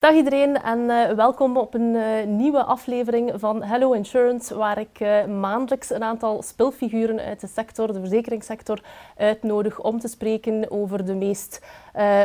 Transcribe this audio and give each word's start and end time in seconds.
Dag 0.00 0.14
iedereen 0.14 0.62
en 0.62 0.78
uh, 0.78 1.10
welkom 1.10 1.56
op 1.56 1.74
een 1.74 1.94
uh, 1.94 2.24
nieuwe 2.26 2.64
aflevering 2.64 3.32
van 3.34 3.62
Hello 3.62 3.92
Insurance, 3.92 4.54
waar 4.56 4.78
ik 4.78 5.00
uh, 5.00 5.24
maandelijks 5.24 5.90
een 5.90 6.02
aantal 6.02 6.42
spilfiguren 6.42 7.18
uit 7.18 7.40
de 7.40 7.46
sector, 7.46 7.92
de 7.92 7.98
verzekeringssector, 7.98 8.80
uitnodig 9.16 9.80
om 9.80 9.98
te 9.98 10.08
spreken 10.08 10.70
over 10.70 11.04
de 11.04 11.14
meest 11.14 11.60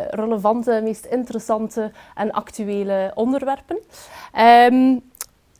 relevante, 0.09 0.79
meest 0.83 1.05
interessante 1.05 1.91
en 2.13 2.31
actuele 2.31 3.11
onderwerpen. 3.15 3.77
Um, 4.71 5.01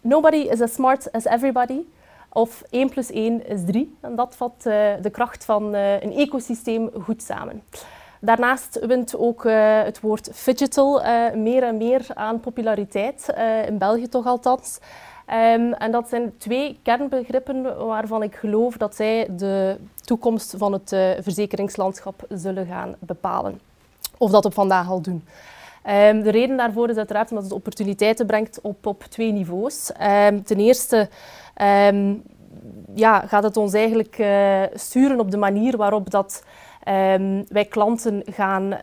nobody 0.02 0.38
is 0.38 0.61
as 0.61 0.73
smart 0.73 1.11
as 1.11 1.25
everybody. 1.25 1.79
Of 2.29 2.63
1 2.70 2.89
plus 2.89 3.11
1 3.11 3.47
is 3.47 3.66
3. 3.66 3.97
En 4.02 4.16
dat 4.16 4.36
vat 4.36 4.61
de 5.02 5.09
kracht 5.11 5.45
van 5.45 5.73
een 5.73 6.13
ecosysteem 6.13 6.89
goed 7.04 7.21
samen. 7.21 7.63
Daarnaast 8.26 8.80
wint 8.86 9.18
ook 9.18 9.46
uh, 9.46 9.82
het 9.84 10.00
woord 10.00 10.46
digital 10.46 11.02
uh, 11.02 11.34
meer 11.34 11.64
en 11.64 11.78
meer 11.78 12.05
aan 12.14 12.39
populariteit, 12.39 13.28
uh, 13.38 13.66
in 13.66 13.78
België 13.78 14.07
toch 14.07 14.25
althans. 14.25 14.79
Um, 15.29 15.74
en 15.74 15.92
dat 15.92 16.10
zijn 16.10 16.38
twee 16.38 16.80
kernbegrippen 16.83 17.86
waarvan 17.86 18.24
ik 18.24 18.36
geloof 18.36 18.78
dat 18.78 18.96
zij 18.96 19.28
de 19.38 19.78
toekomst 20.02 20.54
van 20.57 20.74
het 20.74 20.89
verzekeringslandschap 21.19 22.25
zullen 22.30 22.66
gaan 22.66 22.96
bepalen. 23.00 23.60
Of 24.18 24.32
dat 24.32 24.46
op 24.46 24.54
vandaag 24.54 24.89
al 24.89 25.02
doen. 25.02 25.24
Um, 25.89 26.24
de 26.24 26.32
reden 26.32 26.57
daarvoor 26.57 26.89
is 26.89 26.97
uiteraard 26.97 27.30
omdat 27.30 27.44
het 27.44 27.54
opportuniteiten 27.54 28.25
brengt 28.25 28.60
op, 28.61 28.86
op 28.86 29.04
twee 29.04 29.32
niveaus. 29.32 29.92
Um, 30.30 30.44
ten 30.44 30.57
eerste 30.57 31.10
ja, 32.94 33.19
gaat 33.19 33.44
het 33.44 33.58
ons 33.58 33.73
eigenlijk 33.73 34.25
sturen 34.73 35.19
op 35.19 35.31
de 35.31 35.38
manier 35.38 35.78
waarop 35.78 36.09
dat 36.09 36.44
um, 36.86 37.45
wij 37.48 37.66
klanten 37.66 38.23
gaan 38.25 38.64
uh, 38.64 38.78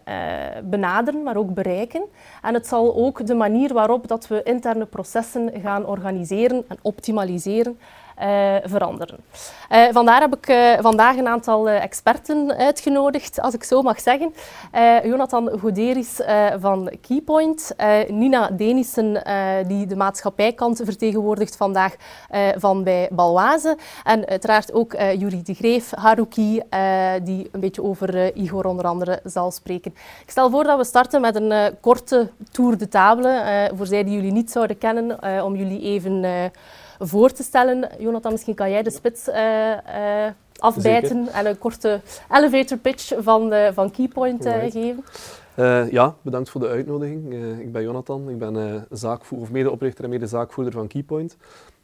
benaderen, 0.64 1.22
maar 1.22 1.36
ook 1.36 1.54
bereiken. 1.54 2.02
En 2.42 2.54
het 2.54 2.66
zal 2.66 2.94
ook 2.94 3.26
de 3.26 3.34
manier 3.34 3.72
waarop 3.72 4.08
dat 4.08 4.28
we 4.28 4.42
interne 4.42 4.86
processen 4.86 5.50
gaan 5.62 5.86
organiseren 5.86 6.64
en 6.68 6.78
optimaliseren 6.82 7.78
uh, 8.22 8.54
veranderen. 8.64 9.18
Uh, 9.70 9.84
vandaar 9.90 10.20
heb 10.20 10.36
ik 10.36 10.48
uh, 10.48 10.72
vandaag 10.80 11.16
een 11.16 11.28
aantal 11.28 11.68
experten 11.68 12.56
uitgenodigd, 12.56 13.40
als 13.40 13.54
ik 13.54 13.64
zo 13.64 13.82
mag 13.82 14.00
zeggen. 14.00 14.34
Jonathan 15.04 15.50
Goderis 15.60 16.20
van 16.60 16.90
Keypoint, 17.00 17.74
Nina 18.08 18.50
Denissen, 18.50 19.22
die 19.66 19.86
de 19.86 19.96
maatschappijkant 19.96 20.80
vertegenwoordigt 20.84 21.56
vandaag 21.56 21.94
van 22.56 22.84
bij 22.84 23.08
Balwaze. 23.12 23.78
En 24.04 24.26
uiteraard 24.26 24.72
ook 24.72 24.92
Jurie 24.92 25.42
de 25.42 25.54
Greef, 25.54 25.90
Haruki, 25.94 26.62
die 27.22 27.48
een 27.52 27.60
beetje 27.60 27.82
over 27.82 28.34
Igor 28.36 28.64
onder 28.64 28.86
andere 28.86 29.20
zal 29.24 29.50
spreken. 29.50 29.94
Ik 30.22 30.30
stel 30.30 30.50
voor 30.50 30.64
dat 30.64 30.78
we 30.78 30.84
starten 30.84 31.20
met 31.20 31.34
een 31.34 31.76
korte 31.80 32.30
tour 32.50 32.78
de 32.78 32.88
table, 32.88 33.70
voor 33.74 33.86
zij 33.86 34.04
die 34.04 34.14
jullie 34.14 34.32
niet 34.32 34.50
zouden 34.50 34.78
kennen, 34.78 35.44
om 35.44 35.56
jullie 35.56 35.80
even 35.80 36.24
voor 37.02 37.30
te 37.30 37.42
stellen. 37.42 37.88
Jonathan, 37.98 38.32
misschien 38.32 38.54
kan 38.54 38.70
jij 38.70 38.82
de 38.82 38.90
spits 38.90 39.28
uh, 39.28 39.34
uh, 39.36 40.26
afbijten 40.58 41.28
en 41.28 41.46
een 41.46 41.58
korte 41.58 42.00
elevator 42.30 42.78
pitch 42.78 43.12
van, 43.18 43.52
uh, 43.52 43.68
van 43.72 43.90
Keypoint 43.90 44.46
geven. 44.46 45.04
ja, 45.90 46.14
bedankt 46.22 46.50
voor 46.50 46.60
de 46.60 46.68
uitnodiging. 46.68 47.34
ik 47.60 47.72
ben 47.72 47.82
Jonathan, 47.82 48.28
ik 48.30 48.38
ben 48.38 48.86
zaakvoer, 48.90 49.40
of 49.40 49.50
medeoprichter 49.50 50.04
en 50.04 50.10
mede-zaakvoerder 50.10 50.72
van 50.72 50.86
Keypoint. 50.86 51.36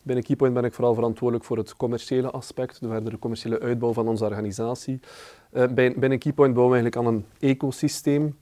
Binnen 0.02 0.24
Keypoint 0.24 0.54
ben 0.54 0.64
ik 0.64 0.74
vooral 0.74 0.94
verantwoordelijk 0.94 1.46
voor 1.46 1.56
het 1.56 1.76
commerciële 1.76 2.30
aspect, 2.30 2.80
de 2.80 2.88
verdere 2.88 3.18
commerciële 3.18 3.60
uitbouw 3.60 3.92
van 3.92 4.08
onze 4.08 4.24
organisatie. 4.24 5.00
binnen 5.74 6.18
Keypoint 6.18 6.54
bouwen 6.54 6.76
we 6.76 6.82
eigenlijk 6.82 6.96
aan 6.96 7.06
een 7.06 7.24
ecosysteem 7.50 8.36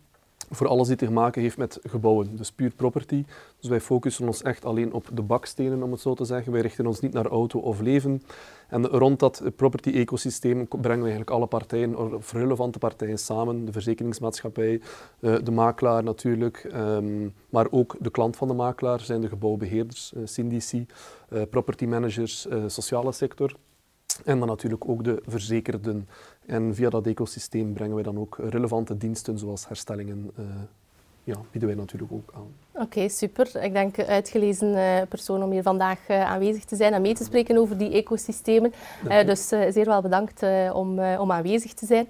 voor 0.50 0.68
alles 0.68 0.88
die 0.88 0.96
te 0.96 1.10
maken 1.10 1.42
heeft 1.42 1.56
met 1.56 1.78
gebouwen, 1.82 2.36
dus 2.36 2.52
puur 2.52 2.70
property. 2.70 3.24
Dus 3.60 3.68
wij 3.68 3.80
focussen 3.80 4.26
ons 4.26 4.42
echt 4.42 4.64
alleen 4.64 4.92
op 4.92 5.08
de 5.12 5.22
bakstenen, 5.22 5.82
om 5.82 5.92
het 5.92 6.00
zo 6.00 6.14
te 6.14 6.24
zeggen. 6.24 6.52
Wij 6.52 6.60
richten 6.60 6.86
ons 6.86 7.00
niet 7.00 7.12
naar 7.12 7.26
auto 7.26 7.58
of 7.58 7.80
leven. 7.80 8.22
En 8.68 8.86
rond 8.86 9.18
dat 9.18 9.42
property-ecosysteem 9.56 10.68
brengen 10.68 11.02
we 11.02 11.10
eigenlijk 11.10 11.30
alle 11.30 11.46
partijen, 11.46 12.14
of 12.14 12.32
relevante 12.32 12.78
partijen 12.78 13.18
samen. 13.18 13.64
De 13.64 13.72
verzekeringsmaatschappij, 13.72 14.80
eh, 15.20 15.34
de 15.42 15.50
makelaar 15.50 16.02
natuurlijk, 16.02 16.56
ehm, 16.72 17.28
maar 17.50 17.66
ook 17.70 17.96
de 18.00 18.10
klant 18.10 18.36
van 18.36 18.48
de 18.48 18.54
makelaar 18.54 19.00
zijn 19.00 19.20
de 19.20 19.28
gebouwbeheerders, 19.28 20.12
syndici, 20.24 20.86
uh, 21.30 21.42
property 21.50 21.84
managers, 21.84 22.46
sociale 22.66 23.12
sector. 23.12 23.56
En 24.24 24.38
dan 24.38 24.48
natuurlijk 24.48 24.88
ook 24.88 25.04
de 25.04 25.22
verzekerden. 25.26 26.08
En 26.46 26.74
via 26.74 26.90
dat 26.90 27.06
ecosysteem 27.06 27.72
brengen 27.72 27.94
wij 27.94 28.04
dan 28.04 28.18
ook 28.18 28.38
relevante 28.38 28.96
diensten 28.96 29.38
zoals 29.38 29.68
herstellingen, 29.68 30.30
uh, 30.38 30.44
ja, 31.24 31.36
bieden 31.50 31.68
wij 31.68 31.78
natuurlijk 31.78 32.12
ook 32.12 32.32
aan. 32.34 32.52
Oké, 32.78 33.08
super. 33.08 33.62
Ik 33.62 33.72
denk 33.72 33.98
uitgelezen 33.98 34.68
uh, 34.68 34.82
persoon 35.08 35.42
om 35.42 35.50
hier 35.50 35.62
vandaag 35.62 35.98
uh, 36.08 36.30
aanwezig 36.30 36.64
te 36.64 36.76
zijn 36.76 36.92
en 36.92 37.02
mee 37.02 37.14
te 37.14 37.24
spreken 37.24 37.58
over 37.58 37.78
die 37.78 37.92
ecosystemen. 37.92 38.72
Uh, 39.08 39.24
dus 39.26 39.48
zeer 39.48 39.84
wel 39.84 40.02
bedankt 40.02 40.42
om, 40.72 40.98
om 40.98 41.32
aanwezig 41.32 41.74
te 41.74 41.86
zijn. 41.86 42.08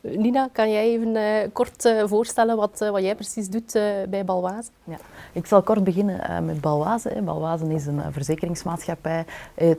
Nina, 0.00 0.48
kan 0.52 0.70
jij 0.70 0.84
even 0.84 1.16
kort 1.52 1.94
voorstellen 2.04 2.56
wat, 2.56 2.78
wat 2.78 3.02
jij 3.02 3.14
precies 3.14 3.48
doet 3.48 3.72
bij 4.08 4.24
Balwaze? 4.24 4.70
Ja. 4.84 4.96
Ik 5.32 5.46
zal 5.46 5.62
kort 5.62 5.84
beginnen 5.84 6.44
met 6.44 6.60
Balwaze. 6.60 7.20
Balwaze 7.24 7.74
is 7.74 7.86
een 7.86 8.02
verzekeringsmaatschappij, 8.10 9.24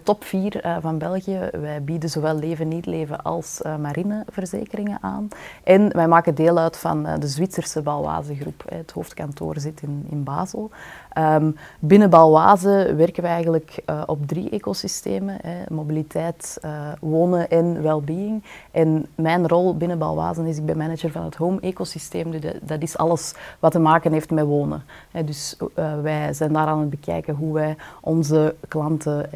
top 0.03 0.23
4 0.23 0.77
van 0.81 0.97
België. 0.97 1.49
Wij 1.51 1.83
bieden 1.83 2.09
zowel 2.09 2.35
leven, 2.35 2.67
niet-leven 2.67 3.23
als 3.23 3.61
marineverzekeringen 3.79 4.97
aan. 5.01 5.27
En 5.63 5.93
wij 5.95 6.07
maken 6.07 6.35
deel 6.35 6.57
uit 6.57 6.77
van 6.77 7.03
de 7.19 7.27
Zwitserse 7.27 7.81
Balwaze 7.81 8.35
groep. 8.35 8.63
Het 8.67 8.91
hoofdkantoor 8.91 9.59
zit 9.59 9.82
in, 9.83 10.05
in 10.09 10.23
Basel. 10.23 10.69
Um, 11.17 11.55
binnen 11.79 12.09
Balwaze 12.09 12.93
werken 12.97 13.23
we 13.23 13.29
eigenlijk 13.29 13.83
uh, 13.85 14.03
op 14.05 14.27
drie 14.27 14.49
ecosystemen: 14.49 15.37
hè, 15.41 15.73
mobiliteit, 15.73 16.57
uh, 16.65 16.91
wonen 17.01 17.49
en 17.49 17.81
well-being. 17.81 18.43
En 18.71 19.05
mijn 19.15 19.47
rol 19.47 19.77
binnen 19.77 19.97
Balwaze 19.97 20.47
is 20.47 20.57
ik 20.57 20.65
ben 20.65 20.77
manager 20.77 21.11
van 21.11 21.23
het 21.23 21.35
home 21.35 21.59
ecosysteem. 21.59 22.31
Dus 22.31 22.41
dat 22.61 22.81
is 22.81 22.97
alles 22.97 23.33
wat 23.59 23.71
te 23.71 23.79
maken 23.79 24.11
heeft 24.11 24.31
met 24.31 24.45
wonen. 24.45 24.83
Hè. 25.11 25.23
Dus 25.23 25.57
uh, 25.75 26.01
wij 26.01 26.33
zijn 26.33 26.53
daar 26.53 26.67
aan 26.67 26.79
het 26.79 26.89
bekijken 26.89 27.35
hoe 27.35 27.53
wij 27.53 27.75
onze 28.01 28.55
klanten 28.67 29.29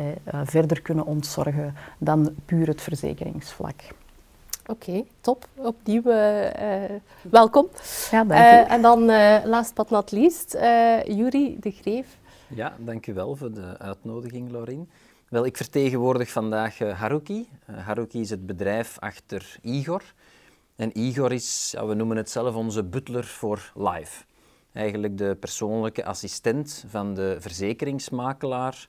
verder 0.44 0.82
kunnen 0.82 1.06
ontzorgen 1.06 1.76
dan 1.98 2.30
puur 2.46 2.68
het 2.68 2.82
verzekeringsvlak. 2.82 3.76
Oké, 4.70 5.04
top. 5.22 5.48
Opnieuw 5.56 6.02
uh, 6.06 7.00
welkom. 7.22 7.70
Ja, 8.12 8.24
dank 8.24 8.32
uh, 8.32 8.72
en 8.72 8.82
dan 8.82 9.06
last 9.50 9.76
but 9.76 9.90
not 9.90 10.12
least, 10.12 10.52
Jury 11.06 11.58
de 11.60 11.72
Greef. 11.72 12.18
Ja, 12.48 12.76
dank 12.80 13.08
u 13.08 13.14
wel 13.14 13.36
voor 13.36 13.54
de 13.54 13.78
uitnodiging, 13.78 14.52
Lorien. 14.52 14.90
Wel, 15.30 15.46
ik 15.46 15.58
vertegenwoordig 15.58 16.30
vandaag 16.30 16.80
Haruki. 16.80 17.50
Haruki 17.66 18.20
is 18.20 18.30
het 18.30 18.46
bedrijf 18.46 19.00
achter 19.00 19.58
Igor. 19.62 20.14
En 20.76 21.00
Igor 21.00 21.32
is, 21.32 21.72
ja, 21.72 21.86
we 21.86 21.94
noemen 21.94 22.18
het 22.18 22.30
zelf 22.30 22.56
onze 22.56 22.84
butler 22.84 23.24
voor 23.24 23.72
life. 23.76 24.24
Eigenlijk 24.74 25.18
de 25.18 25.38
persoonlijke 25.40 26.06
assistent 26.06 26.86
van 26.88 27.14
de 27.14 27.36
verzekeringsmakelaar 27.40 28.88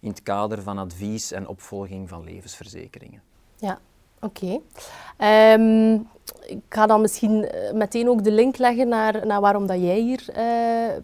in 0.00 0.08
het 0.08 0.22
kader 0.22 0.62
van 0.62 0.78
advies 0.78 1.32
en 1.32 1.46
opvolging 1.46 2.08
van 2.08 2.24
levensverzekeringen. 2.24 3.22
Ja, 3.56 3.78
Oké. 4.20 4.60
Ehm, 5.16 5.94
ik 6.46 6.62
ga 6.68 6.86
dan 6.86 7.00
misschien 7.00 7.44
eh, 7.44 7.72
meteen 7.72 8.08
ook 8.08 8.24
de 8.24 8.30
link 8.30 8.56
leggen 8.56 8.88
naar, 8.88 9.26
naar 9.26 9.40
waarom 9.40 9.66
dat 9.66 9.80
jij 9.80 10.00
hier 10.00 10.26
uh, 10.36 11.02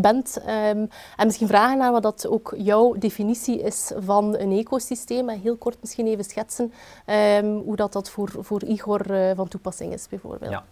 bent. 0.00 0.38
Um, 0.40 0.88
en 1.16 1.26
misschien 1.26 1.46
vragen 1.46 1.78
naar 1.78 1.92
wat 1.92 2.02
dat 2.02 2.26
ook 2.26 2.54
jouw 2.56 2.92
definitie 2.92 3.60
is 3.60 3.92
van 3.96 4.38
een 4.38 4.52
ecosysteem. 4.52 5.28
En 5.28 5.40
heel 5.40 5.56
kort 5.56 5.76
misschien 5.80 6.06
even 6.06 6.24
schetsen 6.24 6.72
um, 7.06 7.58
hoe 7.58 7.76
dat, 7.76 7.92
dat 7.92 8.10
voor, 8.10 8.30
voor 8.38 8.64
Igor 8.64 9.10
uh, 9.10 9.30
van 9.36 9.48
toepassing 9.48 9.92
is, 9.92 10.08
bijvoorbeeld. 10.08 10.50
Ja. 10.50 10.64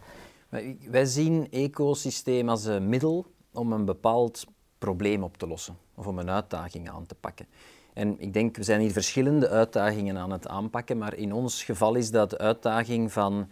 Wij 0.91 1.05
zien 1.05 1.49
ecosysteem 1.51 2.49
als 2.49 2.65
een 2.65 2.89
middel 2.89 3.27
om 3.53 3.73
een 3.73 3.85
bepaald 3.85 4.45
probleem 4.79 5.23
op 5.23 5.37
te 5.37 5.47
lossen 5.47 5.77
of 5.95 6.07
om 6.07 6.19
een 6.19 6.31
uitdaging 6.31 6.91
aan 6.91 7.07
te 7.07 7.15
pakken. 7.15 7.47
En 7.93 8.21
ik 8.21 8.33
denk, 8.33 8.57
we 8.57 8.63
zijn 8.63 8.81
hier 8.81 8.93
verschillende 8.93 9.49
uitdagingen 9.49 10.19
aan 10.19 10.31
het 10.31 10.49
aanpakken, 10.49 10.99
maar 10.99 11.15
in 11.15 11.33
ons 11.33 11.65
geval 11.65 11.95
is 11.95 12.11
dat 12.11 12.31
de 12.31 12.39
uitdaging 12.39 13.13
van 13.13 13.49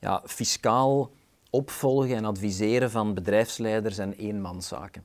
ja, 0.00 0.22
fiscaal 0.24 1.10
opvolgen 1.50 2.16
en 2.16 2.24
adviseren 2.24 2.90
van 2.90 3.14
bedrijfsleiders 3.14 3.98
en 3.98 4.12
eenmanszaken. 4.12 5.04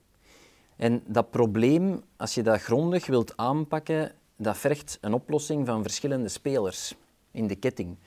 En 0.76 1.04
dat 1.06 1.32
probleem, 1.32 2.02
als 2.18 2.34
je 2.34 2.44
dat 2.44 2.62
grondig 2.62 3.06
wilt 3.06 3.38
aanpakken, 3.38 4.12
dat 4.36 4.58
vergt 4.58 4.98
een 5.02 5.14
oplossing 5.14 5.66
van 5.66 5.82
verschillende 5.82 6.30
spelers 6.30 6.96
in 7.32 7.48
de 7.48 7.56
ketting. 7.56 7.98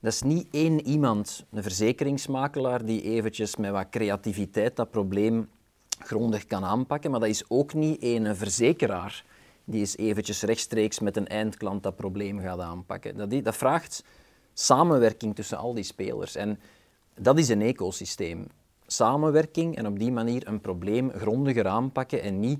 Dat 0.00 0.12
is 0.12 0.22
niet 0.22 0.46
één 0.50 0.86
iemand, 0.86 1.44
een 1.50 1.62
verzekeringsmakelaar, 1.62 2.84
die 2.84 3.02
eventjes 3.02 3.56
met 3.56 3.70
wat 3.70 3.88
creativiteit 3.90 4.76
dat 4.76 4.90
probleem 4.90 5.48
grondig 5.98 6.46
kan 6.46 6.64
aanpakken, 6.64 7.10
maar 7.10 7.20
dat 7.20 7.28
is 7.28 7.44
ook 7.48 7.74
niet 7.74 8.02
één 8.02 8.36
verzekeraar 8.36 9.24
die 9.70 9.82
is 9.82 9.96
eventjes 9.96 10.42
rechtstreeks 10.42 10.98
met 10.98 11.16
een 11.16 11.28
eindklant 11.28 11.82
dat 11.82 11.96
probleem 11.96 12.40
gaat 12.40 12.60
aanpakken. 12.60 13.16
Dat, 13.16 13.44
dat 13.44 13.56
vraagt 13.56 14.04
samenwerking 14.52 15.34
tussen 15.34 15.58
al 15.58 15.74
die 15.74 15.84
spelers. 15.84 16.34
En 16.34 16.60
dat 17.14 17.38
is 17.38 17.48
een 17.48 17.62
ecosysteem. 17.62 18.46
samenwerking 18.86 19.76
en 19.76 19.86
op 19.86 19.98
die 19.98 20.12
manier 20.12 20.46
een 20.46 20.60
probleem 20.60 21.10
grondiger 21.10 21.66
aanpakken 21.66 22.22
en 22.22 22.40
niet 22.40 22.58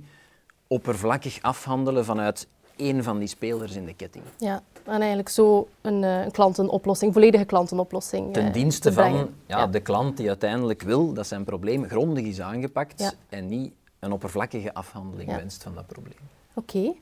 oppervlakkig 0.67 1.43
afhandelen 1.43 2.05
vanuit 2.05 2.47
één 2.77 3.03
van 3.03 3.19
die 3.19 3.29
spelers 3.29 3.75
in 3.75 3.85
de 3.85 3.95
ketting. 3.95 4.25
Ja, 4.39 4.63
en 4.85 4.99
eigenlijk 4.99 5.29
zo 5.29 5.69
een, 5.81 6.03
uh, 6.03 6.25
een 6.25 6.31
klantenoplossing, 6.31 7.13
volledige 7.13 7.45
klantenoplossing. 7.45 8.33
Ten 8.33 8.53
dienste 8.53 8.93
van 8.93 9.31
ja, 9.47 9.67
de 9.67 9.81
klant 9.81 10.17
die 10.17 10.29
uiteindelijk 10.29 10.83
wil 10.83 11.13
dat 11.13 11.27
zijn 11.27 11.45
probleem 11.45 11.85
grondig 11.85 12.25
is 12.25 12.41
aangepakt 12.41 13.17
en 13.29 13.47
niet 13.47 13.73
een 13.99 14.13
oppervlakkige 14.13 14.75
afhandeling 14.75 15.37
wenst 15.37 15.63
van 15.63 15.75
dat 15.75 15.87
probleem. 15.87 16.38
Oké. 16.59 16.93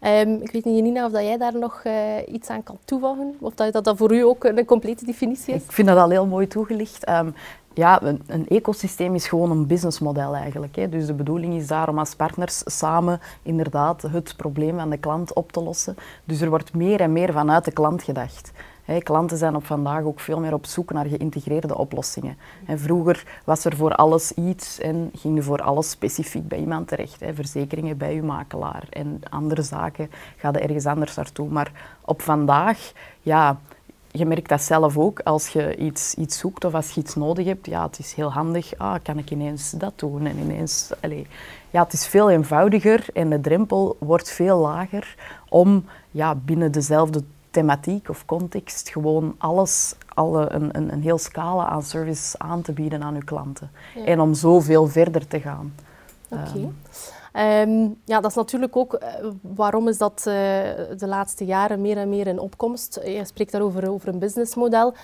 Ehm, 0.00 0.32
ik 0.32 0.50
weet 0.50 0.64
niet, 0.64 0.76
Janina, 0.76 1.06
of 1.06 1.12
dat 1.12 1.22
jij 1.22 1.38
daar 1.38 1.58
nog 1.58 1.82
uh, 1.86 1.94
iets 2.26 2.48
aan 2.48 2.62
kan 2.62 2.78
toevoegen? 2.84 3.36
Of 3.40 3.54
dat, 3.54 3.72
dat 3.72 3.84
dat 3.84 3.96
voor 3.96 4.14
u 4.14 4.20
ook 4.20 4.44
een 4.44 4.64
complete 4.64 5.04
definitie 5.04 5.54
is? 5.54 5.62
Ik 5.62 5.72
vind 5.72 5.88
dat 5.88 5.98
al 5.98 6.10
heel 6.10 6.26
mooi 6.26 6.46
toegelicht. 6.46 7.08
Um, 7.08 7.34
ja, 7.74 8.02
een, 8.02 8.22
een, 8.26 8.48
ecosysteem 8.48 9.14
is 9.14 9.28
gewoon 9.28 9.50
een 9.50 9.66
businessmodel 9.66 10.34
eigenlijk. 10.34 10.76
Hè. 10.76 10.88
Dus 10.88 11.06
de 11.06 11.14
bedoeling 11.14 11.54
is 11.54 11.66
daar 11.66 11.88
om 11.88 11.98
als 11.98 12.14
partners 12.14 12.62
samen 12.64 13.20
inderdaad 13.42 14.02
het 14.02 14.34
probleem 14.36 14.78
van 14.78 14.90
de 14.90 14.96
klant 14.96 15.32
op 15.32 15.52
te 15.52 15.62
lossen. 15.62 15.96
Dus 16.24 16.40
er 16.40 16.48
wordt 16.48 16.74
meer 16.74 17.00
en 17.00 17.12
meer 17.12 17.32
vanuit 17.32 17.64
de 17.64 17.72
klant 17.72 18.02
gedacht. 18.02 18.52
Klanten 19.02 19.36
zijn 19.36 19.56
op 19.56 19.66
vandaag 19.66 20.02
ook 20.02 20.20
veel 20.20 20.40
meer 20.40 20.52
op 20.52 20.66
zoek 20.66 20.92
naar 20.92 21.06
geïntegreerde 21.06 21.78
oplossingen. 21.78 22.36
vroeger 22.66 23.40
was 23.44 23.64
er 23.64 23.76
voor 23.76 23.94
alles 23.94 24.32
iets 24.32 24.78
en 24.78 25.10
ging 25.14 25.36
er 25.36 25.44
voor 25.44 25.62
alles 25.62 25.90
specifiek 25.90 26.48
bij 26.48 26.58
iemand 26.58 26.88
terecht. 26.88 27.22
verzekeringen 27.34 27.96
bij 27.96 28.14
uw 28.14 28.24
makelaar 28.24 28.86
en 28.90 29.20
andere 29.30 29.62
zaken 29.62 30.10
gaan 30.36 30.54
ergens 30.54 30.86
anders 30.86 31.14
naartoe. 31.14 31.48
Maar 31.48 31.72
op 32.00 32.22
vandaag, 32.22 32.92
ja, 33.22 33.58
je 34.10 34.26
merkt 34.26 34.48
dat 34.48 34.62
zelf 34.62 34.98
ook 34.98 35.20
als 35.20 35.48
je 35.48 35.76
iets, 35.76 36.14
iets 36.14 36.38
zoekt 36.38 36.64
of 36.64 36.74
als 36.74 36.90
je 36.90 37.00
iets 37.00 37.14
nodig 37.14 37.46
hebt. 37.46 37.66
Ja, 37.66 37.86
het 37.86 37.98
is 37.98 38.14
heel 38.14 38.32
handig. 38.32 38.78
Ah, 38.78 38.94
kan 39.02 39.18
ik 39.18 39.30
ineens 39.30 39.70
dat 39.70 39.92
doen? 39.96 40.26
En 40.26 40.38
ineens, 40.38 40.92
allez, 41.00 41.26
ja, 41.70 41.82
het 41.82 41.92
is 41.92 42.06
veel 42.06 42.30
eenvoudiger 42.30 43.06
en 43.12 43.30
de 43.30 43.40
drempel 43.40 43.96
wordt 43.98 44.30
veel 44.30 44.58
lager 44.58 45.14
om 45.48 45.84
ja, 46.10 46.34
binnen 46.34 46.72
dezelfde 46.72 47.22
thematiek 47.54 48.08
of 48.08 48.24
context 48.24 48.88
gewoon 48.88 49.34
alles, 49.38 49.94
alle, 50.08 50.52
een, 50.52 50.76
een, 50.76 50.92
een 50.92 51.02
heel 51.02 51.18
scala 51.18 51.66
aan 51.66 51.82
services 51.82 52.38
aan 52.38 52.62
te 52.62 52.72
bieden 52.72 53.02
aan 53.02 53.14
uw 53.14 53.24
klanten. 53.24 53.70
En 54.04 54.20
om 54.20 54.34
zoveel 54.34 54.86
verder 54.86 55.26
te 55.26 55.40
gaan. 55.40 55.74
Oké. 56.28 56.42
Ehm, 56.42 56.58
Um, 56.58 56.74
ja, 58.04 58.20
dat 58.20 58.30
is 58.30 58.34
natuurlijk 58.34 58.76
ook 58.76 58.94
uh, 58.94 59.30
waarom 59.40 59.88
is 59.88 59.98
dat 59.98 60.18
uh, 60.18 60.34
de 60.98 61.06
laatste 61.06 61.44
jaren 61.44 61.80
meer 61.80 61.96
en 61.96 62.08
meer 62.08 62.26
in 62.26 62.38
opkomst. 62.38 63.00
Je 63.04 63.24
spreekt 63.24 63.52
daarover 63.52 63.90
over 63.90 64.08
een 64.08 64.18
businessmodel. 64.18 64.94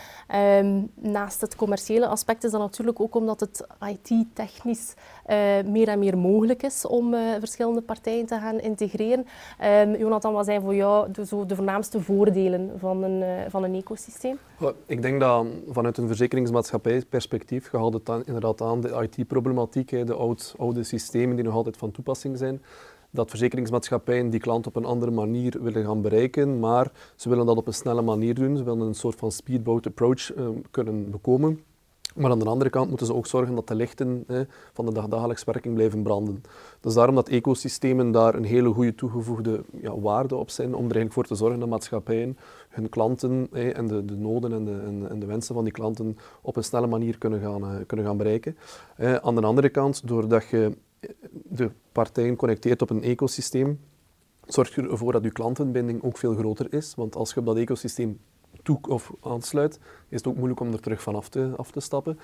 Um, 0.59 0.91
naast 0.95 1.41
het 1.41 1.57
commerciële 1.57 2.07
aspect 2.07 2.45
is 2.45 2.51
dat 2.51 2.61
natuurlijk 2.61 3.01
ook 3.01 3.15
omdat 3.15 3.41
het 3.41 3.67
IT-technisch 3.89 4.95
uh, 5.27 5.37
meer 5.65 5.89
en 5.89 5.99
meer 5.99 6.19
mogelijk 6.19 6.63
is 6.63 6.87
om 6.87 7.15
verschillende 7.39 7.81
partijen 7.81 8.27
te 8.27 8.39
gaan 8.39 8.61
integreren. 8.61 9.27
Um, 9.65 9.97
Jonathan, 9.97 10.33
wat 10.33 10.45
zijn 10.45 10.61
voor 10.61 10.75
jou 10.75 11.11
de, 11.13 11.27
zo 11.27 11.47
de 11.47 11.55
voornaamste 11.55 12.01
voordelen 12.01 12.71
van 12.79 13.03
een, 13.03 13.51
van 13.51 13.65
een 13.65 13.75
ecosysteem? 13.75 14.39
Ik 14.87 15.03
denk 15.03 15.21
dat 15.21 15.47
vanuit 15.69 15.99
een 15.99 16.07
verzekeringsmaatschappij 16.07 17.03
perspectief, 17.09 17.73
je 17.73 17.79
het 17.79 18.07
dan 18.07 18.23
inderdaad 18.25 18.61
aan, 18.61 18.81
de 18.81 19.09
IT-problematiek, 19.11 20.07
de 20.07 20.15
oud, 20.15 20.55
oude 20.59 20.83
systemen 20.83 21.37
die 21.37 21.45
nog 21.45 21.55
altijd 21.55 21.77
van 21.77 21.91
toepassing 21.91 22.19
zijn. 22.21 22.63
Dat 23.11 23.31
verzekeringsmaatschappijen 23.31 24.31
die 24.31 24.41
klant 24.41 24.67
op 24.67 24.77
een 24.77 24.85
andere 24.85 25.11
manier 25.11 25.63
willen 25.63 25.85
gaan 25.85 26.03
bereiken, 26.03 26.59
maar 26.59 26.93
ze 27.17 27.29
willen 27.29 27.47
dat 27.47 27.57
op 27.57 27.67
een 27.67 27.75
snelle 27.75 28.03
manier 28.03 28.35
doen. 28.35 28.57
Ze 28.57 28.65
willen 28.65 28.87
een 28.87 28.95
soort 28.95 29.19
van 29.19 29.33
speedboat 29.33 29.87
approach 29.87 30.37
uh, 30.37 30.49
kunnen 30.71 31.11
bekomen. 31.11 31.61
Maar 32.15 32.31
aan 32.31 32.39
de 32.39 32.45
andere 32.45 32.71
kant 32.71 32.89
moeten 32.89 33.07
ze 33.07 33.15
ook 33.15 33.27
zorgen 33.27 33.55
dat 33.55 33.69
de 33.69 33.75
lichten 33.75 34.27
van 34.73 34.87
de 34.87 34.93
dagdagelijks 34.93 35.45
werking 35.45 35.75
blijven 35.75 36.03
branden. 36.03 36.43
Dus 36.81 36.95
daarom 36.95 37.15
dat 37.15 37.29
ecosystemen 37.29 38.11
daar 38.11 38.35
een 38.35 38.45
hele 38.45 38.69
goede 38.69 38.95
toegevoegde 38.95 39.65
ja, 39.81 40.01
waarde 40.01 40.37
op 40.37 40.51
zijn, 40.51 40.69
om 40.69 40.75
er 40.75 40.81
eigenlijk 40.83 41.13
voor 41.13 41.25
te 41.25 41.35
zorgen 41.35 41.61
dat 41.61 41.69
maatschappijen 41.69 42.39
hun 42.69 42.89
klanten 42.89 43.49
en 43.53 43.87
de, 43.87 44.05
de 44.05 44.17
noden 44.17 44.53
en 44.53 44.65
de, 44.65 45.07
en, 45.09 45.19
de, 45.21 45.27
wensen 45.27 45.55
van 45.55 45.65
die 45.65 45.73
klanten 45.73 46.17
op 46.43 46.57
een 46.57 46.65
snelle 46.65 46.87
manier 46.87 47.19
kunnen 47.19 47.41
gaan, 47.41 47.63
uh, 47.63 47.81
kunnen 47.87 48.07
gaan 48.07 48.17
bereiken. 48.17 48.57
aan 49.23 49.35
de 49.35 49.43
andere 49.43 49.69
kant, 49.69 50.09
doordat 50.09 50.49
je 50.49 50.77
de 51.33 51.71
partijen 51.93 52.37
connecteert 52.37 52.83
op 52.83 52.91
een 52.91 53.03
ecosysteem, 53.03 53.81
zorgt 54.47 54.77
ervoor 54.77 55.13
dat 55.13 55.25
je 55.25 55.31
klantenbinding 55.31 56.03
ook 56.03 56.19
veel 56.19 56.35
groter 56.35 56.73
is. 56.73 56.95
Want 56.95 57.17
als 57.17 57.33
je 57.35 57.41
op 57.41 57.47
dat 57.47 57.57
ecosysteem 57.57 58.21
toe 58.63 58.79
of 58.89 59.13
aansluit, 59.21 59.79
is 60.09 60.17
het 60.17 60.27
ook 60.27 60.37
moeilijk 60.37 60.61
om 60.61 60.73
er 60.73 60.81
terug 60.81 61.03
van 61.03 61.15
af 61.15 61.29
te, 61.29 61.53
af 61.57 61.71
te 61.71 61.81
stappen. 61.81 62.19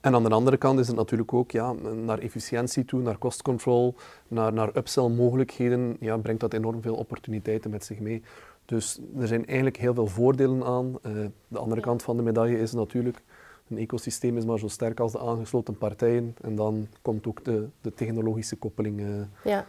En 0.00 0.14
aan 0.14 0.22
de 0.22 0.30
andere 0.30 0.56
kant 0.56 0.78
is 0.78 0.86
het 0.86 0.96
natuurlijk 0.96 1.32
ook 1.32 1.50
ja, 1.50 1.72
naar 1.72 2.18
efficiëntie 2.18 2.84
toe, 2.84 3.00
naar 3.00 3.18
cost 3.18 3.42
control, 3.42 3.94
naar, 4.28 4.52
naar 4.52 4.76
upsell 4.76 5.08
mogelijkheden, 5.08 5.96
ja, 6.00 6.16
brengt 6.16 6.40
dat 6.40 6.52
enorm 6.52 6.82
veel 6.82 6.94
opportuniteiten 6.94 7.70
met 7.70 7.84
zich 7.84 7.98
mee. 7.98 8.22
Dus 8.64 9.00
er 9.18 9.26
zijn 9.26 9.46
eigenlijk 9.46 9.76
heel 9.76 9.94
veel 9.94 10.06
voordelen 10.06 10.64
aan. 10.64 10.98
Uh, 11.06 11.26
de 11.48 11.58
andere 11.58 11.80
kant 11.80 12.02
van 12.02 12.16
de 12.16 12.22
medaille 12.22 12.58
is 12.58 12.72
natuurlijk 12.72 13.22
een 13.68 13.78
ecosysteem 13.78 14.36
is 14.36 14.44
maar 14.44 14.58
zo 14.58 14.68
sterk 14.68 15.00
als 15.00 15.12
de 15.12 15.18
aangesloten 15.18 15.78
partijen. 15.78 16.36
En 16.42 16.56
dan 16.56 16.88
komt 17.02 17.26
ook 17.26 17.44
de, 17.44 17.68
de 17.80 17.94
technologische 17.94 18.56
koppeling 18.56 19.00
uh, 19.00 19.06
ja. 19.44 19.64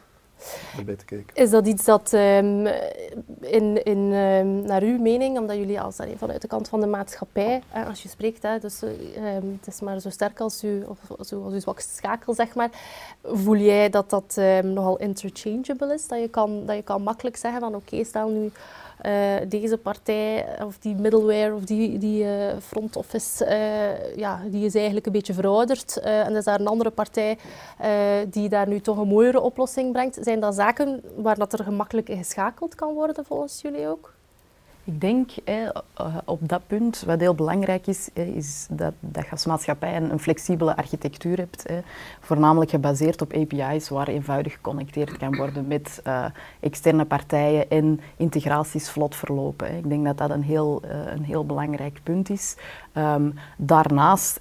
erbij 0.77 0.95
te 0.95 1.05
kijken. 1.05 1.35
Is 1.35 1.49
dat 1.49 1.67
iets 1.67 1.85
dat 1.85 2.13
um, 2.13 2.67
in, 3.39 3.83
in, 3.83 3.97
um, 3.97 4.61
naar 4.61 4.81
uw 4.81 4.99
mening, 4.99 5.37
omdat 5.37 5.57
jullie 5.57 5.81
als 5.81 5.97
vanuit 6.15 6.41
de 6.41 6.47
kant 6.47 6.67
van 6.67 6.79
de 6.79 6.87
maatschappij, 6.87 7.61
uh, 7.75 7.87
als 7.87 8.03
je 8.03 8.09
spreekt, 8.09 8.43
hè, 8.43 8.59
dus, 8.59 8.81
um, 8.81 9.59
het 9.61 9.67
is 9.67 9.81
maar 9.81 9.99
zo 9.99 10.09
sterk 10.09 10.39
als 10.39 10.63
u, 10.63 10.83
of 10.83 10.99
zo, 11.25 11.43
als 11.43 11.53
uw 11.53 11.59
zwakste 11.59 11.93
schakel, 11.93 12.33
zeg 12.33 12.55
maar, 12.55 12.69
voel 13.23 13.57
jij 13.57 13.89
dat 13.89 14.09
dat 14.09 14.41
nogal 14.63 14.97
interchangeable 14.97 15.93
is? 15.93 16.07
Dat 16.07 16.19
je 16.19 16.29
kan, 16.29 16.65
dat 16.65 16.75
je 16.75 16.83
kan 16.83 17.01
makkelijk 17.01 17.37
zeggen 17.37 17.59
van 17.59 17.75
oké, 17.75 17.83
okay, 17.85 18.03
stel 18.03 18.29
nu 18.29 18.51
uh, 19.05 19.35
deze 19.47 19.77
partij 19.77 20.45
of 20.65 20.77
die 20.77 20.95
middleware 20.95 21.53
of 21.53 21.63
die, 21.63 21.97
die 21.97 22.23
uh, 22.23 22.31
front 22.61 22.95
office, 22.95 23.45
uh, 23.45 24.15
ja, 24.15 24.41
die 24.45 24.65
is 24.65 24.75
eigenlijk 24.75 25.05
een 25.05 25.11
beetje 25.11 25.33
verouderd. 25.33 25.97
en 25.97 26.35
is 26.35 26.43
daar 26.43 26.59
een 26.59 26.67
andere 26.67 26.89
partij 26.89 27.37
die 28.29 28.49
daar 28.49 28.67
nu 28.67 28.79
toch 28.79 28.97
een 28.97 29.07
mooiere 29.07 29.41
oplossing 29.41 29.91
brengt. 29.91 30.17
Zijn 30.21 30.39
dat 30.39 30.55
zaken 30.55 31.01
waar 31.15 31.37
dat 31.37 31.53
er 31.53 31.63
gemakkelijk 31.63 32.09
geschakeld 32.09 32.75
kan 32.75 32.93
worden 32.93 33.25
volgens 33.25 33.61
jullie 33.61 33.87
ook? 33.87 34.12
Ik 34.85 35.01
denk 35.01 35.31
eh, 35.43 35.69
op 36.25 36.49
dat 36.49 36.61
punt, 36.67 37.03
wat 37.05 37.19
heel 37.19 37.35
belangrijk 37.35 37.87
is, 37.87 38.09
is 38.13 38.67
dat, 38.69 38.93
dat 38.99 39.25
je 39.25 39.31
als 39.31 39.45
maatschappij 39.45 39.95
een, 39.95 40.19
flexibele 40.19 40.75
architectuur 40.75 41.37
hebt. 41.37 41.65
Voornamelijk 42.19 42.71
gebaseerd 42.71 43.21
op 43.21 43.33
API's 43.33 43.89
waar 43.89 44.07
eenvoudig 44.07 44.53
geconnecteerd 44.53 45.17
kan 45.17 45.35
worden 45.35 45.67
met 45.67 46.01
uh, 46.07 46.25
externe 46.59 47.05
partijen 47.05 47.69
en 47.69 47.99
integraties 48.17 48.89
vlot 48.89 49.15
verlopen. 49.15 49.77
Ik 49.77 49.89
denk 49.89 50.05
dat 50.05 50.17
dat 50.17 50.29
een 50.29 50.43
heel, 50.43 50.81
uh, 50.85 50.91
een 51.13 51.23
heel 51.23 51.45
belangrijk 51.45 51.99
punt 52.03 52.29
is. 52.29 52.55
Um, 52.93 53.33
daarnaast, 53.57 54.39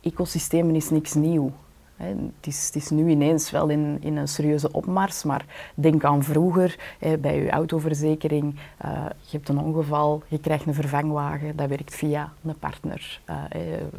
ecosystemen 0.00 0.74
is 0.74 0.90
niks 0.90 1.14
nieuw. 1.14 1.52
Het 1.96 2.46
is, 2.46 2.70
is, 2.74 2.90
nu 2.90 3.08
ineens 3.08 3.50
wel 3.50 3.68
in, 3.68 3.98
in, 4.00 4.16
een 4.16 4.28
serieuze 4.28 4.72
opmars, 4.72 5.24
maar 5.24 5.44
denk 5.74 6.04
aan 6.04 6.22
vroeger 6.22 6.76
bij 7.20 7.42
je 7.42 7.50
autoverzekering. 7.50 8.54
Uh, 8.84 8.90
je 9.20 9.36
hebt 9.36 9.48
een 9.48 9.58
ongeval, 9.58 10.22
je 10.28 10.38
krijgt 10.38 10.66
een 10.66 10.74
vervangwagen, 10.74 11.56
dat 11.56 11.68
werkt 11.68 11.94
via 11.94 12.32
een 12.44 12.58
partner. 12.58 13.20
Uh, 13.30 13.36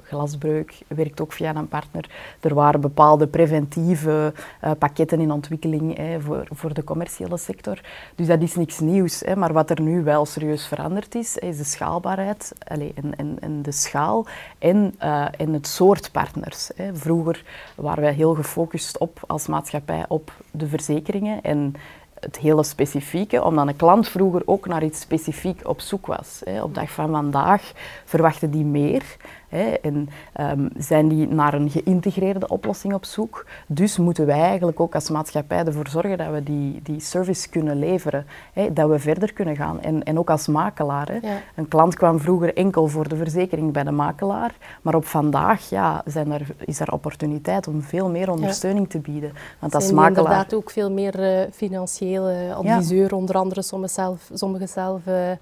glasbreuk 0.03 0.77
werkt 0.87 1.21
ook 1.21 1.33
via 1.33 1.55
een 1.55 1.67
partner. 1.67 2.09
Er 2.39 2.53
waren 2.53 2.81
bepaalde 2.81 3.27
preventieve 3.27 4.33
uh, 4.63 4.71
pakketten 4.79 5.19
in 5.19 5.31
ontwikkeling 5.31 5.99
voor, 6.19 6.47
voor 6.51 6.73
de 6.73 6.83
commerciële 6.83 7.37
sector. 7.37 7.81
Dus 8.15 8.27
dat 8.27 8.41
is 8.41 8.55
niks 8.55 8.79
nieuws. 8.79 9.23
maar 9.35 9.53
wat 9.53 9.69
er 9.69 9.81
nu 9.81 10.03
wel 10.03 10.25
serieus 10.25 10.67
veranderd 10.67 11.15
is, 11.15 11.37
is 11.37 11.57
de 11.57 11.63
schaalbaarheid 11.63 12.53
allez, 12.67 12.91
en, 12.95 13.15
en, 13.15 13.37
en, 13.39 13.61
de 13.61 13.71
schaal 13.71 14.25
en, 14.57 14.95
en 15.37 15.53
het 15.53 15.67
soort 15.67 16.11
partners. 16.11 16.69
Vroeger 16.93 17.43
waren 17.85 18.03
wij 18.03 18.13
heel 18.13 18.33
gefocust 18.33 18.97
op 18.97 19.19
als 19.27 19.47
maatschappij 19.47 20.05
op 20.07 20.31
de 20.51 20.67
verzekeringen 20.67 21.41
en 21.41 21.73
het 22.19 22.37
hele 22.37 22.63
specifieke, 22.63 23.43
omdat 23.43 23.67
een 23.67 23.75
klant 23.75 24.07
vroeger 24.07 24.41
ook 24.45 24.67
naar 24.67 24.83
iets 24.83 24.99
specifiek 24.99 25.67
op 25.67 25.81
zoek 25.81 26.05
was. 26.05 26.41
Op 26.61 26.75
dag 26.75 26.91
van 26.91 27.11
vandaag 27.11 27.71
verwachten 28.05 28.51
die 28.51 28.63
meer 28.63 29.03
Hè, 29.49 29.63
en 29.63 30.09
um, 30.41 30.69
zijn 30.77 31.07
die 31.07 31.27
naar 31.27 31.53
een 31.53 31.69
geïntegreerde 31.69 32.47
oplossing 32.47 32.93
op 32.93 33.05
zoek. 33.05 33.45
Dus 33.67 33.97
moeten 33.97 34.25
wij 34.25 34.41
eigenlijk 34.41 34.79
ook 34.79 34.95
als 34.95 35.09
maatschappij 35.09 35.65
ervoor 35.65 35.87
zorgen 35.87 36.17
dat 36.17 36.31
we 36.31 36.43
die, 36.43 36.79
die 36.83 36.99
service 36.99 37.49
kunnen 37.49 37.79
leveren. 37.79 38.25
Hè, 38.53 38.73
dat 38.73 38.89
we 38.89 38.99
verder 38.99 39.33
kunnen 39.33 39.55
gaan. 39.55 39.81
En, 39.81 40.03
en 40.03 40.19
ook 40.19 40.29
als 40.29 40.47
makelaar. 40.47 41.11
Hè. 41.11 41.19
Een 41.55 41.67
klant 41.67 41.95
kwam 41.95 42.19
vroeger 42.19 42.57
enkel 42.57 42.87
voor 42.87 43.07
de 43.07 43.15
verzekering 43.15 43.73
bij 43.73 43.83
de 43.83 43.91
makelaar. 43.91 44.55
Maar 44.81 44.95
op 44.95 45.05
vandaag 45.05 45.69
ja, 45.69 46.01
zijn 46.05 46.31
er, 46.31 46.47
is 46.65 46.79
er 46.79 46.91
opportuniteit 46.91 47.67
om 47.67 47.81
veel 47.81 48.09
meer 48.09 48.31
ondersteuning 48.31 48.89
te 48.89 48.99
bieden. 48.99 49.33
Want 49.59 49.75
als 49.75 49.83
zijn 49.83 49.95
makelaar... 49.95 50.17
inderdaad 50.17 50.53
ook 50.53 50.69
veel 50.69 50.91
meer 50.91 51.19
uh, 51.19 51.51
financiële 51.51 52.53
adviseur. 52.53 53.15
Onder 53.15 53.35
andere 53.35 53.61
sommigen 53.61 53.93
zelf, 53.95 54.29
sommige 54.33 54.67
zelf 54.67 55.01
uh, 55.07 55.29
uh, 55.29 55.37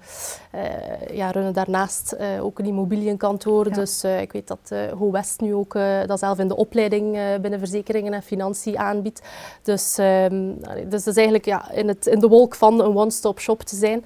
ja, 1.12 1.30
runnen 1.30 1.52
daarnaast 1.52 2.16
ook 2.40 2.58
een 2.58 2.66
immobiliënkantoor. 2.66 3.72
Dus 3.72 4.03
Dus 4.04 4.20
ik 4.20 4.32
weet 4.32 4.48
dat 4.48 4.70
uh, 4.72 5.10
West 5.10 5.40
nu 5.40 5.54
ook 5.54 5.72
dat 6.06 6.18
zelf 6.18 6.38
in 6.38 6.48
de 6.48 6.56
opleiding 6.56 7.18
binnen 7.40 7.58
verzekeringen 7.58 8.12
en 8.12 8.22
financiën 8.22 8.78
aanbiedt. 8.78 9.22
Dus, 9.62 9.98
um, 9.98 10.58
dus 10.88 11.04
dat 11.04 11.06
is 11.06 11.16
eigenlijk 11.16 11.44
ja, 11.44 11.70
in, 11.70 11.88
het, 11.88 12.06
in 12.06 12.18
de 12.18 12.28
wolk 12.28 12.54
van 12.54 12.80
een 12.80 12.96
one-stop 12.96 13.40
shop 13.40 13.62
te 13.62 13.76
zijn. 13.76 14.04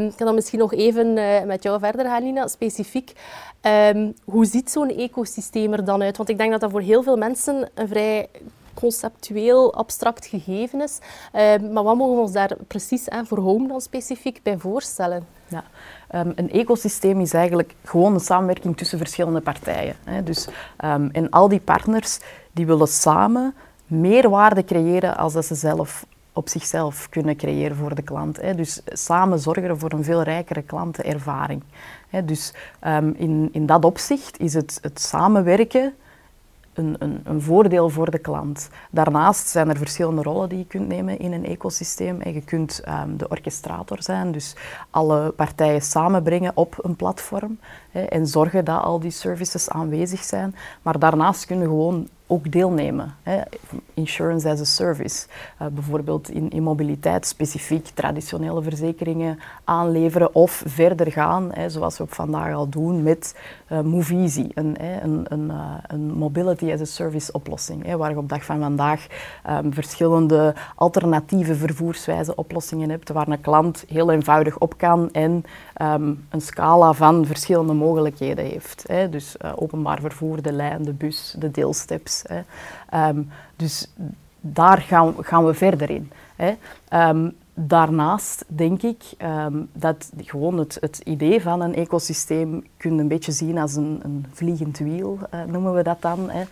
Um, 0.00 0.06
ik 0.06 0.16
kan 0.16 0.26
dan 0.26 0.34
misschien 0.34 0.58
nog 0.58 0.74
even 0.74 1.12
met 1.46 1.62
jou 1.62 1.78
verder 1.78 2.06
gaan, 2.06 2.22
Lina, 2.22 2.46
specifiek. 2.46 3.12
Um, 3.94 4.14
hoe 4.24 4.44
ziet 4.44 4.70
zo'n 4.70 4.96
ecosysteem 4.96 5.72
er 5.72 5.84
dan 5.84 6.02
uit? 6.02 6.16
Want 6.16 6.28
ik 6.28 6.38
denk 6.38 6.50
dat 6.50 6.60
dat 6.60 6.70
voor 6.70 6.80
heel 6.80 7.02
veel 7.02 7.16
mensen 7.16 7.68
een 7.74 7.88
vrij 7.88 8.28
conceptueel, 8.76 9.74
abstract 9.74 10.26
gegeven 10.26 10.80
is. 10.80 10.98
Uh, 11.34 11.70
maar 11.72 11.82
wat 11.82 11.96
mogen 11.96 12.14
we 12.14 12.20
ons 12.20 12.32
daar 12.32 12.56
precies 12.66 13.06
hè, 13.06 13.24
voor 13.24 13.38
home 13.38 13.68
dan 13.68 13.80
specifiek 13.80 14.40
bij 14.42 14.58
voorstellen? 14.58 15.26
Ja. 15.48 15.64
Um, 16.14 16.32
een 16.34 16.50
ecosysteem 16.50 17.20
is 17.20 17.32
eigenlijk 17.32 17.74
gewoon 17.84 18.14
een 18.14 18.20
samenwerking 18.20 18.76
tussen 18.76 18.98
verschillende 18.98 19.40
partijen. 19.40 19.96
Hè. 20.04 20.22
Dus, 20.22 20.48
um, 20.84 21.10
en 21.12 21.30
al 21.30 21.48
die 21.48 21.60
partners 21.60 22.18
die 22.52 22.66
willen 22.66 22.88
samen 22.88 23.54
meer 23.86 24.30
waarde 24.30 24.64
creëren 24.64 25.16
als 25.16 25.32
dat 25.32 25.44
ze 25.44 25.54
zelf 25.54 26.06
op 26.32 26.48
zichzelf 26.48 27.08
kunnen 27.08 27.36
creëren 27.36 27.76
voor 27.76 27.94
de 27.94 28.02
klant. 28.02 28.40
Hè. 28.40 28.54
Dus 28.54 28.80
samen 28.84 29.38
zorgen 29.38 29.78
voor 29.78 29.92
een 29.92 30.04
veel 30.04 30.22
rijkere 30.22 30.62
klantenervaring. 30.62 31.62
Hè. 32.08 32.24
Dus 32.24 32.52
in, 33.16 33.48
in 33.52 33.66
dat 33.66 33.84
opzicht 33.84 34.38
is 34.38 34.54
het, 34.54 34.78
het 34.82 35.00
samenwerken 35.00 35.94
een, 36.76 36.96
een, 36.98 37.20
een, 37.24 37.42
voordeel 37.42 37.88
voor 37.88 38.10
de 38.10 38.18
klant. 38.18 38.68
Daarnaast 38.90 39.48
zijn 39.48 39.68
er 39.68 39.76
verschillende 39.76 40.22
rollen 40.22 40.48
die 40.48 40.58
je 40.58 40.66
kunt 40.66 40.88
nemen 40.88 41.18
in 41.18 41.32
een 41.32 41.44
ecosysteem. 41.44 42.20
En 42.20 42.32
je 42.32 42.42
kunt 42.42 42.82
um, 42.88 43.16
de 43.16 43.28
orchestrator 43.28 44.02
zijn, 44.02 44.32
dus 44.32 44.56
alle 44.90 45.30
partijen 45.30 45.82
samenbrengen 45.82 46.52
op 46.54 46.78
een 46.82 46.96
platform 46.96 47.58
en 48.00 48.26
zorgen 48.26 48.64
dat 48.64 48.82
al 48.82 49.00
die 49.00 49.10
services 49.10 49.70
aanwezig 49.70 50.22
zijn. 50.22 50.54
Maar 50.82 50.98
daarnaast 50.98 51.46
kun 51.46 51.58
je 51.58 51.64
gewoon 51.64 52.08
ook 52.26 52.52
deelnemen. 52.52 53.14
Hè. 53.22 53.40
Insurance 53.94 54.48
as 54.48 54.60
a 54.60 54.64
service. 54.64 55.26
Uh, 55.62 55.68
bijvoorbeeld 55.68 56.30
in, 56.30 56.62
mobiliteit 56.62 57.26
specifiek 57.26 57.86
traditionele 57.86 58.62
verzekeringen 58.62 59.38
aanleveren 59.64 60.34
of 60.34 60.62
verder 60.66 61.12
gaan, 61.12 61.50
hè, 61.52 61.70
zoals 61.70 61.96
we 61.96 62.02
op 62.02 62.12
vandaag 62.12 62.54
al 62.54 62.68
doen 62.68 63.02
met 63.02 63.36
uh, 63.72 63.80
Movizi, 63.80 64.48
een, 64.54 64.76
een, 65.02 65.26
een, 65.28 65.48
uh, 65.50 65.74
een, 65.86 66.12
mobility 66.12 66.72
as 66.72 66.80
a 66.80 66.84
service 66.84 67.32
oplossing, 67.32 67.84
hè, 67.84 67.96
waar 67.96 68.10
je 68.10 68.18
op 68.18 68.28
dag 68.28 68.44
van 68.44 68.60
vandaag 68.60 69.06
um, 69.50 69.72
verschillende 69.72 70.54
alternatieve 70.74 71.54
vervoerswijze 71.54 72.34
oplossingen 72.34 72.90
hebt, 72.90 73.08
waar 73.08 73.28
een 73.28 73.40
klant 73.40 73.84
heel 73.88 74.10
eenvoudig 74.10 74.58
op 74.58 74.78
kan 74.78 75.10
en 75.12 75.44
um, 75.82 76.26
een 76.28 76.40
scala 76.40 76.92
van 76.92 77.26
verschillende 77.26 77.72
mogelijkheden 77.72 77.85
heeft. 78.36 78.84
Hè. 78.86 79.08
Dus 79.08 79.36
openbaar 79.56 80.00
vervoer, 80.00 80.42
de 80.42 80.52
lijn, 80.52 80.82
de 80.82 80.92
bus, 80.92 81.34
de 81.38 81.50
deelsteps, 81.50 82.22
Ehm, 82.90 83.22
dus 83.56 83.92
daar 84.40 84.78
gaan, 84.78 85.14
gaan, 85.20 85.46
we 85.46 85.54
verder 85.54 85.90
in. 85.90 86.10
Hè. 86.36 86.54
Um, 87.08 87.36
daarnaast 87.54 88.44
denk 88.46 88.82
ik 88.82 89.02
um, 89.22 89.68
dat 89.72 90.10
gewoon 90.16 90.58
het, 90.58 90.78
het, 90.80 91.00
idee 91.04 91.42
van 91.42 91.60
een 91.60 91.74
ecosysteem 91.74 92.64
kun 92.76 92.98
een 92.98 93.08
beetje 93.08 93.32
zien 93.32 93.58
als 93.58 93.74
een, 93.74 94.00
een 94.02 94.26
vliegend 94.32 94.78
wiel, 94.78 95.18
uh, 95.34 95.40
noemen 95.44 95.74
we 95.74 95.82
dat 95.82 96.02
dan. 96.02 96.30
Hè. 96.30 96.42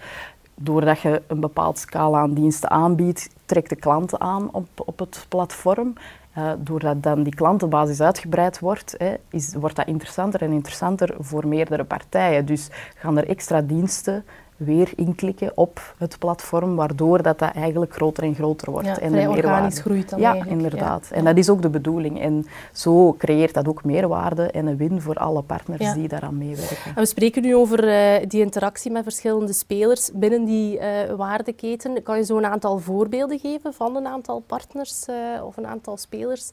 Doordat 0.55 1.01
je 1.01 1.23
een 1.27 1.41
bepaald 1.41 1.79
scala 1.79 2.19
aan 2.19 2.35
diensten 2.35 2.71
aanbiedt, 2.71 3.31
trekt 3.45 3.69
de 3.69 3.77
klanten 3.77 4.21
aan 4.21 4.49
op, 4.53 4.69
op 4.75 4.99
het 4.99 5.27
platform. 5.29 5.93
Uh, 6.39 6.53
doordat 6.59 7.03
dan 7.03 7.23
die 7.23 7.35
klantenbasis 7.35 8.01
uitgebreid 8.01 8.59
wordt, 8.59 8.95
hè, 8.99 9.15
is, 9.31 9.55
wordt 9.55 9.77
dat 9.77 9.87
interessanter 9.87 10.43
en 10.43 10.53
interessanter 10.53 11.15
voor 11.19 11.47
meerdere 11.47 11.85
partijen. 11.85 12.47
Dus 12.47 12.69
gaan 12.95 13.19
er 13.19 13.29
extra 13.29 13.61
diensten 13.63 14.25
weer 14.57 14.93
inklikken 14.97 15.53
op 15.55 15.95
het 15.99 16.19
platform, 16.19 16.77
waardoor 16.77 17.23
dat, 17.23 17.39
dat 17.39 17.53
eigenlijk 17.55 17.95
groter 17.95 18.23
en 18.23 18.35
groter 18.35 18.71
wordt. 18.71 18.87
Ja, 18.87 18.99
en 18.99 19.11
vrij 19.11 19.27
organisch 19.27 19.81
groeit 19.81 20.11
dan 20.11 20.21
Ja, 20.21 20.45
inderdaad. 20.45 21.09
En 21.11 21.25
dat 21.25 21.37
is 21.37 21.49
ook 21.51 21.63
de 21.63 21.69
bedoeling. 21.69 22.21
En 22.21 22.47
zo 22.73 23.15
creëert 23.19 23.55
dat 23.55 23.69
ook 23.69 23.85
meerwaarde 23.85 24.51
en 24.51 24.67
een 24.67 24.77
win 24.77 25.01
voor 25.01 25.15
alle 25.15 25.43
partners 25.43 25.93
die 25.93 26.09
daaraan 26.09 26.39
meewerken. 26.39 26.77
En 26.85 26.95
we 26.95 27.07
spreken 27.07 27.43
nu 27.43 27.57
over 27.57 27.85
uh, 27.85 28.27
die 28.29 28.41
interactie 28.41 28.91
met 28.91 29.03
verschillende 29.03 29.53
spelers 29.53 30.11
binnen 30.15 30.45
die 30.45 30.79
uh, 30.79 30.85
waardeketen. 31.17 32.03
Kan 32.03 32.17
je 32.17 32.25
zo 32.25 32.37
een 32.37 32.47
aantal 32.47 32.79
voorbeelden 32.79 33.39
geven 33.39 33.75
van 33.75 33.97
een 33.97 34.07
aantal 34.07 34.41
partners 34.47 35.09
uh, 35.09 35.45
of 35.45 35.57
een 35.57 35.67
aantal 35.67 35.97
spelers 35.97 36.51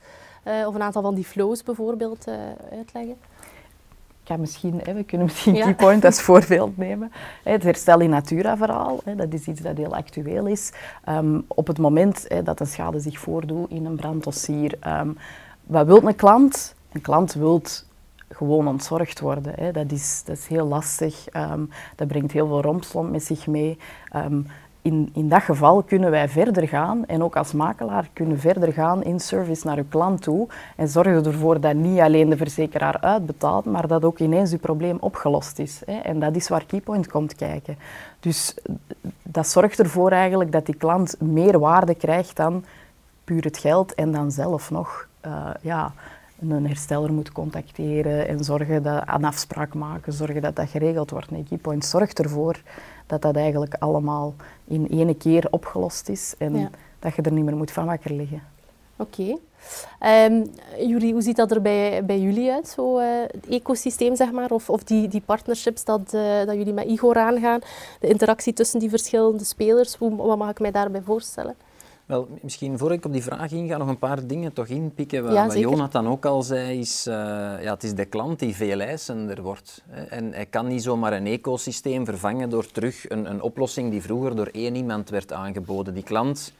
of 0.67 0.75
een 0.75 0.81
aantal 0.81 1.01
van 1.01 1.15
die 1.15 1.23
flows 1.23 1.63
bijvoorbeeld 1.63 2.27
uitleggen? 2.71 3.15
Misschien, 4.39 4.79
hè, 4.83 4.93
we 4.93 5.03
kunnen 5.03 5.27
misschien 5.27 5.55
ja. 5.55 5.63
Keypoint 5.63 6.05
als 6.05 6.21
voorbeeld 6.21 6.77
nemen. 6.77 7.11
Het 7.43 7.63
herstel 7.63 7.99
in 7.99 8.09
natura-verhaal, 8.09 8.99
dat 9.15 9.33
is 9.33 9.47
iets 9.47 9.61
dat 9.61 9.77
heel 9.77 9.95
actueel 9.95 10.47
is. 10.47 10.71
Um, 11.09 11.45
op 11.47 11.67
het 11.67 11.77
moment 11.77 12.25
hè, 12.27 12.43
dat 12.43 12.59
een 12.59 12.67
schade 12.67 12.99
zich 12.99 13.19
voordoet 13.19 13.69
in 13.69 13.85
een 13.85 13.95
branddossier, 13.95 14.77
um, 14.87 15.17
wat 15.63 15.85
wil 15.85 16.07
een 16.07 16.15
klant? 16.15 16.75
Een 16.91 17.01
klant 17.01 17.33
wil 17.33 17.61
gewoon 18.29 18.67
ontzorgd 18.67 19.19
worden. 19.19 19.53
Hè. 19.55 19.71
Dat, 19.71 19.91
is, 19.91 20.21
dat 20.25 20.37
is 20.37 20.47
heel 20.47 20.67
lastig. 20.67 21.25
Um, 21.35 21.69
dat 21.95 22.07
brengt 22.07 22.31
heel 22.31 22.47
veel 22.47 22.61
rompslomp 22.61 23.11
met 23.11 23.23
zich 23.23 23.47
mee. 23.47 23.77
Um, 24.15 24.47
in, 24.81 25.09
in 25.13 25.29
dat 25.29 25.41
geval 25.41 25.83
kunnen 25.83 26.11
wij 26.11 26.29
verder 26.29 26.67
gaan 26.67 27.05
en 27.05 27.23
ook 27.23 27.35
als 27.35 27.51
makelaar 27.51 28.09
kunnen 28.13 28.39
verder 28.39 28.73
gaan 28.73 29.03
in 29.03 29.19
service 29.19 29.67
naar 29.67 29.77
uw 29.77 29.87
klant 29.89 30.21
toe 30.21 30.47
en 30.75 30.87
zorgen 30.87 31.25
ervoor 31.25 31.59
dat 31.59 31.73
niet 31.73 31.99
alleen 31.99 32.29
de 32.29 32.37
verzekeraar 32.37 32.97
uitbetaalt, 33.01 33.65
maar 33.65 33.87
dat 33.87 34.03
ook 34.03 34.19
ineens 34.19 34.51
uw 34.51 34.57
probleem 34.57 34.97
opgelost 34.99 35.59
is. 35.59 35.81
Hè. 35.85 35.97
En 35.97 36.19
dat 36.19 36.35
is 36.35 36.47
waar 36.47 36.65
Keypoint 36.65 37.07
komt 37.07 37.35
kijken. 37.35 37.77
Dus 38.19 38.55
dat 39.23 39.47
zorgt 39.47 39.79
ervoor 39.79 40.11
eigenlijk 40.11 40.51
dat 40.51 40.65
die 40.65 40.75
klant 40.75 41.21
meer 41.21 41.59
waarde 41.59 41.95
krijgt 41.95 42.35
dan 42.35 42.63
puur 43.23 43.43
het 43.43 43.57
geld 43.57 43.93
en 43.93 44.11
dan 44.11 44.31
zelf 44.31 44.71
nog 44.71 45.07
uh, 45.25 45.49
ja, 45.61 45.93
een 46.49 46.67
hersteller 46.67 47.13
moet 47.13 47.31
contacteren 47.31 48.27
en 48.27 48.43
zorgen 48.43 48.83
dat, 48.83 49.03
een 49.07 49.25
afspraak 49.25 49.73
maken, 49.73 50.13
zorgen 50.13 50.41
dat 50.41 50.55
dat 50.55 50.69
geregeld 50.69 51.09
wordt. 51.09 51.31
Nee, 51.31 51.43
Keypoint 51.43 51.85
zorgt 51.85 52.19
ervoor 52.19 52.61
dat 53.11 53.21
dat 53.21 53.35
eigenlijk 53.35 53.75
allemaal 53.79 54.33
in 54.67 54.89
één 54.89 55.17
keer 55.17 55.47
opgelost 55.49 56.09
is 56.09 56.33
en 56.37 56.71
dat 56.99 57.15
je 57.15 57.21
er 57.21 57.31
niet 57.31 57.43
meer 57.43 57.55
moet 57.55 57.71
van 57.71 57.85
wakker 57.85 58.13
liggen. 58.13 58.43
Oké. 58.95 59.21
Okay. 59.21 60.25
Um, 60.27 60.51
ehm, 60.89 61.11
hoe 61.11 61.21
ziet 61.21 61.35
dat 61.35 61.51
er 61.51 61.61
bij, 61.61 62.05
bij 62.05 62.19
jullie 62.19 62.51
uit, 62.51 62.67
zo, 62.67 62.99
uh, 62.99 63.05
het 63.27 63.47
ecosysteem, 63.49 64.15
zeg 64.15 64.31
maar, 64.31 64.51
of, 64.51 64.69
of 64.69 64.83
die, 64.83 65.07
die 65.07 65.21
partnerships 65.25 65.83
dat, 65.83 66.13
uh, 66.13 66.45
dat 66.45 66.55
jullie 66.55 66.73
met 66.73 66.85
Igor 66.85 67.17
aangaan, 67.17 67.59
de 67.99 68.07
interactie 68.07 68.53
tussen 68.53 68.79
die 68.79 68.89
verschillende 68.89 69.43
spelers, 69.43 69.95
hoe, 69.95 70.15
wat 70.15 70.37
mag 70.37 70.49
ik 70.49 70.59
mij 70.59 70.71
daarbij 70.71 71.01
voorstellen? 71.01 71.55
Wel, 72.11 72.27
misschien 72.41 72.77
voor 72.77 72.91
ik 72.91 73.05
op 73.05 73.11
die 73.11 73.23
vraag 73.23 73.51
inga, 73.51 73.77
nog 73.77 73.87
een 73.87 73.97
paar 73.97 74.27
dingen 74.27 74.53
toch 74.53 74.67
inpikken. 74.67 75.23
Wat, 75.23 75.33
ja, 75.33 75.47
wat 75.47 75.57
Jonathan 75.57 76.07
ook 76.07 76.25
al 76.25 76.41
zei, 76.41 76.79
is 76.79 77.07
uh, 77.07 77.13
ja, 77.61 77.73
het 77.73 77.83
is 77.83 77.93
de 77.93 78.05
klant 78.05 78.39
die 78.39 78.55
veel 78.55 78.79
eisender 78.79 79.41
wordt. 79.41 79.83
Hè. 79.87 80.03
En 80.03 80.33
hij 80.33 80.45
kan 80.45 80.67
niet 80.67 80.83
zomaar 80.83 81.13
een 81.13 81.27
ecosysteem 81.27 82.05
vervangen 82.05 82.49
door 82.49 82.71
terug 82.71 83.09
een, 83.09 83.29
een 83.29 83.41
oplossing 83.41 83.91
die 83.91 84.01
vroeger 84.01 84.35
door 84.35 84.49
één 84.51 84.75
iemand 84.75 85.09
werd 85.09 85.33
aangeboden. 85.33 85.93
Die 85.93 86.03
klant 86.03 86.53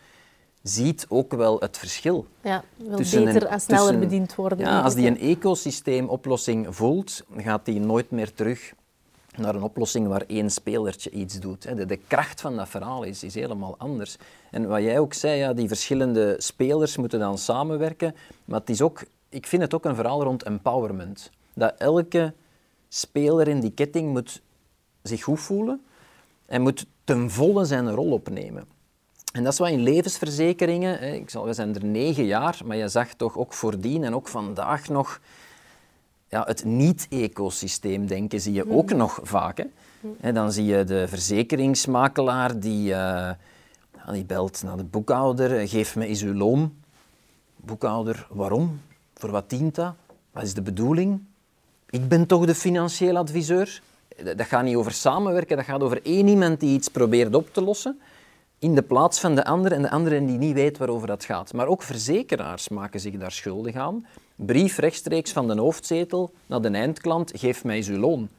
ziet 0.64 1.06
ook 1.10 1.34
wel 1.34 1.60
het 1.60 1.78
verschil. 1.78 2.26
Ja, 2.42 2.64
wil 2.76 2.98
beter 2.98 3.46
en 3.46 3.62
sneller 3.62 4.00
bediend 4.00 4.36
worden. 4.36 4.58
Ja, 4.58 4.82
als 4.82 4.96
die 4.96 5.08
een 5.08 5.20
ecosysteemoplossing 5.20 6.76
voelt, 6.76 7.26
gaat 7.38 7.66
die 7.66 7.80
nooit 7.80 8.12
meer 8.12 8.34
terug 8.34 8.74
naar 9.38 9.56
een 9.56 9.64
oplossing 9.64 10.08
waar 10.08 10.24
één 10.28 10.50
spelertje 10.50 11.10
iets 11.10 11.40
doet. 11.40 11.62
De, 11.76 11.86
de 11.86 12.00
kracht 12.08 12.42
van 12.42 12.56
dat 12.56 12.70
verhaal 12.70 13.04
is, 13.04 13.24
is 13.24 13.34
helemaal 13.34 13.76
anders. 13.78 14.18
En 14.52 14.68
wat 14.68 14.82
jij 14.82 15.00
ook 15.00 15.14
zei, 15.14 15.38
ja, 15.40 15.54
die 15.54 15.68
verschillende 15.68 16.36
spelers 16.38 16.98
moeten 16.98 17.20
dan 17.20 17.38
samenwerken, 17.38 18.16
maar 18.46 18.60
het 18.60 18.70
is 18.70 18.82
ook, 18.82 19.04
ik 19.30 19.48
vind 19.48 19.62
het 19.62 19.74
ook 19.74 19.86
een 19.86 19.96
verhaal 19.96 20.24
rond 20.24 20.44
empowerment. 20.44 21.32
Dat 21.54 21.74
elke 21.78 22.34
speler 22.90 23.48
in 23.48 23.60
die 23.60 23.72
ketting 23.72 24.12
moet 24.12 24.42
zich 25.02 25.24
goed 25.24 25.40
voelen 25.40 25.86
en 26.46 26.62
moet 26.62 26.86
ten 27.04 27.30
volle 27.30 27.66
zijn 27.66 27.92
rol 27.92 28.12
opnemen. 28.12 28.66
En 29.34 29.44
dat 29.44 29.54
is 29.54 29.60
wat 29.60 29.70
in 29.70 29.84
levensverzekeringen, 29.84 31.14
ik 31.14 31.30
zal, 31.30 31.46
we 31.46 31.54
zijn 31.54 31.76
er 31.76 31.86
negen 31.86 32.26
jaar, 32.26 32.60
maar 32.66 32.78
je 32.78 32.88
zag 32.88 33.14
toch 33.14 33.38
ook 33.38 33.54
voordien 33.54 34.04
en 34.04 34.16
ook 34.16 34.28
vandaag 34.28 34.90
nog 34.90 35.20
ja, 36.32 36.44
het 36.46 36.64
niet-ecosysteem 36.64 38.08
denken 38.08 38.42
zie 38.42 38.54
je 38.54 38.70
ook 38.70 38.90
mhm. 38.90 38.98
nog 38.98 39.20
vaak. 39.24 39.66
Hè. 40.20 40.34
dan 40.34 40.52
zie 40.52 40.66
je 40.66 40.84
de 40.84 41.08
verzekeringsmakelaar 41.08 42.60
die, 42.60 42.90
uh, 42.92 43.30
die 44.12 44.26
belt 44.26 44.64
naar 44.64 44.78
de 44.78 44.84
boekhouder, 44.84 45.58
eh, 45.58 45.70
geef 45.70 45.96
me 45.96 46.06
eens 46.06 46.22
uw 46.22 46.34
loon. 46.34 46.74
Boekhouder, 47.56 48.28
waarom? 48.30 48.82
Voor 49.14 49.32
wat 49.32 49.50
dient 49.50 49.76
dat? 49.76 49.94
Wat 50.32 50.44
is 50.44 50.54
de 50.54 50.62
bedoeling? 50.62 51.24
Ik 51.90 52.08
ben 52.08 52.26
toch 52.26 52.46
de 52.46 52.56
financieel 52.56 53.18
adviseur? 53.18 53.82
Dat 54.24 54.48
gaat 54.48 54.64
niet 54.64 54.76
over 54.76 54.92
samenwerken, 54.92 55.58
dat 55.58 55.66
gaat 55.66 55.82
over 55.82 56.06
één 56.06 56.28
iemand 56.28 56.60
die 56.60 56.74
iets 56.74 56.88
probeert 56.88 57.36
op 57.36 57.54
te 57.54 57.62
lossen 57.62 58.00
in 58.62 58.76
de 58.76 58.82
plaats 58.82 59.20
van 59.20 59.36
de 59.36 59.46
ander 59.46 59.72
en 59.72 59.82
de 59.82 59.90
andere 59.90 60.26
die 60.26 60.38
niet 60.38 60.54
weet 60.54 60.78
waarover 60.78 61.08
dat 61.08 61.26
gaat. 61.26 61.54
Maar 61.54 61.68
ook 61.68 61.82
verzekeraars 61.84 62.70
maken 62.70 63.00
zich 63.00 63.18
daar 63.18 63.32
schuldig 63.32 63.76
aan 63.76 64.06
brief 64.46 64.78
rechtstreeks 64.78 65.32
van 65.32 65.48
de 65.48 65.60
hoofdzetel 65.60 66.32
naar 66.46 66.62
de 66.62 66.70
eindklant, 66.70 67.32
geef 67.36 67.64
mij 67.64 67.86
uw 67.88 67.98
loon. 67.98 68.30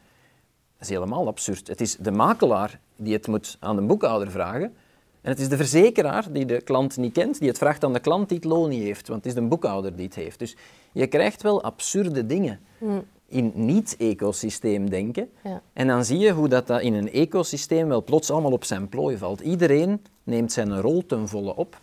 is 0.80 0.88
helemaal 0.88 1.26
absurd. 1.26 1.68
Het 1.68 1.80
is 1.80 1.96
de 1.96 2.10
makelaar 2.10 2.80
die 2.96 3.12
het 3.12 3.26
moet 3.26 3.56
aan 3.60 3.76
de 3.76 3.82
boekhouder 3.82 4.30
vragen. 4.30 4.74
En 5.20 5.30
het 5.30 5.40
is 5.40 5.48
de 5.48 5.56
verzekeraar 5.56 6.32
die 6.32 6.44
de 6.46 6.60
klant 6.60 6.96
niet 6.96 7.12
kent, 7.12 7.38
die 7.38 7.48
het 7.48 7.58
vraagt 7.58 7.84
aan 7.84 7.92
de 7.92 8.00
klant 8.00 8.28
die 8.28 8.38
het 8.38 8.46
loon 8.46 8.68
niet 8.68 8.82
heeft. 8.82 9.08
Want 9.08 9.24
het 9.24 9.34
is 9.34 9.40
de 9.40 9.46
boekhouder 9.48 9.96
die 9.96 10.04
het 10.04 10.14
heeft. 10.14 10.38
Dus 10.38 10.56
je 10.92 11.06
krijgt 11.06 11.42
wel 11.42 11.62
absurde 11.62 12.26
dingen 12.26 12.60
Mm. 12.78 13.04
in 13.28 13.52
niet-ecosysteem 13.54 14.90
denken. 14.90 15.30
Ja. 15.44 15.62
En 15.72 15.86
dan 15.86 16.04
zie 16.04 16.18
je 16.18 16.32
hoe 16.32 16.48
dat, 16.48 16.66
dat 16.66 16.80
in 16.80 16.94
een 16.94 17.12
ecosysteem 17.12 17.88
wel 17.88 18.04
plots 18.04 18.30
allemaal 18.30 18.52
op 18.52 18.64
zijn 18.64 18.88
plooi 18.88 19.16
valt. 19.18 19.40
Iedereen 19.40 20.00
neemt 20.24 20.52
zijn 20.52 20.80
rol 20.80 21.06
ten 21.06 21.28
volle 21.28 21.56
op. 21.56 21.80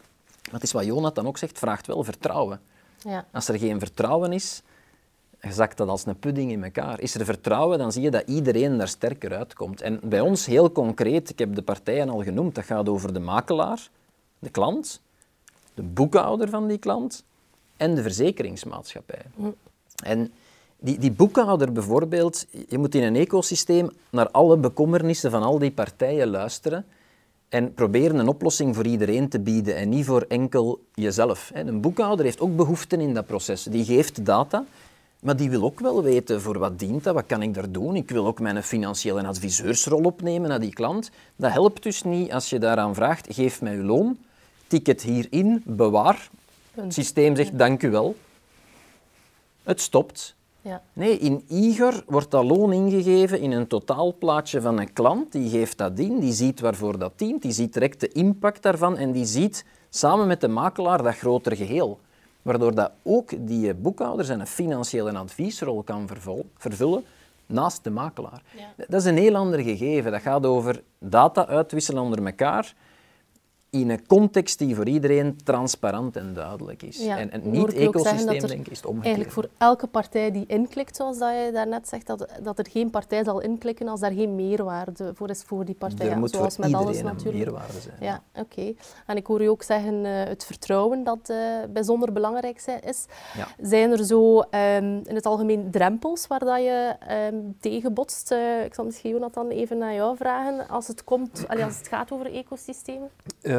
Dat 0.51 0.63
is 0.63 0.72
wat 0.72 0.86
Jonathan 0.86 1.27
ook 1.27 1.38
zegt, 1.38 1.60
vraagt 1.60 1.88
wel 1.88 2.03
vertrouwen. 2.03 2.62
Ja. 2.98 3.25
Als 3.31 3.48
er 3.48 3.60
geen 3.60 3.79
vertrouwen 3.79 4.34
is, 4.34 4.62
zakt 5.50 5.77
dat 5.77 5.88
als 5.88 6.05
een 6.05 6.19
pudding 6.19 6.51
in 6.51 6.63
elkaar. 6.63 7.00
Is 7.00 7.15
er 7.15 7.25
vertrouwen, 7.25 7.77
dan 7.77 7.91
zie 7.91 8.01
je 8.01 8.12
dat 8.12 8.27
iedereen 8.27 8.77
daar 8.77 8.88
sterker 8.88 9.38
uitkomt. 9.38 9.81
En 9.81 10.00
bij 10.03 10.19
ons 10.19 10.46
heel 10.46 10.72
concreet, 10.72 11.29
ik 11.29 11.39
heb 11.39 11.55
de 11.55 11.62
partijen 11.62 12.10
al 12.10 12.24
genoemd, 12.24 12.55
dat 12.55 12.65
gaat 12.65 12.89
over 12.89 13.13
de 13.13 13.19
makelaar, 13.19 13.89
de 14.39 14.50
klant, 14.50 15.01
de 15.74 15.81
boekhouder 15.81 16.50
van 16.50 16.67
die 16.67 16.77
klant 16.77 17.24
en 17.77 17.96
de 17.96 18.01
verzekeringsmaatschappij. 18.01 19.22
En 20.03 20.34
die, 20.79 21.00
die 21.00 21.12
boekhouder 21.12 21.72
bijvoorbeeld, 21.72 22.46
je 22.67 22.77
moet 22.77 22.96
in 22.96 23.03
een 23.03 23.15
ecosysteem 23.15 23.89
naar 24.10 24.29
alle 24.29 24.58
bekommernissen 24.58 25.31
van 25.31 25.43
al 25.43 25.60
die 25.60 25.72
partijen 25.72 26.27
luisteren 26.27 26.86
en 27.49 27.73
proberen 27.73 28.17
een 28.19 28.27
oplossing 28.27 28.75
voor 28.75 28.85
iedereen 28.85 29.29
te 29.29 29.39
bieden 29.39 29.75
en 29.75 29.89
niet 29.89 30.05
voor 30.05 30.25
enkel 30.27 30.83
jezelf. 30.93 31.51
Een 31.53 31.81
boekhouder 31.81 32.25
heeft 32.25 32.39
ook 32.39 32.55
behoeften 32.55 32.99
in 32.99 33.13
dat 33.13 33.25
proces. 33.25 33.63
Die 33.63 33.85
geeft 33.85 34.25
data, 34.25 34.65
maar 35.19 35.35
die 35.35 35.49
wil 35.49 35.63
ook 35.63 35.79
wel 35.79 36.03
weten 36.03 36.41
voor 36.41 36.59
wat 36.59 36.79
dient 36.79 37.03
dat, 37.03 37.13
wat 37.13 37.25
kan 37.25 37.41
ik 37.41 37.53
daar 37.53 37.71
doen. 37.71 37.95
Ik 37.95 38.09
wil 38.09 38.27
ook 38.27 38.39
mijn 38.39 38.63
financiële 38.63 39.27
adviseursrol 39.27 40.03
opnemen 40.03 40.49
naar 40.49 40.59
die 40.59 40.73
klant. 40.73 41.11
Dat 41.35 41.51
helpt 41.51 41.83
dus 41.83 42.03
niet 42.03 42.31
als 42.33 42.49
je 42.49 42.59
daaraan 42.59 42.95
vraagt, 42.95 43.33
geef 43.33 43.61
mij 43.61 43.75
uw 43.75 43.83
loon, 43.83 44.17
tik 44.67 44.85
het 44.85 45.01
hierin, 45.01 45.61
bewaar. 45.65 46.29
Het 46.71 46.93
systeem 46.93 47.35
zegt 47.35 47.57
dank 47.57 47.83
u 47.83 47.89
wel. 47.89 48.15
Het 49.63 49.81
stopt. 49.81 50.35
Ja. 50.61 50.81
Nee, 50.93 51.17
in 51.17 51.43
Igor 51.47 52.03
wordt 52.07 52.31
dat 52.31 52.43
loon 52.45 52.73
ingegeven 52.73 53.39
in 53.39 53.51
een 53.51 53.67
totaalplaatje 53.67 54.61
van 54.61 54.79
een 54.79 54.93
klant. 54.93 55.31
Die 55.31 55.49
geeft 55.49 55.77
dat 55.77 55.99
in, 55.99 56.19
die 56.19 56.33
ziet 56.33 56.59
waarvoor 56.59 56.99
dat 56.99 57.11
dient, 57.15 57.41
die 57.41 57.51
ziet 57.51 57.73
direct 57.73 57.99
de 57.99 58.07
impact 58.07 58.61
daarvan 58.61 58.97
en 58.97 59.11
die 59.11 59.25
ziet 59.25 59.65
samen 59.89 60.27
met 60.27 60.41
de 60.41 60.47
makelaar 60.47 61.03
dat 61.03 61.15
grotere 61.15 61.55
geheel. 61.55 61.99
Waardoor 62.41 62.75
dat 62.75 62.91
ook 63.03 63.47
die 63.47 63.73
boekhouder 63.73 64.25
zijn 64.25 64.47
financiële 64.47 65.17
adviesrol 65.17 65.83
kan 65.83 66.07
vervul- 66.07 66.45
vervullen 66.57 67.03
naast 67.45 67.83
de 67.83 67.89
makelaar. 67.89 68.41
Ja. 68.57 68.85
Dat 68.87 69.01
is 69.01 69.05
een 69.07 69.17
heel 69.17 69.35
ander 69.35 69.59
gegeven. 69.59 70.11
Dat 70.11 70.21
gaat 70.21 70.45
over 70.45 70.81
data 70.99 71.47
uitwisselen 71.47 72.03
onder 72.03 72.25
elkaar 72.25 72.73
in 73.69 73.89
een 73.89 74.07
context 74.07 74.59
die 74.59 74.75
voor 74.75 74.88
iedereen 74.88 75.38
transparant 75.43 76.15
en 76.15 76.33
duidelijk 76.33 76.83
is. 76.83 76.97
Ja, 77.03 77.17
En, 77.17 77.31
en 77.31 77.41
dan 77.41 77.51
niet 77.51 77.59
hoor 77.59 77.69
ik 77.69 77.79
u 77.79 77.85
ook 77.85 77.93
zeggen 77.93 78.11
ecosysteem, 78.11 78.39
dat 78.39 78.49
denk 78.49 78.65
ik, 78.65 78.71
is 78.71 78.77
het 78.77 78.85
omgekeerd. 78.85 79.15
Eigenlijk 79.15 79.35
voor 79.35 79.49
elke 79.57 79.88
partij 79.88 80.31
die 80.31 80.43
inklikt, 80.47 80.95
zoals 80.95 81.17
dat 81.17 81.29
je 81.29 81.49
daarnet 81.53 81.88
zegt, 81.88 82.07
dat, 82.07 82.27
dat 82.43 82.59
er 82.59 82.67
geen 82.69 82.89
partij 82.89 83.23
zal 83.23 83.41
inklikken 83.41 83.88
als 83.88 83.99
daar 83.99 84.11
geen 84.11 84.35
meerwaarde 84.35 85.11
voor 85.13 85.29
is 85.29 85.43
voor 85.43 85.65
die 85.65 85.75
partij. 85.75 86.05
er 86.05 86.11
Ja, 86.11 86.17
moet 86.17 86.31
zoals 86.31 86.55
voor 86.55 86.65
met 86.65 86.73
alles 86.73 86.88
iedereen 86.88 87.09
een 87.09 87.15
natuurlijk. 87.15 87.45
meerwaarde 87.45 87.79
zijn. 87.79 87.95
Ja, 87.99 88.23
oké. 88.35 88.73
En 89.05 89.17
ik 89.17 89.25
hoor 89.25 89.41
u 89.41 89.45
ook 89.45 89.63
zeggen 89.63 90.05
uh, 90.05 90.23
het 90.23 90.45
vertrouwen 90.45 91.03
dat 91.03 91.29
uh, 91.29 91.38
bijzonder 91.69 92.11
belangrijk 92.11 92.61
is. 92.85 93.05
Ja. 93.38 93.47
Zijn 93.61 93.91
er 93.91 94.05
zo 94.05 94.38
um, 94.38 94.45
in 95.05 95.15
het 95.15 95.25
algemeen 95.25 95.71
drempels 95.71 96.27
waar 96.27 96.39
dat 96.39 96.59
je 96.59 96.95
um, 97.31 97.55
tegenbotst? 97.59 98.31
Uh, 98.31 98.63
ik 98.63 98.73
zal 98.73 98.85
misschien 98.85 99.11
Jonathan 99.11 99.49
even 99.49 99.77
naar 99.77 99.93
jou 99.93 100.17
vragen 100.17 100.67
als 100.67 100.88
het, 100.88 101.03
komt, 101.03 101.45
allee, 101.47 101.63
als 101.63 101.77
het 101.77 101.88
gaat 101.88 102.11
over 102.11 102.33
ecosystemen. 102.33 103.09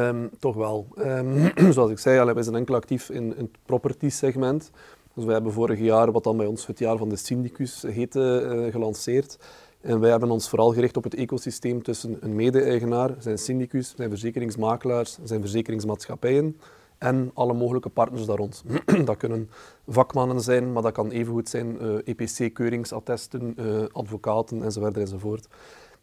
Um, 0.07 0.29
toch 0.39 0.55
wel. 0.55 0.87
zoals 1.73 1.91
ik 1.91 1.99
zei, 1.99 2.33
wij 2.33 2.43
zijn 2.43 2.55
enkel 2.55 2.75
actief 2.75 3.09
in, 3.09 3.33
het 3.37 3.49
property-segment. 3.65 4.71
Dus 5.13 5.23
wij 5.23 5.33
hebben 5.33 5.53
vorig 5.53 5.79
jaar, 5.79 6.11
wat 6.11 6.23
dan 6.23 6.37
bij 6.37 6.45
ons 6.45 6.67
het 6.67 6.79
jaar 6.79 6.97
van 6.97 7.09
de 7.09 7.15
syndicus 7.15 7.81
heette, 7.81 8.67
gelanceerd. 8.71 9.37
En 9.81 9.99
wij 9.99 10.09
hebben 10.09 10.31
ons 10.31 10.49
vooral 10.49 10.73
gericht 10.73 10.97
op 10.97 11.03
het 11.03 11.15
ecosysteem 11.15 11.83
tussen 11.83 12.17
een 12.19 12.35
mede-eigenaar, 12.35 13.15
zijn 13.19 13.37
syndicus, 13.37 13.93
zijn 13.95 14.09
verzekeringsmakelaars, 14.09 15.17
zijn 15.23 15.41
verzekeringsmaatschappijen 15.41 16.57
en 16.97 17.31
alle 17.33 17.53
mogelijke 17.53 17.89
partners 17.89 18.25
daar 18.25 18.37
rond. 18.37 18.63
dat 19.05 19.17
kunnen 19.17 19.49
vakmannen 19.87 20.41
zijn, 20.41 20.71
maar 20.71 20.81
dat 20.81 20.91
kan 20.91 21.09
evengoed 21.09 21.49
zijn 21.49 21.79
EPC-keuringsattesten, 22.03 23.55
uh, 23.59 23.83
advocaten 23.91 24.63
enzovoort 24.63 24.97
enzovoort. 24.97 25.47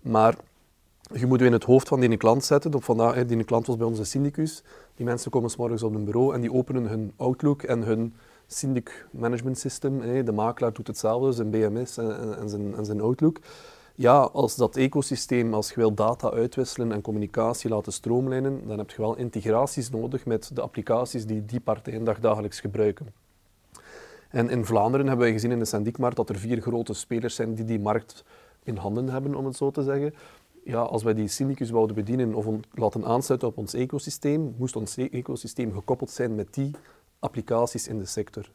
Maar 0.00 0.36
je 1.12 1.26
moet 1.26 1.40
je 1.40 1.46
in 1.46 1.52
het 1.52 1.64
hoofd 1.64 1.88
van 1.88 2.00
die 2.00 2.16
klant 2.16 2.44
zetten. 2.44 2.82
Vandaag, 2.82 3.26
die 3.26 3.44
klant 3.44 3.66
was 3.66 3.76
bij 3.76 3.86
ons 3.86 3.98
een 3.98 4.06
syndicus. 4.06 4.62
Die 4.94 5.06
mensen 5.06 5.30
komen 5.30 5.50
s 5.50 5.56
morgens 5.56 5.82
op 5.82 5.94
een 5.94 6.04
bureau 6.04 6.34
en 6.34 6.40
die 6.40 6.52
openen 6.52 6.86
hun 6.86 7.12
Outlook 7.16 7.62
en 7.62 7.82
hun 7.82 8.14
syndic 8.46 9.06
management 9.10 9.58
system. 9.58 10.24
De 10.24 10.32
makelaar 10.32 10.72
doet 10.72 10.86
hetzelfde, 10.86 11.32
zijn 11.32 11.50
BMS 11.50 11.96
en, 11.96 12.48
zijn, 12.48 12.74
en 12.76 12.84
zijn 12.84 13.00
Outlook. 13.00 13.38
Ja, 13.94 14.18
als 14.20 14.56
dat 14.56 14.76
ecosysteem, 14.76 15.54
als 15.54 15.68
je 15.68 15.74
wil 15.74 15.94
data 15.94 16.30
uitwisselen 16.30 16.92
en 16.92 17.00
communicatie 17.00 17.70
laten 17.70 17.92
stroomlijnen, 17.92 18.66
dan 18.66 18.78
heb 18.78 18.90
je 18.90 18.96
wel 18.96 19.16
integraties 19.16 19.90
nodig 19.90 20.26
met 20.26 20.50
de 20.54 20.60
applicaties 20.60 21.26
die 21.26 21.44
die 21.44 21.60
partijen 21.60 22.04
dagdagelijks 22.04 22.60
gebruiken. 22.60 23.06
En 24.28 24.50
in 24.50 24.64
Vlaanderen 24.64 25.06
hebben 25.06 25.24
wij 25.24 25.34
gezien 25.34 25.50
in 25.50 25.58
de 25.58 25.64
syndiekmarkt 25.64 26.16
dat 26.16 26.28
er 26.28 26.38
vier 26.38 26.60
grote 26.60 26.94
spelers 26.94 27.34
zijn 27.34 27.54
die 27.54 27.64
die 27.64 27.80
markt 27.80 28.24
in 28.62 28.76
handen 28.76 29.08
hebben, 29.08 29.34
om 29.34 29.44
het 29.44 29.56
zo 29.56 29.70
te 29.70 29.82
zeggen 29.82 30.14
ja, 30.68 30.80
als 30.80 31.02
wij 31.02 31.14
die 31.14 31.28
syndicus 31.28 31.70
wouden 31.70 31.96
bedienen 31.96 32.34
of 32.34 32.46
laten 32.72 33.04
aansluiten 33.04 33.48
op 33.48 33.56
ons 33.56 33.74
ecosysteem, 33.74 34.54
moest 34.58 34.76
ons 34.76 34.96
e 34.96 35.08
ecosysteem 35.10 35.72
gekoppeld 35.72 36.10
zijn 36.10 36.34
met 36.34 36.54
die 36.54 36.70
applicaties 37.18 37.88
in 37.88 37.98
de 37.98 38.06
sector. 38.06 38.50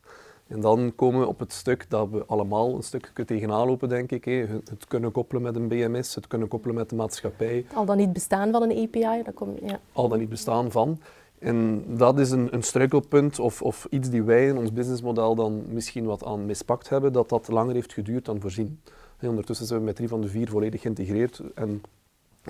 En 0.48 0.62
dan 0.62 0.94
komen 0.96 1.20
we 1.20 1.28
op 1.28 1.40
het 1.40 1.54
stuk 1.54 1.86
dat 1.90 2.10
we 2.10 2.26
allemaal 2.26 2.76
een 2.76 2.84
stukje 2.84 3.26
tegenaan 3.26 3.68
lopen, 3.68 3.90
denk 3.90 4.12
ik. 4.12 4.26
Hè. 4.26 4.46
Het 4.70 4.88
kunnen 4.88 5.12
koppelen 5.12 5.42
met 5.44 5.56
een 5.56 5.68
BMS, 5.68 6.16
het 6.16 6.28
kunnen 6.28 6.48
koppelen 6.48 6.76
met 6.76 6.90
de 6.90 6.96
maatschappij. 6.96 7.66
Al 7.74 7.86
dan 7.86 7.98
niet 7.98 8.14
bestaan 8.14 8.52
van 8.52 8.62
een 8.62 8.88
API? 8.88 9.24
Dat 9.24 9.34
komt, 9.34 9.60
ja. 9.66 9.80
Al 9.92 10.08
dan 10.08 10.20
niet 10.20 10.30
bestaan 10.30 10.72
van. 10.72 11.00
En 11.40 11.84
dat 11.98 12.20
is 12.20 12.32
een, 12.32 12.54
een 12.54 12.64
struikelpunt 12.64 13.40
of, 13.40 13.62
of 13.62 13.88
iets 13.90 14.10
die 14.10 14.24
wij 14.24 14.48
in 14.48 14.58
ons 14.58 14.74
businessmodel 14.74 15.36
dan 15.36 15.64
misschien 15.68 16.06
wat 16.06 16.24
aan 16.26 16.46
mispakt 16.46 16.90
hebben, 16.90 17.14
dat 17.14 17.30
dat 17.30 17.48
langer 17.48 17.74
heeft 17.74 17.94
geduurd 17.94 18.26
dan 18.26 18.42
voorzien. 18.42 18.80
En 19.18 19.30
ondertussen 19.30 19.66
zijn 19.66 19.80
we 19.80 19.86
met 19.86 19.96
drie 19.96 20.08
van 20.08 20.22
de 20.22 20.28
vier 20.28 20.50
volledig 20.50 20.82
geïntegreerd. 20.82 21.42
En 21.56 21.82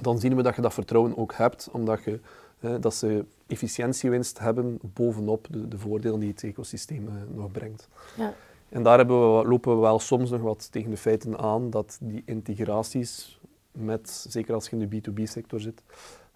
dan 0.01 0.19
zien 0.19 0.35
we 0.35 0.41
dat 0.43 0.55
je 0.55 0.61
dat 0.61 0.73
vertrouwen 0.73 1.17
ook 1.17 1.33
hebt, 1.33 1.69
omdat 1.71 2.03
je, 2.03 2.19
eh, 2.59 2.75
dat 2.79 2.93
ze 2.95 3.25
efficiëntiewinst 3.47 4.39
hebben 4.39 4.79
bovenop 4.81 5.47
de, 5.49 5.67
de 5.67 5.77
voordelen 5.77 6.19
die 6.19 6.29
het 6.29 6.43
ecosysteem 6.43 7.07
eh, 7.07 7.13
nog 7.35 7.51
brengt. 7.51 7.87
Ja. 8.17 8.33
En 8.69 8.83
daar 8.83 8.97
hebben 8.97 9.37
we, 9.37 9.47
lopen 9.47 9.75
we 9.75 9.81
wel 9.81 9.99
soms 9.99 10.29
nog 10.29 10.41
wat 10.41 10.71
tegen 10.71 10.89
de 10.89 10.97
feiten 10.97 11.37
aan 11.37 11.69
dat 11.69 11.97
die 12.01 12.21
integraties, 12.25 13.39
met, 13.71 14.25
zeker 14.29 14.53
als 14.53 14.69
je 14.69 14.77
in 14.77 14.89
de 14.89 15.01
B2B-sector 15.11 15.59
zit, 15.59 15.83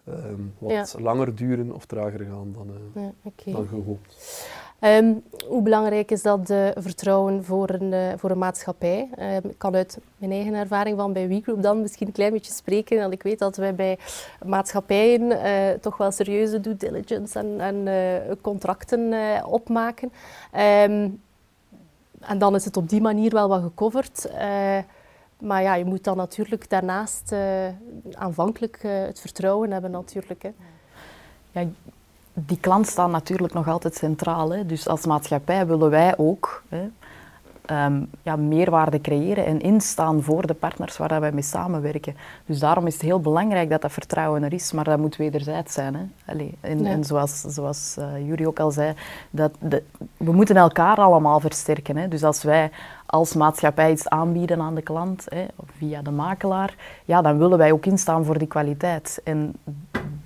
eh, 0.03 0.13
wat 0.57 0.71
Ja. 0.71 0.85
langer 0.99 1.35
duren 1.35 1.71
of 1.71 1.85
trager 1.85 2.25
gaan 2.25 2.51
dan, 2.53 2.69
eh, 2.93 3.03
Ja, 3.03 3.53
dan 3.53 3.67
gehoopt. 3.67 4.15
Ehm, 4.79 5.13
hoe 5.47 5.61
belangrijk 5.61 6.11
is 6.11 6.21
dat 6.21 6.49
eh, 6.49 6.67
vertrouwen 6.75 7.43
voor 7.43 7.69
een, 7.69 7.93
eh, 7.93 8.13
voor 8.17 8.31
een 8.31 8.37
maatschappij? 8.37 9.09
Ehm, 9.15 9.47
ik 9.47 9.57
kan 9.57 9.75
uit 9.75 9.97
mijn 10.17 10.31
eigen 10.31 10.53
ervaring 10.53 10.97
van 10.97 11.13
bij 11.13 11.27
WeGroup 11.27 11.61
dan 11.61 11.81
misschien 11.81 12.07
een 12.07 12.13
klein 12.13 12.31
beetje 12.31 12.51
spreken. 12.51 12.97
Want 12.99 13.13
ik 13.13 13.23
weet 13.23 13.39
dat 13.39 13.57
wij 13.57 13.75
bij 13.75 13.97
maatschappijen 14.45 15.31
eh, 15.31 15.79
toch 15.81 15.97
wel 15.97 16.11
serieuze 16.11 16.59
due 16.59 16.75
diligence 16.75 17.39
en, 17.39 17.59
en 17.59 17.87
eh, 17.87 18.35
contracten 18.41 19.13
opmaken. 19.45 20.11
Ehm, 20.51 21.09
en 22.19 22.37
dan 22.37 22.55
is 22.55 22.65
het 22.65 22.77
op 22.77 22.89
die 22.89 23.01
manier 23.01 23.31
wel 23.31 23.47
wat 23.47 23.61
gecoverd. 23.61 24.29
Maar 25.37 25.61
ja, 25.61 25.75
je 25.75 25.85
moet 25.85 26.03
dan 26.03 26.17
natuurlijk 26.17 26.69
daarnaast 26.69 27.35
aanvankelijk 28.13 28.79
het 28.81 29.19
vertrouwen 29.19 29.71
hebben 29.71 29.91
natuurlijk. 29.91 30.41
Hè. 30.41 30.49
Ja, 31.51 31.67
die 32.45 32.57
klant 32.59 32.87
staat 32.87 33.09
natuurlijk 33.09 33.53
nog 33.53 33.67
altijd 33.67 33.95
centraal. 33.95 34.53
Hè. 34.53 34.65
Dus 34.65 34.87
als 34.87 35.05
maatschappij 35.05 35.67
willen 35.67 35.89
wij 35.89 36.17
ook 36.17 36.63
hè, 36.69 36.87
ehm, 37.65 38.03
ja, 38.21 38.35
meerwaarde 38.35 39.01
creëren 39.01 39.45
en 39.45 39.61
instaan 39.61 40.23
voor 40.23 40.47
de 40.47 40.53
partners 40.53 40.97
waar 40.97 41.19
wij 41.19 41.31
mee 41.31 41.43
samenwerken. 41.43 42.15
Dus 42.45 42.59
daarom 42.59 42.87
is 42.87 42.93
het 42.93 43.01
heel 43.01 43.19
belangrijk 43.19 43.69
dat 43.69 43.81
dat 43.81 43.91
vertrouwen 43.91 44.43
er 44.43 44.53
is, 44.53 44.71
maar 44.71 44.83
dat 44.83 44.99
moet 44.99 45.15
wederzijds 45.15 45.73
zijn. 45.73 45.95
Hè. 45.95 46.01
Allee, 46.31 46.57
en, 46.61 46.83
Ja. 46.83 46.89
en 46.89 47.03
zoals, 47.03 47.41
zoals 47.41 47.95
uh, 47.99 48.27
Jury 48.27 48.45
ook 48.45 48.59
al 48.59 48.71
zei, 48.71 48.93
dat 49.29 49.51
de, 49.59 49.83
we 50.17 50.31
moeten 50.31 50.55
elkaar 50.57 50.97
allemaal 50.97 51.39
versterken. 51.39 51.97
Hè. 51.97 52.07
Dus 52.07 52.23
als 52.23 52.43
wij 52.43 52.71
als 53.05 53.33
maatschappij 53.33 53.91
iets 53.91 54.09
aanbieden 54.09 54.61
aan 54.61 54.75
de 54.75 54.81
klant, 54.81 55.25
hè, 55.29 55.45
via 55.77 56.01
de 56.01 56.11
makelaar, 56.11 56.75
ja, 57.05 57.21
dan 57.21 57.37
willen 57.37 57.57
wij 57.57 57.71
ook 57.71 57.85
instaan 57.85 58.25
voor 58.25 58.37
die 58.37 58.47
kwaliteit. 58.47 59.21
En 59.23 59.55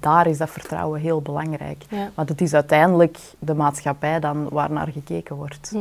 daar 0.01 0.27
is 0.27 0.37
dat 0.37 0.49
vertrouwen 0.49 0.99
heel 0.99 1.21
belangrijk. 1.21 1.83
Ja. 1.89 2.09
Want 2.15 2.29
het 2.29 2.41
is 2.41 2.53
uiteindelijk 2.53 3.17
de 3.39 3.53
maatschappij 3.53 4.19
dan 4.19 4.49
waar 4.49 4.71
naar 4.71 4.87
gekeken 4.87 5.35
wordt. 5.35 5.69
Hm. 5.69 5.79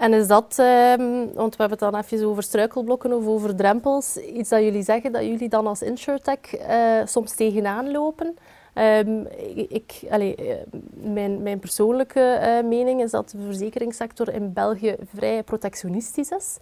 En 0.00 0.12
is 0.12 0.26
dat, 0.26 0.54
ehm, 0.58 1.26
want 1.34 1.56
we 1.56 1.62
hebben 1.62 1.78
het 1.78 1.92
dan 1.92 1.96
even 1.96 2.26
over 2.26 2.42
struikelblokken 2.42 3.12
of 3.12 3.26
over 3.26 3.56
drempels, 3.56 4.16
iets 4.16 4.48
dat 4.48 4.62
jullie 4.62 4.82
zeggen 4.82 5.12
dat 5.12 5.22
jullie 5.22 5.48
dan 5.48 5.66
als 5.66 5.82
InsurTech 5.82 6.38
uh, 6.68 7.06
soms 7.06 7.34
tegenaan 7.34 7.90
lopen? 7.90 8.36
Um, 8.74 9.26
ik, 9.68 10.00
allez, 10.10 10.34
eh, 10.34 10.54
mijn, 10.90 11.42
mijn, 11.42 11.58
persoonlijke 11.58 12.40
uh, 12.42 12.68
mening 12.68 13.02
is 13.02 13.10
dat 13.10 13.30
de 13.30 13.38
verzekeringssector 13.44 14.32
in 14.32 14.52
België 14.52 14.96
vrij 15.14 15.42
protectionistisch 15.42 16.30
is. 16.30 16.58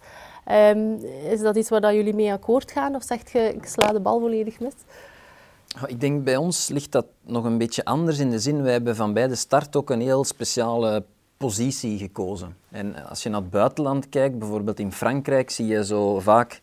Um, 0.51 0.99
is 1.29 1.39
dat 1.39 1.55
iets 1.55 1.69
waar 1.69 1.81
dat 1.81 1.93
jullie 1.93 2.13
mee 2.13 2.31
akkoord 2.31 2.71
gaan 2.71 2.95
of 2.95 3.03
zegt 3.03 3.31
je 3.31 3.53
ik 3.53 3.65
sla 3.65 3.91
de 3.91 3.99
bal 3.99 4.19
volledig 4.19 4.59
mis? 4.59 4.73
Ik 5.87 5.99
denk 5.99 6.23
bij 6.23 6.37
ons 6.37 6.67
ligt 6.67 6.91
dat 6.91 7.05
nog 7.21 7.43
een 7.43 7.57
beetje 7.57 7.85
anders 7.85 8.19
in 8.19 8.29
de 8.29 8.39
zin, 8.39 8.61
wij 8.61 8.71
hebben 8.71 8.95
van 8.95 9.13
bij 9.13 9.27
de 9.27 9.35
start 9.35 9.75
ook 9.75 9.89
een 9.89 10.01
heel 10.01 10.23
speciale 10.23 11.03
positie 11.37 11.97
gekozen. 11.97 12.55
En 12.69 13.07
als 13.09 13.23
je 13.23 13.29
naar 13.29 13.41
het 13.41 13.49
buitenland 13.49 14.09
kijkt, 14.09 14.39
bijvoorbeeld 14.39 14.79
in 14.79 14.91
Frankrijk, 14.91 15.49
zie 15.49 15.65
je 15.65 15.85
zo 15.85 16.19
vaak 16.19 16.61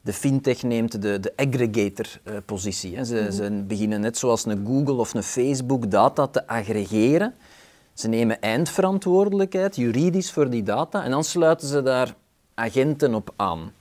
de 0.00 0.12
fintech 0.12 0.62
neemt 0.62 1.02
de, 1.02 1.20
de 1.20 1.32
aggregator-positie. 1.36 2.96
Eh, 2.96 3.04
ze, 3.04 3.28
ze, 3.32 3.64
beginnen 3.66 4.00
net 4.00 4.18
zoals 4.18 4.44
een 4.44 4.66
Google 4.66 4.94
of 4.94 5.14
een 5.14 5.22
Facebook 5.22 5.90
data 5.90 6.26
te 6.26 6.46
aggregeren. 6.46 7.34
Ze 7.94 8.08
nemen 8.08 8.40
eindverantwoordelijkheid, 8.40 9.76
juridisch, 9.76 10.32
voor 10.32 10.50
die 10.50 10.62
data 10.62 11.04
en 11.04 11.10
dan 11.10 11.24
sluiten 11.24 11.68
ze 11.68 11.82
daar 11.82 12.14
agenten 12.54 13.14
op 13.14 13.32
aan. 13.36 13.72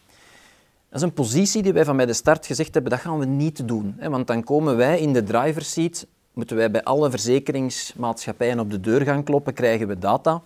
Dat 0.90 1.00
is 1.00 1.02
een 1.02 1.14
positie 1.14 1.64
die 1.64 1.74
wij 1.74 1.86
van 1.86 1.98
bij 1.98 2.06
de 2.06 2.14
start 2.14 2.46
gezegd 2.46 2.74
hebben, 2.74 2.92
dat 2.92 3.02
gaan 3.02 3.20
we 3.20 3.26
niet 3.26 3.68
doen. 3.68 4.00
Want 4.10 4.28
dan 4.28 4.44
komen 4.44 4.78
wij 4.78 5.00
in 5.00 5.14
de 5.14 5.24
driver's 5.24 5.72
seat 5.72 6.06
moeten 6.38 6.56
wij 6.56 6.72
bij 6.72 6.84
alle 6.84 7.10
verzekeringsmaatschappijen 7.10 8.60
op 8.60 8.72
de 8.72 8.80
deur 8.80 9.02
gaan 9.02 9.24
kloppen, 9.24 9.54
krijgen 9.54 9.88
we 9.88 10.00
data. 10.00 10.42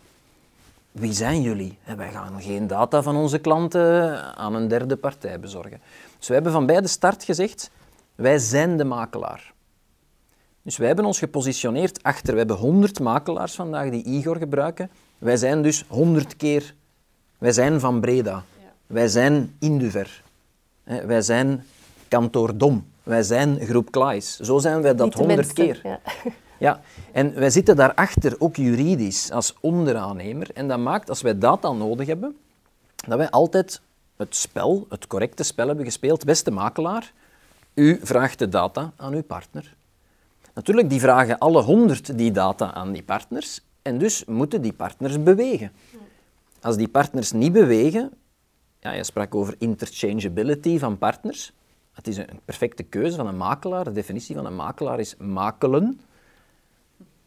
Wie 0.91 1.13
zijn 1.13 1.41
jullie? 1.41 1.77
En 1.83 1.97
wij 1.97 2.11
gaan 2.11 2.41
geen 2.41 2.67
data 2.67 3.01
van 3.01 3.15
onze 3.15 3.39
klanten 3.39 4.35
aan 4.35 4.55
een 4.55 4.67
derde 4.67 4.97
partij 4.97 5.39
bezorgen. 5.39 5.81
Dus 6.17 6.27
we 6.27 6.33
hebben 6.33 6.51
van 6.51 6.65
bij 6.65 6.81
de 6.81 6.87
start 6.87 7.23
gezegd, 7.23 7.71
wij 8.15 8.37
zijn 8.37 8.77
de 8.77 8.83
makelaar. 8.83 9.53
Dus 10.61 10.77
wij 10.77 10.87
hebben 10.87 11.05
ons 11.05 11.19
gepositioneerd 11.19 12.03
achter, 12.03 12.31
we 12.31 12.37
hebben 12.37 12.57
100 12.57 12.99
makelaars 12.99 13.55
vandaag 13.55 13.89
die 13.89 14.03
Igor 14.03 14.37
gebruiken. 14.37 14.89
Wij 15.17 15.37
zijn 15.37 15.61
dus 15.61 15.85
100 15.87 16.35
keer, 16.35 16.75
wij 17.37 17.51
zijn 17.51 17.79
van 17.79 17.99
Breda. 17.99 18.43
Wij 18.87 19.07
zijn 19.07 19.55
Induver. 19.59 20.20
Wij 20.99 21.21
zijn 21.21 21.65
Kantoor 22.07 22.57
Dom. 22.57 22.85
Wij 23.03 23.23
zijn 23.23 23.59
groep 23.59 23.91
Klaes. 23.91 24.39
Zo 24.39 24.59
zijn 24.59 24.81
wij 24.81 24.95
dat 24.95 25.13
honderd 25.13 25.53
keer. 25.53 25.79
Ja. 25.83 25.99
ja. 26.59 26.81
En 27.11 27.33
wij 27.33 27.49
zitten 27.49 27.75
daarachter 27.75 28.35
ook 28.39 28.55
juridisch 28.55 29.31
als 29.31 29.55
onderaannemer. 29.59 30.49
En 30.53 30.67
dat 30.67 30.79
maakt, 30.79 31.09
als 31.09 31.21
wij 31.21 31.37
data 31.37 31.71
nodig 31.71 32.07
hebben, 32.07 32.35
dat 33.07 33.17
wij 33.17 33.29
altijd 33.29 33.81
het 34.17 34.35
spel, 34.35 34.85
het 34.89 35.07
correcte 35.07 35.43
spel 35.43 35.67
hebben 35.67 35.85
gespeeld. 35.85 36.25
Beste 36.25 36.51
makelaar, 36.51 37.13
u 37.73 37.99
vraagt 38.03 38.39
de 38.39 38.49
data 38.49 38.91
aan 38.95 39.13
uw 39.13 39.23
partner. 39.23 39.75
Natuurlijk, 40.53 40.89
die 40.89 40.99
vragen 40.99 41.37
alle 41.37 41.61
honderd 41.61 42.17
die 42.17 42.31
data 42.31 42.73
aan 42.73 42.91
die 42.91 43.03
partners. 43.03 43.61
En 43.81 43.97
dus 43.97 44.25
moeten 44.25 44.61
die 44.61 44.73
partners 44.73 45.23
bewegen. 45.23 45.71
Als 46.61 46.77
die 46.77 46.87
partners 46.87 47.31
niet 47.31 47.53
bewegen, 47.53 48.11
ja, 48.81 48.91
je 48.91 49.03
sprak 49.03 49.35
over 49.35 49.55
interchangeability 49.57 50.79
van 50.79 50.97
partners. 50.97 51.51
Het 51.93 52.07
is 52.07 52.17
een 52.17 52.39
perfecte 52.45 52.83
keuze 52.83 53.15
van 53.15 53.27
een 53.27 53.37
makelaar. 53.37 53.83
De 53.83 53.91
definitie 53.91 54.35
van 54.35 54.45
een 54.45 54.55
makelaar 54.55 54.99
is 54.99 55.15
makelen. 55.17 56.01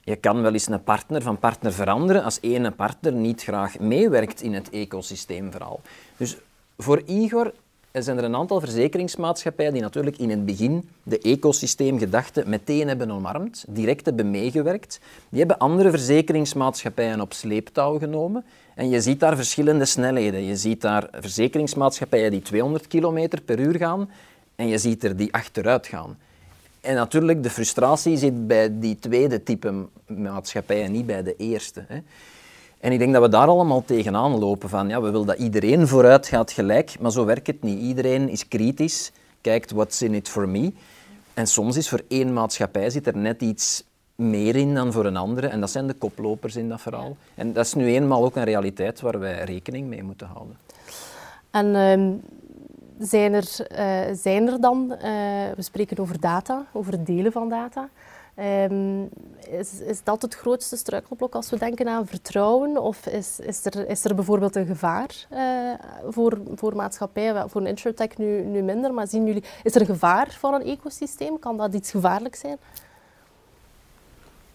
Je 0.01 0.17
kan 0.17 0.43
wel 0.43 0.53
eens 0.53 0.69
een 0.69 0.83
partner 0.83 1.23
van 1.23 1.39
partner 1.39 1.73
veranderen 1.73 2.23
als 2.23 2.39
ene 2.41 2.71
partner 2.71 3.13
niet 3.13 3.43
graag 3.43 3.79
meewerkt 3.79 4.43
in 4.43 4.55
het 4.55 4.71
ecosysteemverhaal. 4.71 5.81
Dus 6.17 6.37
voor 6.79 7.03
Igor 7.07 7.53
zijn 8.03 8.19
er 8.19 8.25
een 8.25 8.37
aantal 8.37 8.61
verzekeringsmaatschappijen 8.61 9.73
die 9.73 9.83
natuurlijk 9.83 10.19
in 10.19 10.31
het 10.31 10.47
begin 10.47 10.89
de 11.03 11.19
ecosysteemgedachte 11.19 12.43
meteen 12.47 12.89
hebben 12.89 13.11
omarmd, 13.11 13.65
direct 13.69 14.05
hebben 14.05 14.31
meegewerkt. 14.31 15.01
Die 15.29 15.39
hebben 15.39 15.59
andere 15.59 15.91
verzekeringsmaatschappijen 15.91 17.21
op 17.21 17.33
sleeptouw 17.33 17.99
genomen. 17.99 18.45
En 18.75 18.89
je 18.89 19.01
ziet 19.01 19.21
daar 19.21 19.37
verschillende 19.37 19.85
snelheden. 19.85 20.45
Je 20.45 20.57
ziet 20.57 20.81
daar 20.81 21.09
verzekeringsmaatschappijen 21.13 22.31
die 22.31 22.43
200 22.43 22.87
km 22.87 23.29
per 23.45 23.59
uur 23.59 23.77
gaan 23.77 24.11
en 24.57 24.69
je 24.69 24.79
ziet 24.79 25.05
er 25.05 25.17
die 25.17 25.33
achteruit 25.33 25.87
gaan. 25.87 26.19
En 26.81 26.95
natuurlijk, 26.95 27.43
de 27.43 27.51
frustratie 27.51 28.17
zit 28.17 28.47
bij 28.47 28.79
die 28.79 28.99
tweede 28.99 29.43
type 29.43 29.87
maatschappij 30.07 30.85
en 30.85 30.93
niet 30.93 31.07
bij 31.07 31.23
de 31.23 31.37
eerste. 31.37 31.85
Hè. 31.89 31.99
En 32.85 32.93
ik 32.93 32.99
denk 32.99 33.13
dat 33.13 33.23
we 33.23 33.29
daar 33.29 33.47
allemaal 33.47 33.85
tegenaan 33.85 34.39
lopen 34.39 34.69
van, 34.69 34.89
ja, 34.89 35.01
we 35.01 35.11
willen 35.11 35.27
dat 35.27 35.39
iedereen 35.39 35.89
vooruit 35.89 36.27
gaat 36.27 36.53
gelijk, 36.53 36.97
maar 37.01 37.11
zo 37.11 37.25
werkt 37.25 37.47
het 37.47 37.63
niet. 37.63 37.81
Iedereen 37.81 38.29
is 38.29 38.49
kritisch, 38.49 39.13
kijkt 39.41 39.71
what's 39.71 40.03
in 40.03 40.15
it 40.15 40.29
for 40.29 40.49
me. 40.49 40.73
En 41.35 41.47
soms 41.47 41.77
is 41.77 41.89
voor 41.89 42.03
één 42.09 42.33
maatschappij 42.33 42.91
zit 42.91 43.07
er 43.07 43.17
net 43.17 43.43
iets 43.43 43.85
meer 44.15 44.57
in 44.57 44.75
dan 44.75 44.93
voor 44.93 45.05
een 45.05 45.17
andere. 45.17 45.47
En 45.47 45.61
dat 45.61 45.71
zijn 45.71 45.87
de 45.87 45.95
koplopers 45.95 46.57
in 46.57 46.69
dat 46.69 46.81
verhaal. 46.81 47.17
En 47.35 47.53
dat 47.53 47.65
is 47.65 47.75
nu 47.75 47.87
eenmaal 47.87 48.25
ook 48.25 48.37
een 48.37 48.45
realiteit 48.45 49.01
waar 49.01 49.19
wij 49.19 49.45
rekening 49.45 49.89
mee 49.89 50.03
moeten 50.03 50.27
houden. 50.27 50.57
En 51.51 51.75
ehm, 51.75 52.11
zijn 52.99 53.33
er, 53.33 53.67
uh, 53.79 54.17
zijn 54.17 54.49
er 54.49 54.61
dan, 54.61 54.93
uh, 54.93 55.01
we 55.57 55.63
spreken 55.63 55.99
over 55.99 56.21
data, 56.21 56.67
over 56.73 56.93
het 56.93 57.07
delen 57.07 57.33
van 57.33 57.49
data. 57.49 57.89
Um, 58.39 59.09
is, 59.51 59.81
is 59.81 60.03
dat 60.03 60.23
het 60.23 60.35
grootste 60.35 60.77
struikelblok 60.77 61.35
als 61.35 61.51
we 61.51 61.59
denken 61.59 61.89
aan 61.89 62.07
vertrouwen? 62.07 62.83
Of 62.83 63.07
is, 63.07 63.41
is, 63.41 63.65
er, 63.65 63.89
is 63.89 64.05
er 64.05 64.15
bijvoorbeeld 64.15 64.57
een 64.57 64.67
gevaar 64.67 65.27
uh, 65.33 65.73
voor, 66.09 66.41
voor 66.55 66.77
maatschappijen, 66.77 67.51
voor 67.51 67.61
een 67.61 67.67
insurtech 67.67 68.19
nu, 68.19 68.43
nu 68.43 68.63
minder, 68.63 68.95
maar 68.95 69.07
zien 69.07 69.27
jullie, 69.27 69.45
is 69.63 69.75
er 69.75 69.81
een 69.81 69.87
gevaar 69.87 70.37
van 70.39 70.55
een 70.55 70.63
ecosysteem? 70.63 71.39
Kan 71.39 71.57
dat 71.57 71.75
iets 71.75 71.91
gevaarlijks 71.91 72.41
zijn? 72.41 72.57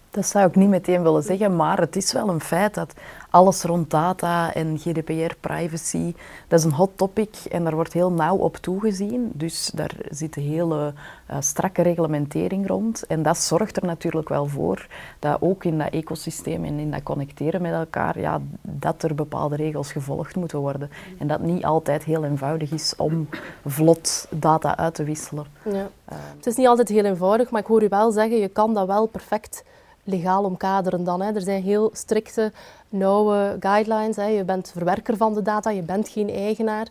Dat 0.10 0.26
zou 0.26 0.48
ik 0.48 0.56
niet 0.56 0.70
meteen 0.70 1.04
willen 1.04 1.24
zeggen, 1.24 1.56
maar 1.56 1.80
het 1.80 1.96
is 1.96 2.12
wel 2.12 2.30
een 2.30 2.42
feit 2.42 2.74
dat 2.74 2.94
alles 3.30 3.63
rond 3.63 3.89
data 3.89 4.54
en 4.54 4.78
GDPR, 4.78 5.36
privacy, 5.39 6.13
dat 6.48 6.60
is 6.60 6.65
een 6.65 6.72
hot 6.72 6.89
topic 6.96 7.36
en 7.50 7.63
daar 7.63 7.76
wordt 7.76 7.94
heel 7.94 8.12
nauw 8.12 8.36
op 8.36 8.56
toegezien. 8.56 9.32
Dus 9.34 9.72
daar 9.74 9.96
zit 10.10 10.36
een 10.36 10.44
hele 10.44 10.94
uh, 11.32 11.38
strakke 11.39 11.82
reglementering 11.82 12.68
rond. 12.68 13.06
En 13.08 13.24
dat 13.24 13.38
zorgt 13.38 13.78
er 13.78 13.86
natuurlijk 13.86 14.30
wel 14.30 14.46
voor 14.46 14.88
dat 15.20 15.38
ook 15.42 15.63
in 15.63 15.78
dat 15.78 15.89
ecosysteem 15.89 16.65
en 16.65 16.80
in 16.80 16.92
dat 16.92 17.04
connecteren 17.04 17.62
met 17.62 17.74
elkaar, 17.74 18.20
ja, 18.20 18.42
dat 18.62 19.04
er 19.04 19.15
bepaalde 19.15 19.56
regels 19.56 19.92
gevolgd 19.92 20.36
moeten 20.36 20.60
worden. 20.60 20.89
En 21.18 21.28
dat 21.28 21.39
niet 21.39 21.65
altijd 21.65 22.04
heel 22.04 22.24
eenvoudig 22.24 22.72
is 22.72 22.94
om 22.98 23.30
vlot 23.65 24.28
data 24.30 24.78
uit 24.78 24.94
te 24.94 25.04
wisselen. 25.04 25.46
Ja. 25.63 25.72
Uh, 25.72 26.18
het 26.36 26.46
is 26.46 26.56
niet 26.56 26.68
altijd 26.68 26.88
heel 26.88 27.06
eenvoudig, 27.06 27.50
maar 27.50 27.62
ik 27.62 27.68
hoor 27.68 27.84
u 27.84 27.88
wel 27.89 28.12
zeggen, 28.12 28.38
je 28.38 28.48
kan 28.48 28.74
dat 28.74 28.88
wel 28.88 29.06
perfect 29.06 29.63
legaal 30.10 30.43
omkaderen 30.43 31.04
dan. 31.04 31.22
Hè. 31.22 31.34
Er 31.34 31.41
zijn 31.41 31.63
heel 31.63 31.89
strikte, 31.93 32.52
nauwe 32.89 33.58
guidelines. 33.60 34.15
Hè. 34.15 34.26
Je 34.26 34.43
bent 34.43 34.72
verwerker 34.72 35.17
van 35.17 35.34
de 35.34 35.41
data, 35.41 35.69
je 35.69 35.82
bent 35.82 36.10
geen 36.10 36.30
eigenaar. 36.30 36.88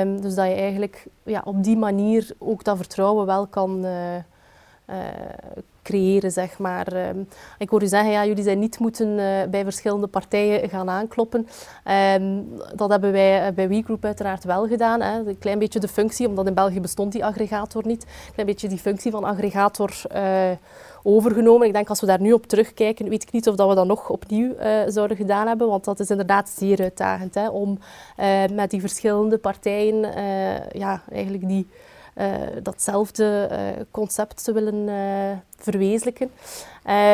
Um, 0.00 0.20
dus 0.20 0.34
dat 0.34 0.46
je 0.46 0.54
eigenlijk 0.54 1.06
ja, 1.22 1.42
op 1.44 1.64
die 1.64 1.76
manier 1.76 2.30
ook 2.38 2.64
dat 2.64 2.76
vertrouwen 2.76 3.26
wel 3.26 3.46
kan 3.46 3.84
uh, 3.84 4.14
uh, 4.90 4.96
creëren, 5.82 6.30
zeg 6.30 6.58
maar. 6.58 7.08
Um, 7.08 7.28
ik 7.58 7.68
hoor 7.68 7.82
u 7.82 7.86
zeggen, 7.86 8.10
ja, 8.10 8.26
jullie 8.26 8.44
zijn 8.44 8.58
niet 8.58 8.78
moeten 8.78 9.08
uh, 9.08 9.42
bij 9.50 9.64
verschillende 9.64 10.06
partijen 10.06 10.68
gaan 10.68 10.90
aankloppen. 10.90 11.48
Um, 12.14 12.48
dat 12.74 12.90
hebben 12.90 13.12
wij 13.12 13.54
bij 13.54 13.68
WeGroup 13.68 14.04
uiteraard 14.04 14.44
wel 14.44 14.66
gedaan. 14.66 15.00
Hè. 15.00 15.18
Een 15.18 15.38
klein 15.38 15.58
beetje 15.58 15.80
de 15.80 15.88
functie, 15.88 16.28
omdat 16.28 16.46
in 16.46 16.54
België 16.54 16.80
bestond 16.80 17.12
die 17.12 17.24
aggregator 17.24 17.86
niet. 17.86 18.02
Een 18.02 18.32
klein 18.32 18.48
beetje 18.48 18.68
die 18.68 18.78
functie 18.78 19.10
van 19.10 19.24
aggregator 19.24 20.02
overgenomen. 21.06 21.66
Ik 21.66 21.72
denk 21.72 21.88
als 21.88 22.00
we 22.00 22.06
daar 22.06 22.20
nu 22.20 22.32
op 22.32 22.46
terugkijken, 22.46 23.08
weet 23.08 23.22
ik 23.22 23.32
niet 23.32 23.48
of 23.48 23.54
dat 23.54 23.68
we 23.68 23.74
dat 23.74 23.86
nog 23.86 24.10
opnieuw 24.10 24.54
uh, 24.60 24.82
zouden 24.86 25.16
gedaan 25.16 25.46
hebben, 25.46 25.68
want 25.68 25.84
dat 25.84 26.00
is 26.00 26.10
inderdaad 26.10 26.48
zeer 26.48 26.80
uitdagend 26.80 27.34
hè, 27.34 27.48
om 27.48 27.78
uh, 28.20 28.44
met 28.52 28.70
die 28.70 28.80
verschillende 28.80 29.38
partijen 29.38 30.04
uh, 30.04 30.68
ja, 30.70 31.02
eigenlijk 31.10 31.48
die, 31.48 31.66
datzelfde 32.62 33.48
concept 33.90 34.44
te 34.44 34.52
willen 34.52 34.88
verwezenlijken. 35.56 36.30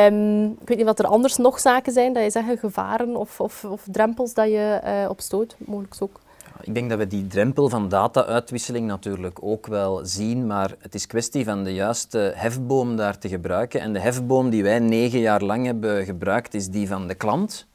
Um, 0.07 0.51
ik 0.51 0.67
weet 0.67 0.77
niet 0.77 0.85
wat 0.85 0.99
er 0.99 1.05
anders 1.05 1.37
nog 1.37 1.59
zaken 1.59 1.93
zijn, 1.93 2.13
dat 2.13 2.23
je 2.23 2.29
zegt 2.29 2.59
gevaren 2.59 3.15
of, 3.15 3.39
of, 3.39 3.65
of 3.65 3.83
drempels 3.91 4.33
dat 4.33 4.47
je 4.47 5.05
opstoot, 5.09 5.55
mogelijk 5.57 5.95
ook. 5.99 6.22
Ik 6.65 6.73
denk 6.73 6.89
dat 6.89 6.97
we 6.97 7.07
die 7.07 7.27
drempel 7.27 7.69
van 7.69 7.89
data-uitwisseling 7.89 8.87
natuurlijk 8.87 9.39
ook 9.41 9.67
wel 9.67 10.05
zien, 10.05 10.47
maar 10.47 10.75
het 10.79 10.95
is 10.95 11.07
kwestie 11.07 11.43
van 11.43 11.63
de 11.63 11.73
juiste 11.73 12.33
hefboom 12.35 12.95
daar 12.95 13.17
te 13.17 13.29
gebruiken. 13.29 13.81
En 13.81 13.93
de 13.93 13.99
hefboom 13.99 14.49
die 14.49 14.63
wij 14.63 14.79
negen 14.79 15.19
jaar 15.19 15.41
lang 15.41 15.65
hebben 15.65 16.05
gebruikt, 16.05 16.53
is 16.53 16.69
die 16.69 16.87
van 16.87 17.07
de 17.07 17.15
klant 17.15 17.67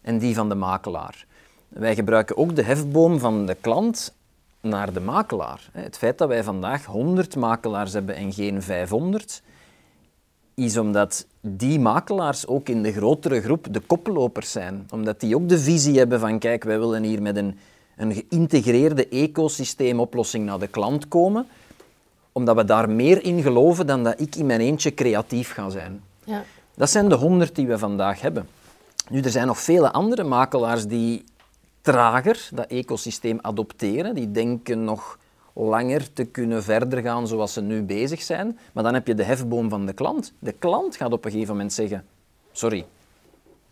en 0.00 0.18
die 0.18 0.34
van 0.34 0.48
de 0.48 0.54
makelaar. 0.54 1.26
Wij 1.68 1.94
gebruiken 1.94 2.36
ook 2.36 2.56
de 2.56 2.62
hefboom 2.62 3.18
van 3.18 3.46
de 3.46 3.56
klant 3.60 4.14
naar 4.60 4.92
de 4.92 5.00
makelaar. 5.00 5.70
Het 5.72 5.98
feit 5.98 6.18
dat 6.18 6.28
wij 6.28 6.44
vandaag 6.44 6.84
100 6.84 7.36
makelaars 7.36 7.92
hebben 7.92 8.14
en 8.14 8.32
geen 8.32 8.62
500, 8.62 9.42
is 10.54 10.76
omdat 10.76 11.26
die 11.40 11.80
makelaars 11.80 12.46
ook 12.46 12.68
in 12.68 12.82
de 12.82 12.92
grotere 12.92 13.40
groep 13.40 13.66
de 13.70 13.80
koplopers 13.80 14.52
zijn. 14.52 14.86
Omdat 14.90 15.20
die 15.20 15.36
ook 15.36 15.48
de 15.48 15.58
visie 15.58 15.98
hebben 15.98 16.20
van 16.20 16.38
kijk, 16.38 16.64
wij 16.64 16.78
willen 16.78 17.02
hier 17.02 17.22
met 17.22 17.36
een, 17.36 17.58
een 17.96 18.14
geïntegreerde 18.14 19.08
ecosysteemoplossing 19.08 20.44
naar 20.44 20.58
de 20.58 20.66
klant 20.66 21.08
komen. 21.08 21.46
Omdat 22.32 22.56
we 22.56 22.64
daar 22.64 22.90
meer 22.90 23.24
in 23.24 23.42
geloven 23.42 23.86
dan 23.86 24.04
dat 24.04 24.20
ik 24.20 24.36
in 24.36 24.46
mijn 24.46 24.60
eentje 24.60 24.94
creatief 24.94 25.52
ga 25.52 25.68
zijn. 25.68 26.02
Ja. 26.24 26.44
Dat 26.74 26.90
zijn 26.90 27.08
de 27.08 27.14
honderd 27.14 27.54
die 27.54 27.66
we 27.66 27.78
vandaag 27.78 28.20
hebben. 28.20 28.48
Nu, 29.08 29.20
er 29.20 29.30
zijn 29.30 29.46
nog 29.46 29.60
vele 29.60 29.92
andere 29.92 30.24
makelaars 30.24 30.86
die 30.86 31.24
trager 31.80 32.48
dat 32.54 32.66
ecosysteem 32.66 33.38
adopteren. 33.40 34.14
Die 34.14 34.30
denken 34.30 34.84
nog 34.84 35.18
langer 35.52 36.12
te 36.12 36.24
kunnen 36.24 36.62
verder 36.62 37.02
gaan 37.02 37.26
zoals 37.26 37.52
ze 37.52 37.60
nu 37.60 37.82
bezig 37.82 38.22
zijn. 38.22 38.58
Maar 38.72 38.84
dan 38.84 38.94
heb 38.94 39.06
je 39.06 39.14
de 39.14 39.22
hefboom 39.22 39.68
van 39.68 39.86
de 39.86 39.92
klant. 39.92 40.32
De 40.38 40.52
klant 40.52 40.96
gaat 40.96 41.12
op 41.12 41.24
een 41.24 41.30
gegeven 41.30 41.52
moment 41.54 41.72
zeggen: 41.72 42.04
Sorry, 42.52 42.84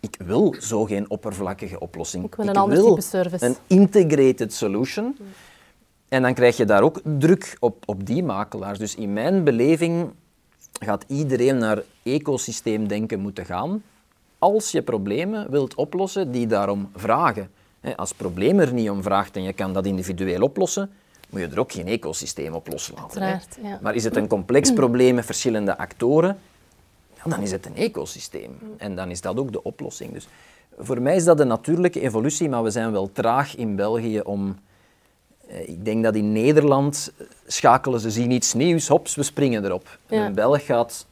ik 0.00 0.16
wil 0.24 0.54
zo 0.58 0.84
geen 0.84 1.10
oppervlakkige 1.10 1.80
oplossing. 1.80 2.24
Ik 2.24 2.34
wil 2.34 2.48
een 2.48 2.56
ander 2.56 2.84
type 2.84 3.00
service. 3.00 3.46
Een 3.46 3.56
integrated 3.66 4.52
solution. 4.52 5.16
En 6.08 6.22
dan 6.22 6.34
krijg 6.34 6.56
je 6.56 6.64
daar 6.64 6.82
ook 6.82 7.00
druk 7.18 7.56
op, 7.60 7.82
op 7.86 8.06
die 8.06 8.22
makelaars. 8.22 8.78
Dus 8.78 8.94
in 8.94 9.12
mijn 9.12 9.44
beleving 9.44 10.10
gaat 10.80 11.04
iedereen 11.06 11.58
naar 11.58 11.82
ecosysteemdenken 12.02 13.20
moeten 13.20 13.44
gaan 13.44 13.82
als 14.38 14.70
je 14.70 14.82
problemen 14.82 15.50
wilt 15.50 15.74
oplossen 15.74 16.30
die 16.30 16.46
daarom 16.46 16.90
vragen. 16.94 17.50
Als 17.96 18.12
probleem 18.12 18.58
er 18.58 18.72
niet 18.72 18.90
om 18.90 19.02
vraagt 19.02 19.36
en 19.36 19.42
je 19.42 19.52
kan 19.52 19.72
dat 19.72 19.86
individueel 19.86 20.42
oplossen, 20.42 20.90
moet 21.30 21.40
je 21.40 21.46
er 21.46 21.58
ook 21.58 21.72
geen 21.72 21.86
ecosysteem 21.86 22.54
op 22.54 22.68
loslaten. 22.68 23.40
Ja. 23.62 23.78
Maar 23.82 23.94
is 23.94 24.04
het 24.04 24.16
een 24.16 24.26
complex 24.26 24.72
probleem 24.72 25.14
met 25.14 25.24
verschillende 25.24 25.78
actoren, 25.78 26.38
ja, 27.24 27.30
dan 27.30 27.42
is 27.42 27.50
het 27.50 27.66
een 27.66 27.76
ecosysteem. 27.76 28.58
En 28.76 28.94
dan 28.94 29.10
is 29.10 29.20
dat 29.20 29.38
ook 29.38 29.52
de 29.52 29.62
oplossing. 29.62 30.12
Dus 30.12 30.28
voor 30.78 31.02
mij 31.02 31.16
is 31.16 31.24
dat 31.24 31.40
een 31.40 31.46
natuurlijke 31.46 32.00
evolutie, 32.00 32.48
maar 32.48 32.62
we 32.62 32.70
zijn 32.70 32.92
wel 32.92 33.12
traag 33.12 33.56
in 33.56 33.76
België 33.76 34.20
om... 34.20 34.58
Eh, 35.48 35.68
ik 35.68 35.84
denk 35.84 36.04
dat 36.04 36.14
in 36.14 36.32
Nederland 36.32 37.12
schakelen 37.46 38.00
ze 38.00 38.10
zien 38.10 38.30
iets 38.30 38.54
nieuws, 38.54 38.88
hops, 38.88 39.14
we 39.14 39.22
springen 39.22 39.64
erop. 39.64 39.98
En 40.06 40.22
een 40.22 40.34
Belg 40.34 40.64
gaat... 40.64 41.06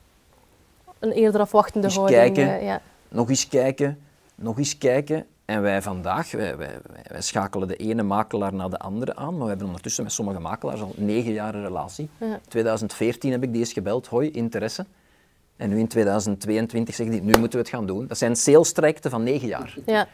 Een 0.99 1.13
eerder 1.13 1.41
afwachtende 1.41 1.89
houding. 1.89 2.19
Kijken, 2.19 2.59
eh, 2.59 2.65
ja. 2.65 2.81
Nog 3.09 3.29
eens 3.29 3.49
kijken, 3.49 3.99
nog 4.35 4.59
eens 4.59 4.79
kijken. 4.79 5.27
En 5.45 5.63
wij 5.63 5.83
vandaag, 5.83 6.31
wij, 6.31 6.57
wij, 6.57 6.79
wij, 7.07 7.23
schakelen 7.23 7.69
de 7.69 7.77
ene 7.77 8.03
makelaar 8.03 8.55
naar 8.55 8.71
de 8.71 8.79
andere 8.79 9.17
aan, 9.17 9.33
maar 9.33 9.43
we 9.43 9.49
hebben 9.49 9.67
ondertussen 9.67 10.05
met 10.05 10.13
sommige 10.13 10.39
makelaars 10.41 10.81
al 10.81 10.93
negen 10.97 11.33
jaar 11.33 11.55
een 11.55 11.63
relatie. 11.63 12.09
In 12.19 12.39
2014 12.49 13.31
heb 13.31 13.43
ik 13.43 13.53
die 13.53 13.61
eens 13.61 13.73
gebeld, 13.73 14.07
hoi, 14.07 14.31
interesse. 14.31 14.87
En 15.59 15.69
nu 15.69 15.79
in 15.79 15.89
2022 15.89 16.95
zeggen 16.95 17.17
die, 17.17 17.25
nu 17.25 17.39
moeten 17.39 17.59
we 17.59 17.65
het 17.65 17.75
gaan 17.75 17.87
doen. 17.87 18.07
Dat 18.07 18.19
zijn 18.19 18.37
salestrajecten 18.37 19.11
van 19.11 19.23
negen 19.23 19.49
jaar. 19.49 19.75
Ja. 19.87 20.09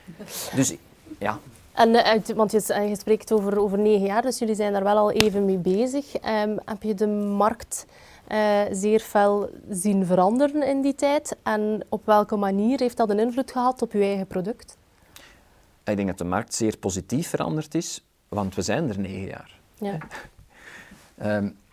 Dus 0.54 0.74
ja. 1.18 1.38
En, 1.72 1.88
uh, 1.88 2.37
want 2.37 2.52
je, 2.52 2.64
eh, 2.68 2.88
je, 2.88 2.96
spreekt 2.96 3.33
over, 3.33 3.59
over 3.59 3.78
negen 3.78 4.07
jaar, 4.07 4.22
dus 4.22 4.38
jullie 4.38 4.54
zijn 4.54 4.72
daar 4.72 4.85
wel 4.85 4.96
al 4.96 5.11
even 5.11 5.44
mee 5.44 5.59
bezig. 5.59 6.14
Um, 6.14 6.59
heb 6.64 6.83
je 6.83 6.94
de 6.94 7.07
markt 7.07 7.87
uh, 8.33 8.61
zeer 8.70 9.00
fel 9.00 9.50
zien 9.70 10.07
veranderen 10.07 10.62
in 10.62 10.80
die 10.80 10.94
tijd? 10.94 11.37
En 11.42 11.85
op 11.88 12.07
welke 12.07 12.37
manier 12.37 12.80
heeft 12.80 12.96
dat 12.96 13.11
een 13.11 13.18
invloed 13.18 13.50
gehad 13.50 13.83
op 13.83 13.92
je 13.92 14.02
eigen 14.02 14.26
product? 14.26 14.76
Ik 15.85 15.96
denk 15.96 16.09
dat 16.09 16.18
de 16.18 16.24
markt 16.24 16.54
zeer 16.54 16.76
positief 16.76 17.28
veranderd 17.28 17.74
is, 17.74 18.04
want 18.28 18.54
we 18.54 18.62
zijn 18.62 18.88
er 18.88 18.98
negen 18.98 19.26
jaar. 19.26 19.59
Ja. 19.74 19.98
um, 21.37 21.57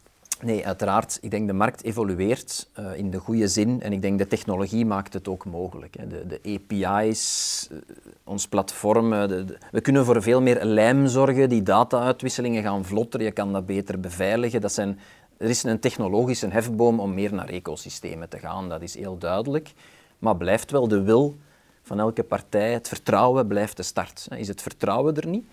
nee, 0.43 0.65
uiteraard. 0.65 1.17
Ik 1.21 1.32
denk 1.32 1.47
de 1.47 1.54
markt 1.54 1.84
evolueert 1.84 2.69
uh, 2.80 2.97
in 2.97 3.12
de 3.12 3.17
goede 3.17 3.47
zin 3.47 3.82
en 3.82 3.93
ik 3.93 4.01
denk 4.01 4.17
de 4.17 4.27
technologie 4.27 4.86
maakt 4.86 5.13
het 5.13 5.27
ook 5.27 5.45
mogelijk. 5.45 5.95
Hè. 5.97 6.08
De, 6.08 6.27
de, 6.27 6.39
API's, 6.43 7.67
uh, 7.71 7.77
ons 8.23 8.47
platform, 8.47 9.10
de, 9.10 9.58
we 9.71 9.82
kunnen 9.82 10.06
voor 10.06 10.21
veel 10.21 10.41
meer 10.41 10.65
lijm 10.65 11.08
zorgen. 11.08 11.49
Die 11.49 11.63
data-uitwisselingen 11.63 12.63
gaan 12.63 12.86
vlotter, 12.86 13.21
je 13.21 13.32
kan 13.32 13.54
dat 13.54 13.65
beter 13.65 13.99
beveiligen. 13.99 14.62
Dat 14.62 14.73
zijn, 14.73 14.99
er 15.38 15.49
is 15.49 15.63
een 15.63 15.80
technologische 15.80 16.47
hefboom 16.47 16.99
om 16.99 17.13
meer 17.13 17.34
naar 17.34 17.49
ecosystemen 17.49 18.30
te 18.30 18.39
gaan, 18.39 18.69
dat 18.69 18.82
is 18.82 18.95
heel 18.95 19.17
duidelijk. 19.17 19.73
Maar 20.19 20.38
blijft 20.38 20.71
wel 20.71 20.88
de 20.88 21.01
wil 21.01 21.38
van 21.84 21.99
elke 21.99 22.23
partij. 22.23 22.73
Het 22.73 22.88
vertrouwen 22.88 23.47
blijft 23.47 23.77
de 23.77 23.84
start. 23.84 24.27
Is 24.36 24.47
het 24.47 24.62
vertrouwen 24.62 25.15
er 25.15 25.27
niet? 25.27 25.45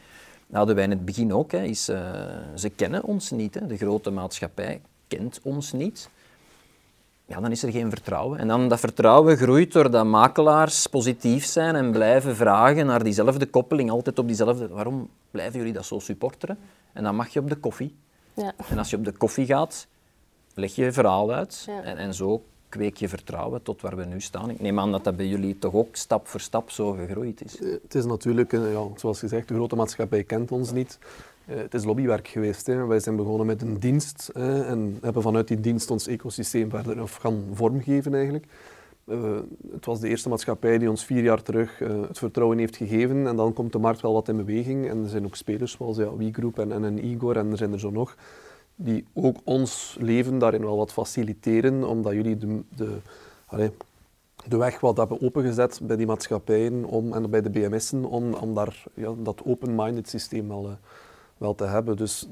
Dat 0.48 0.56
hadden 0.56 0.74
wij 0.74 0.84
in 0.84 0.90
het 0.90 1.04
begin 1.04 1.32
ook. 1.32 1.52
Is, 1.52 1.88
uh, 1.88 1.98
ze 2.54 2.68
kennen 2.68 3.02
ons 3.04 3.30
niet. 3.30 3.54
Hè. 3.54 3.66
De 3.66 3.76
grote 3.76 4.10
maatschappij 4.10 4.80
kent 5.08 5.40
ons 5.42 5.72
niet. 5.72 6.08
Ja, 7.26 7.40
dan 7.40 7.50
is 7.50 7.62
er 7.62 7.72
geen 7.72 7.90
vertrouwen. 7.90 8.38
En 8.38 8.48
dan 8.48 8.68
dat 8.68 8.80
vertrouwen 8.80 9.36
groeit 9.36 9.72
doordat 9.72 10.06
makelaars 10.06 10.86
positief 10.86 11.44
zijn 11.44 11.76
en 11.76 11.90
blijven 11.90 12.36
vragen 12.36 12.86
naar 12.86 13.02
diezelfde 13.02 13.46
koppeling, 13.46 13.90
altijd 13.90 14.18
op 14.18 14.26
diezelfde... 14.26 14.68
Waarom 14.68 15.08
blijven 15.30 15.58
jullie 15.58 15.72
dat 15.72 15.84
zo 15.84 15.98
supporteren? 15.98 16.58
En 16.92 17.02
dan 17.02 17.16
mag 17.16 17.28
je 17.28 17.40
op 17.40 17.48
de 17.48 17.56
koffie. 17.56 17.96
Ja. 18.34 18.52
En 18.70 18.78
als 18.78 18.90
je 18.90 18.96
op 18.96 19.04
de 19.04 19.12
koffie 19.12 19.46
gaat, 19.46 19.86
leg 20.54 20.74
je 20.74 20.84
je 20.84 20.92
verhaal 20.92 21.32
uit. 21.32 21.64
Ja. 21.66 21.82
En, 21.82 21.96
en 21.96 22.14
zo 22.14 22.44
kweek 22.68 22.96
je 22.96 23.08
vertrouwen 23.08 23.62
tot 23.62 23.80
waar 23.80 23.96
we 23.96 24.04
nu 24.04 24.20
staan. 24.20 24.50
Ik 24.50 24.60
neem 24.60 24.78
aan 24.78 24.92
dat 24.92 25.04
dat 25.04 25.16
bij 25.16 25.26
jullie 25.26 25.58
toch 25.58 25.74
ook 25.74 25.96
stap 25.96 26.26
voor 26.26 26.40
stap 26.40 26.70
zo 26.70 26.92
gegroeid 26.92 27.44
is. 27.44 27.58
Het 27.58 27.94
is 27.94 28.04
natuurlijk, 28.04 28.52
ja, 28.52 28.86
zoals 28.96 29.18
gezegd, 29.18 29.48
de 29.48 29.54
grote 29.54 29.76
maatschappij 29.76 30.24
kent 30.24 30.52
ons 30.52 30.72
niet. 30.72 30.98
Het 31.44 31.74
is 31.74 31.84
lobbywerk 31.84 32.28
geweest. 32.28 32.66
Hè. 32.66 32.86
Wij 32.86 33.00
zijn 33.00 33.16
begonnen 33.16 33.46
met 33.46 33.62
een 33.62 33.78
dienst 33.78 34.30
hè, 34.32 34.64
en 34.64 34.98
hebben 35.02 35.22
vanuit 35.22 35.48
die 35.48 35.60
dienst 35.60 35.90
ons 35.90 36.06
ecosysteem 36.06 36.70
verder 36.70 37.02
of 37.02 37.14
gaan 37.14 37.44
vormgeven 37.52 38.14
eigenlijk. 38.14 38.46
Het 39.70 39.84
was 39.84 40.00
de 40.00 40.08
eerste 40.08 40.28
maatschappij 40.28 40.78
die 40.78 40.90
ons 40.90 41.04
vier 41.04 41.22
jaar 41.22 41.42
terug 41.42 41.78
het 41.78 42.18
vertrouwen 42.18 42.58
heeft 42.58 42.76
gegeven 42.76 43.26
en 43.26 43.36
dan 43.36 43.52
komt 43.52 43.72
de 43.72 43.78
markt 43.78 44.00
wel 44.00 44.12
wat 44.12 44.28
in 44.28 44.36
beweging 44.36 44.88
en 44.88 45.02
er 45.02 45.08
zijn 45.08 45.24
ook 45.24 45.36
spelers 45.36 45.72
zoals 45.72 45.96
ja, 45.96 46.16
WeGroup 46.16 46.58
en, 46.58 46.72
en 46.72 46.82
een 46.82 47.04
Igor 47.04 47.36
en 47.36 47.50
er 47.50 47.56
zijn 47.56 47.72
er 47.72 47.80
zo 47.80 47.90
nog 47.90 48.16
die 48.80 49.04
ook 49.12 49.36
ons 49.44 49.96
leven 50.00 50.38
daarin 50.38 50.64
wel 50.64 50.76
wat 50.76 50.92
faciliteren, 50.92 51.84
omdat 51.84 52.12
jullie 52.12 52.36
de, 52.36 52.62
de, 52.76 52.98
allez, 53.46 53.70
de 54.46 54.56
weg 54.56 54.80
wat 54.80 54.96
hebben 54.96 55.22
opengezet 55.22 55.80
bij 55.82 55.96
die 55.96 56.06
maatschappijen 56.06 56.84
om, 56.84 57.12
en 57.12 57.30
bij 57.30 57.42
de 57.42 57.50
BMS'en 57.50 58.04
om, 58.04 58.34
om 58.34 58.54
daar 58.54 58.84
ja, 58.94 59.14
dat 59.18 59.44
open-minded 59.44 60.08
systeem 60.08 60.48
wel, 60.48 60.64
uh, 60.64 60.72
wel 61.36 61.54
te 61.54 61.64
hebben. 61.64 61.96
Dus 61.96 62.28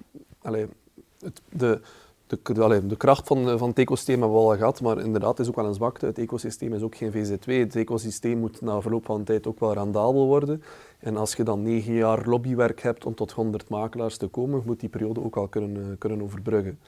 het, 1.18 1.42
de, 1.48 1.80
de, 2.26 2.86
de 2.86 2.96
kracht 2.96 3.26
van, 3.26 3.58
van 3.58 3.68
het 3.68 3.78
ecosysteem 3.78 4.20
hebben 4.20 4.38
we 4.38 4.44
al 4.44 4.56
gehad, 4.56 4.80
maar 4.80 4.98
inderdaad 4.98 5.38
is 5.38 5.48
ook 5.48 5.56
wel 5.56 5.66
een 5.66 5.74
zwakte. 5.74 6.06
Het 6.06 6.18
ecosysteem 6.18 6.74
is 6.74 6.82
ook 6.82 6.96
geen 6.96 7.12
VZ2. 7.12 7.44
Het 7.44 7.76
ecosysteem 7.76 8.38
moet 8.38 8.60
na 8.60 8.80
verloop 8.80 9.04
van 9.04 9.24
tijd 9.24 9.46
ook 9.46 9.60
wel 9.60 9.72
rendabel 9.72 10.26
worden. 10.26 10.62
En 10.98 11.16
als 11.16 11.34
je 11.34 11.42
dan 11.42 11.62
negen 11.62 11.92
jaar 11.92 12.26
lobbywerk 12.26 12.80
hebt 12.80 13.04
om 13.04 13.14
tot 13.14 13.32
100 13.32 13.68
makelaars 13.68 14.16
te 14.16 14.26
komen, 14.26 14.62
moet 14.66 14.80
die 14.80 14.88
periode 14.88 15.24
ook 15.24 15.36
al 15.36 15.48
kunnen, 15.48 15.76
uh, 15.76 15.86
kunnen 15.98 16.22
overbruggen. 16.22 16.78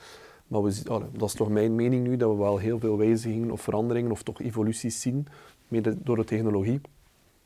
Maar 0.46 0.62
we, 0.62 0.82
dat 1.12 1.28
is 1.28 1.34
toch 1.34 1.48
mijn 1.48 1.74
mening 1.74 2.06
nu, 2.06 2.16
dat 2.16 2.30
we 2.30 2.36
wel 2.36 2.58
heel 2.58 2.78
veel 2.78 2.96
wijzigingen 2.96 3.50
of 3.50 3.60
veranderingen 3.60 4.10
of 4.10 4.22
toch 4.22 4.40
evoluties 4.40 5.00
zien, 5.00 5.26
mede 5.68 6.02
door 6.02 6.16
de 6.16 6.24
technologie. 6.24 6.80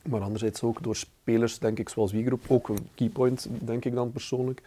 Maar 0.08 0.20
anderzijds 0.20 0.62
ook 0.62 0.82
door 0.82 0.96
spelers, 0.96 1.58
denk 1.58 1.78
ik, 1.78 1.88
zoals 1.88 2.12
WeGroup, 2.12 2.44
ook 2.48 2.68
een 2.68 2.88
keypoint, 2.94 3.48
denk 3.60 3.84
ik 3.84 3.94
dan 3.94 4.12
persoonlijk, 4.12 4.62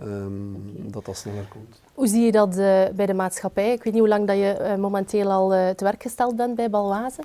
um, 0.00 0.72
dat 0.92 1.04
dat 1.04 1.16
sneller 1.16 1.46
komt. 1.48 1.80
Hoe 1.94 2.06
zie 2.06 2.24
je 2.24 2.32
dat 2.32 2.48
uh, 2.48 2.82
bij 2.94 3.06
de 3.06 3.14
maatschappij? 3.14 3.72
Ik 3.72 3.82
weet 3.82 3.92
niet 3.92 4.02
hoe 4.02 4.10
lang 4.10 4.26
dat 4.26 4.36
je 4.36 4.56
uh, 4.60 4.74
momenteel 4.74 5.30
al 5.30 5.54
uh, 5.54 5.68
te 5.68 5.84
werk 5.84 6.02
gesteld 6.02 6.36
bent 6.36 6.54
bij 6.54 6.70
Balwaze. 6.70 7.20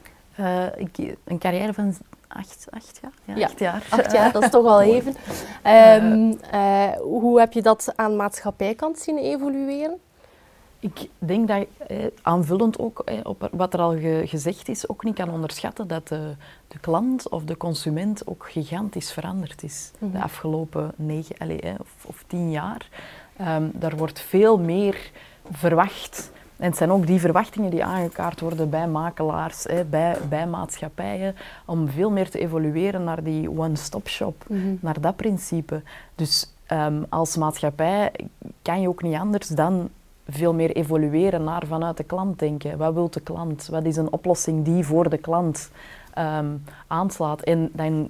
ik, 0.78 1.16
een 1.24 1.40
carrière 1.40 1.74
van 1.74 1.94
acht, 2.28 2.68
acht 2.70 3.00
jaar. 3.02 3.12
Ja, 3.24 3.36
ja, 3.36 3.46
acht 3.46 3.60
jaar. 3.60 3.88
Acht 3.90 4.12
jaar, 4.12 4.32
dat 4.32 4.44
is 4.44 4.50
toch 4.50 4.66
al 4.66 4.82
even. 4.96 5.16
Um, 6.04 6.40
hoe 7.00 7.40
heb 7.40 7.54
je 7.54 7.62
dat 7.62 7.94
aan 7.96 8.16
maatschappijkant 8.16 9.00
zien 9.00 9.18
evolueren? 9.18 10.00
Ik 10.82 11.10
denk 11.18 11.48
dat 11.48 11.66
eh, 11.88 12.06
aanvullend 12.22 12.80
ook 12.80 13.00
eh, 13.00 13.20
op 13.24 13.50
wat 13.52 13.74
er 13.74 13.80
al 13.80 13.92
ge 13.92 14.24
gezegd 14.26 14.70
is, 14.70 14.90
ook 14.90 15.04
niet 15.04 15.16
kan 15.16 15.30
onderschatten 15.30 15.88
dat 15.88 16.08
de, 16.08 16.36
de, 16.68 16.80
klant 16.80 17.30
of 17.30 17.44
de 17.44 17.58
consument 17.58 18.28
ook 18.28 18.50
gigantisch 18.50 19.12
veranderd 19.12 19.64
is 19.64 19.92
mm 19.92 20.00
-hmm. 20.00 20.18
de 20.18 20.24
afgelopen 20.24 20.92
negen 20.96 21.36
allez, 21.38 21.60
eh, 21.60 21.74
of, 21.80 22.06
of, 22.06 22.24
tien 22.28 22.52
jaar. 22.52 22.88
Um, 23.42 23.72
daar 23.74 23.98
wordt 23.98 24.20
veel 24.20 24.60
meer 24.60 25.12
verwacht. 25.52 26.32
En 26.58 26.68
het 26.68 26.78
zijn 26.78 26.92
ook 26.92 27.08
die 27.08 27.20
verwachtingen 27.20 27.70
die 27.70 27.84
aangekaart 27.84 28.40
worden 28.40 28.70
bij 28.70 28.88
makelaars, 28.88 29.66
eh, 29.66 29.80
bij, 29.90 30.18
bij 30.30 30.48
maatschappijen, 30.48 31.36
om 31.66 31.90
veel 31.90 32.12
meer 32.12 32.30
te 32.30 32.40
evolueren 32.40 33.04
naar 33.04 33.24
die 33.24 33.50
one-stop 33.50 34.08
shop, 34.08 34.46
mm 34.48 34.62
-hmm. 34.62 34.78
naar 34.82 35.02
dat 35.02 35.16
principe. 35.16 35.82
Dus 36.16 36.54
um, 36.72 37.06
als 37.10 37.38
maatschappij 37.38 38.12
kan 38.62 38.82
je 38.82 38.88
ook 38.88 39.04
niet 39.04 39.16
anders 39.16 39.48
dan 39.48 39.90
veel 40.32 40.54
meer 40.54 40.72
evolueren 40.72 41.44
naar 41.44 41.66
vanuit 41.68 41.98
de 41.98 42.04
klant 42.04 42.40
denken. 42.40 42.78
Wat 42.78 42.94
wil 42.94 43.10
de 43.10 43.22
klant? 43.22 43.68
Wat 43.68 43.86
is 43.86 43.98
een 43.98 44.12
oplossing 44.12 44.66
die 44.66 44.86
voor 44.86 45.10
de 45.10 45.18
klant 45.18 45.72
um, 46.18 46.64
aanslaat? 46.88 47.42
En 47.42 47.70
dan 47.74 48.10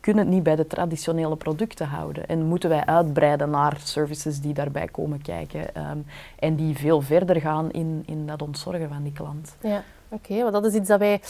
kunnen 0.00 0.24
het 0.24 0.34
niet 0.34 0.42
bij 0.42 0.56
de 0.56 0.66
traditionele 0.66 1.36
producten 1.36 1.86
houden. 1.86 2.26
En 2.26 2.46
moeten 2.46 2.68
wij 2.68 2.84
uitbreiden 2.84 3.50
naar 3.50 3.80
services 3.82 4.40
die 4.40 4.54
daarbij 4.54 4.86
komen 4.86 5.22
kijken 5.22 5.90
um, 5.90 6.04
en 6.38 6.56
die 6.56 6.76
veel 6.76 7.00
verder 7.00 7.40
gaan 7.40 7.70
in, 7.70 8.02
in 8.06 8.26
dat 8.26 8.42
ontzorgen 8.42 8.88
van 8.88 9.02
die 9.02 9.12
klant. 9.12 9.56
Ja. 9.60 9.82
Oké, 10.08 10.32
okay, 10.32 10.50
dat 10.50 10.64
is 10.64 10.74
iets 10.74 10.88
dat 10.88 10.98
wij 10.98 11.20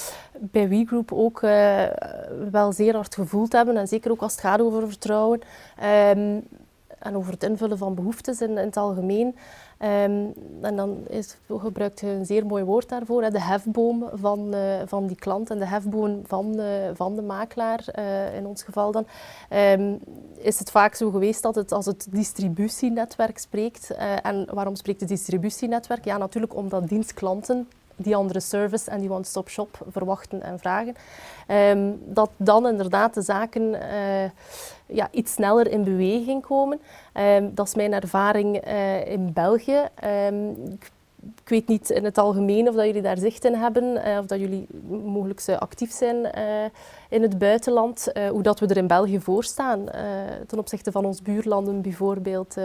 bij 0.41 0.69
WeGroup 0.69 1.13
ook 1.13 1.43
uh, 1.43 1.83
wel 2.51 2.73
zeer 2.73 2.95
hard 2.95 3.15
gevoeld 3.15 3.53
hebben. 3.53 3.77
En 3.77 3.89
zeker 3.89 4.11
ook 4.11 4.23
als 4.23 4.33
het 4.33 4.41
gaat 4.41 4.61
over 4.61 4.89
vertrouwen 4.89 5.41
um, 5.79 6.43
en 6.99 7.17
over 7.17 7.33
het 7.33 7.43
invullen 7.43 7.79
van 7.79 7.95
behoeftes 7.95 8.41
in, 8.41 8.51
in 8.51 8.57
het 8.57 8.77
algemeen. 8.77 9.37
Um, 9.85 10.33
en 10.61 10.77
dan 10.77 11.09
is, 11.09 11.37
gebruikt 11.49 12.01
je 12.01 12.07
een 12.07 12.27
zeer 12.27 12.47
mooi 12.47 12.65
woord 12.65 12.89
daarvoor, 12.89 13.23
hè, 13.23 13.31
de 13.31 13.41
hefboom 13.41 14.09
van, 14.13 14.55
uh, 14.55 14.83
van 14.87 15.07
die 15.07 15.17
klant 15.17 15.51
en 15.51 15.59
de 15.59 15.67
hefboom 15.67 16.21
van, 16.27 16.61
uh, 16.61 16.67
van 16.95 17.15
de 17.15 17.23
makelaar, 17.23 17.85
uh, 17.99 18.37
in 18.37 18.47
ons 18.47 18.63
geval 18.63 18.93
dan. 18.93 19.07
Um, 19.51 19.99
is 20.37 20.59
het 20.59 20.71
vaak 20.71 20.95
zo 20.95 21.11
geweest 21.11 21.43
dat 21.43 21.55
het 21.55 21.73
als 21.73 21.87
het 21.87 22.07
distributienetwerk 22.11 23.39
spreekt. 23.39 23.91
en 24.23 24.47
waarom 24.55 24.75
spreekt 24.75 25.01
het 25.01 25.09
distributienetwerk? 25.09 26.05
Ja, 26.05 26.17
natuurlijk 26.17 26.55
omdat 26.55 26.89
dienstklanten 26.89 27.69
die 28.03 28.17
andere 28.17 28.41
service 28.41 28.91
en 28.91 29.01
die 29.01 29.13
one-stop 29.13 29.49
shop 29.49 29.79
verwachten 29.91 30.43
en 30.43 30.59
vragen. 30.59 30.95
Um, 31.49 32.01
dat 32.05 32.31
dan 32.37 32.67
inderdaad 32.67 33.15
de 33.15 33.23
zaken 33.23 33.63
uh, 33.63 34.31
ja, 34.87 35.09
iets 35.11 35.33
sneller 35.33 35.71
in 35.71 35.85
beweging 35.85 36.43
komen. 36.43 36.81
Um, 37.15 37.55
dat 37.55 37.67
is 37.67 37.75
mijn 37.75 37.93
ervaring 37.93 38.67
uh, 38.67 39.07
in 39.07 39.33
België. 39.33 39.81
Um, 40.05 40.51
ik, 41.45 41.49
weet 41.49 41.69
niet 41.69 41.91
in 41.91 42.05
het 42.05 42.19
algemeen 42.19 42.69
of 42.69 42.75
dat 42.75 42.87
jullie 42.87 43.03
daar 43.03 43.19
zicht 43.19 43.45
in 43.45 43.55
hebben, 43.55 43.85
uh, 43.85 44.19
of 44.19 44.27
dat 44.27 44.39
jullie 44.39 44.67
mogelijk 45.05 45.49
actief 45.59 45.93
zijn 45.93 46.31
in 47.09 47.23
het 47.23 47.39
buitenland, 47.39 48.13
hoe 48.31 48.43
dat 48.43 48.61
we 48.61 48.67
er 48.67 48.77
in 48.77 48.87
België 48.87 49.21
voor 49.21 49.45
staan 49.45 49.85
ten 50.47 50.59
opzichte 50.59 50.93
van 50.93 51.05
ons 51.05 51.23
buurlanden 51.23 51.81
bijvoorbeeld. 51.81 52.57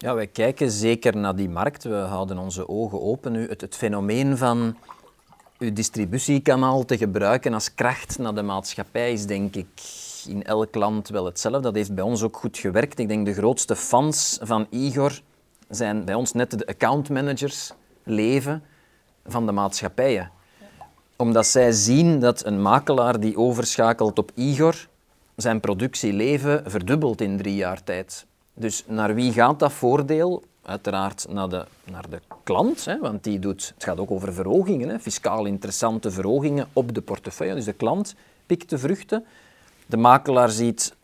Ja, 0.00 0.14
wij 0.14 0.26
kijken 0.26 0.70
zeker 0.70 1.16
naar 1.16 1.36
die 1.36 1.48
markt. 1.48 1.84
We 1.84 1.94
houden 1.94 2.38
onze 2.38 2.68
ogen 2.68 3.02
open. 3.02 3.32
Nu, 3.32 3.48
het, 3.48 3.60
het 3.60 3.76
fenomeen 3.76 4.36
van 4.36 4.76
uw 5.58 5.72
distributiekanaal 5.72 6.84
te 6.84 6.96
gebruiken 6.96 7.54
als 7.54 7.74
kracht 7.74 8.18
naar 8.18 8.34
de 8.34 8.42
maatschappij 8.42 9.12
is 9.12 9.26
denk 9.26 9.54
ik 9.54 9.68
in 10.26 10.44
elk 10.44 10.74
land 10.74 11.08
wel 11.08 11.24
hetzelfde. 11.24 11.60
Dat 11.60 11.74
heeft 11.74 11.94
bij 11.94 12.04
ons 12.04 12.22
ook 12.22 12.36
goed 12.36 12.58
gewerkt. 12.58 12.98
Ik 12.98 13.08
denk 13.08 13.26
de 13.26 13.32
grootste 13.32 13.76
fans 13.76 14.38
van 14.42 14.66
Igor 14.70 15.20
zijn 15.68 16.04
bij 16.04 16.14
ons 16.14 16.32
net 16.32 16.58
de 16.58 16.66
accountmanagers 16.66 17.72
leven 18.02 18.62
van 19.26 19.46
de 19.46 19.52
maatschappijen. 19.52 20.30
Omdat 21.16 21.46
zij 21.46 21.72
zien 21.72 22.20
dat 22.20 22.44
een 22.44 22.62
makelaar 22.62 23.20
die 23.20 23.36
overschakelt 23.36 24.18
op 24.18 24.30
Igor 24.34 24.88
zijn 25.36 25.60
productieleven 25.60 26.70
verdubbelt 26.70 27.20
in 27.20 27.36
drie 27.36 27.54
jaar 27.54 27.84
tijd. 27.84 28.26
Dus 28.58 28.84
naar 28.86 29.14
wie 29.14 29.32
gaat 29.32 29.58
dat 29.58 29.72
voordeel? 29.72 30.42
Uiteraard 30.62 31.26
naar 31.28 31.48
de, 31.48 31.64
naar 31.84 32.10
de 32.10 32.20
klant, 32.42 32.84
hè, 32.84 32.98
want 32.98 33.24
die 33.24 33.38
doet, 33.38 33.72
het 33.74 33.84
gaat 33.84 33.98
ook 33.98 34.10
over 34.10 34.34
verhogingen, 34.34 34.88
hè, 34.88 34.98
fiscaal 34.98 35.44
interessante 35.44 36.10
verhogingen 36.10 36.68
op 36.72 36.94
de 36.94 37.00
portefeuille. 37.00 37.54
Dus 37.54 37.64
de 37.64 37.72
klant 37.72 38.14
pikt 38.46 38.70
de 38.70 38.78
vruchten. 38.78 39.24
De 39.86 39.96
makelaar 39.96 40.50
ziet, 40.50 40.94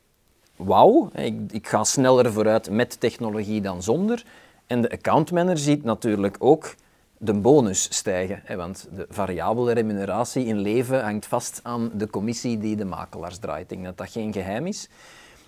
wauw, 0.56 1.10
ik, 1.14 1.34
ik 1.50 1.68
ga 1.68 1.84
sneller 1.84 2.32
vooruit 2.32 2.70
met 2.70 3.00
technologie 3.00 3.60
dan 3.60 3.82
zonder. 3.82 4.24
En 4.66 4.80
de 4.80 4.90
accountmanager 4.90 5.58
ziet 5.58 5.84
natuurlijk 5.84 6.36
ook 6.38 6.74
de 7.18 7.34
bonus 7.34 7.96
stijgen. 7.96 8.40
Hè, 8.44 8.56
want 8.56 8.88
de 8.94 9.06
variabele 9.10 9.72
remuneratie 9.72 10.44
in 10.44 10.58
leven 10.58 11.02
hangt 11.02 11.26
vast 11.26 11.60
aan 11.62 11.90
de 11.94 12.10
commissie 12.10 12.58
die 12.58 12.76
de 12.76 12.84
makelaars 12.84 13.38
draait. 13.38 13.62
Ik 13.62 13.68
denk 13.68 13.84
dat 13.84 13.96
dat 13.96 14.10
geen 14.10 14.32
geheim 14.32 14.66
is. 14.66 14.88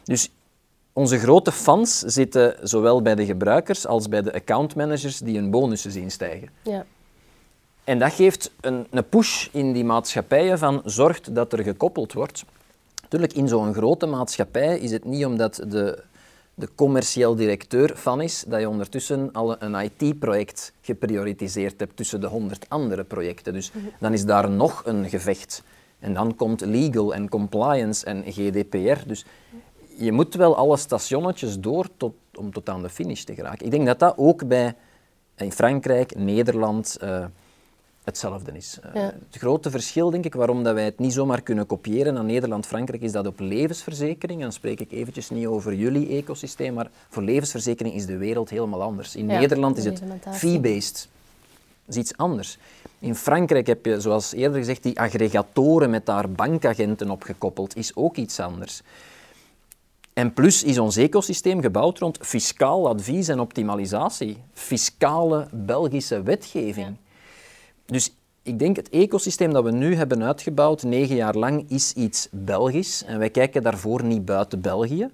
Dus 0.05 0.31
onze 0.97 1.19
grote 1.19 1.53
fans 1.53 1.99
zitten 1.99 2.57
zowel 2.63 3.03
bij 3.03 3.15
de 3.15 3.25
gebruikers 3.25 3.87
als 3.87 4.09
bij 4.09 4.23
de 4.23 4.33
accountmanagers 4.33 5.19
die 5.19 5.37
hun 5.37 5.51
bonussen 5.51 5.91
zien 5.91 6.11
stijgen. 6.11 6.49
Ja. 6.63 6.85
En 7.85 7.99
dat 7.99 8.13
geeft 8.13 8.51
een, 8.61 8.87
een 8.91 9.09
push 9.09 9.49
in 9.53 9.73
die 9.73 9.85
maatschappijen 9.85 10.59
van 10.59 10.83
zorgt 10.85 11.35
dat 11.35 11.53
er 11.53 11.63
gekoppeld 11.63 12.13
wordt. 12.13 12.45
Natuurlijk, 13.03 13.33
in 13.33 13.49
zo'n 13.49 13.75
grote 13.75 14.07
maatschappij 14.07 14.79
is 14.79 14.91
het 14.91 15.05
niet 15.05 15.25
omdat 15.25 15.65
de, 15.69 16.03
de 16.55 16.69
commercieel 16.75 17.35
directeur 17.35 17.93
van 17.95 18.21
is, 18.21 18.45
dat 18.47 18.61
je 18.61 18.69
ondertussen 18.69 19.33
al 19.33 19.63
een 19.63 19.75
IT-project 19.75 20.73
geprioritiseerd 20.81 21.81
hebt 21.81 21.97
tussen 21.97 22.21
de 22.21 22.27
honderd 22.27 22.65
andere 22.69 23.05
projecten. 23.05 23.53
Dus 23.53 23.73
mhm. 23.73 23.87
dan 24.01 24.13
is 24.13 24.25
daar 24.25 24.51
nog 24.51 24.83
een 24.85 25.09
gevecht. 25.09 25.63
En 25.99 26.15
dan 26.15 26.37
komt 26.37 26.61
legal 26.61 27.15
en 27.15 27.29
compliance 27.29 28.07
en 28.07 28.25
GDPR. 28.27 29.07
Dus 29.07 29.25
je 29.97 30.13
moet 30.13 30.35
wel 30.35 30.57
alle 30.57 30.77
stationnetjes 30.77 31.61
door 31.61 31.89
tot, 31.97 32.15
om 32.35 32.53
tot 32.53 32.69
aan 32.69 32.83
de 32.83 32.89
finish 32.89 33.23
te 33.23 33.35
geraken. 33.35 33.65
Ik 33.65 33.71
denk 33.71 33.87
dat 33.87 33.99
dat 33.99 34.15
ook 34.17 34.47
bij 34.47 34.75
in 35.37 35.53
Frankrijk, 35.53 36.17
Nederland 36.17 36.99
uh, 37.03 37.25
hetzelfde 38.05 38.53
is. 38.53 38.79
Uh, 38.95 39.03
Het 39.03 39.37
grote 39.39 39.71
verschil, 39.71 40.11
denk 40.11 40.25
ik, 40.25 40.35
waarom 40.35 40.63
dat 40.63 40.75
wij 40.75 40.85
het 40.85 40.99
niet 40.99 41.13
zomaar 41.13 41.41
kunnen 41.41 41.67
kopiëren 41.67 42.15
naar 42.15 42.25
Nederland, 42.25 42.67
Frankrijk, 42.67 43.03
is 43.03 43.13
dat 43.13 43.27
op 43.27 43.41
levensverzekering, 43.41 44.41
dan 44.41 44.53
spreek 44.53 44.81
ik 44.81 44.93
eventjes 44.93 45.31
niet 45.31 45.47
over 45.47 45.75
jullie 45.75 46.09
ecosysteem, 46.09 46.75
maar 46.75 46.91
voor 47.09 47.23
levensverzekering 47.23 47.95
is 47.95 48.07
de 48.07 48.17
wereld 48.17 48.51
helemaal 48.51 48.83
anders. 48.83 49.17
In 49.17 49.27
Nederland 49.27 49.77
is 49.77 49.85
het 49.85 50.03
fee-based. 50.31 51.09
Dat 51.85 51.95
is 51.95 52.01
iets 52.01 52.17
anders. 52.17 52.59
In 52.99 53.15
Frankrijk 53.15 53.67
heb 53.67 53.85
je, 53.87 54.01
zoals 54.01 54.33
eerder 54.33 54.59
gezegd, 54.59 54.83
die 54.83 55.01
aggregatoren 55.01 55.91
met 55.91 56.07
daar 56.07 56.31
bankagenten 56.31 57.11
opgekoppeld, 57.11 57.77
is 57.77 57.97
ook 57.97 58.17
iets 58.17 58.41
anders. 58.41 58.83
En 60.17 60.33
plus 60.33 60.63
is 60.65 60.79
ons 60.79 60.97
ecosysteem 60.97 61.61
gebouwd 61.61 61.99
rond 61.99 62.19
fiscaal 62.21 62.89
advies 62.89 63.29
en 63.29 63.41
optimalisatie, 63.41 64.37
fiscale 64.53 65.49
Belgische 65.53 66.23
wetgeving. 66.23 66.97
Dus 67.87 68.15
ik 68.43 68.59
denk 68.59 68.77
het 68.77 68.89
ecosysteem 68.89 69.53
dat 69.53 69.65
we 69.65 69.71
nu 69.71 69.95
hebben 69.95 70.25
uitgebouwd, 70.25 70.83
negen 70.83 71.17
jaar 71.17 71.35
lang, 71.35 71.71
is 71.71 71.93
iets 71.93 72.29
Belgisch. 72.31 73.05
En 73.05 73.19
wij 73.19 73.31
kijken 73.31 73.63
daarvoor 73.63 74.05
niet 74.05 74.25
buiten 74.25 74.61
België. 74.61 75.11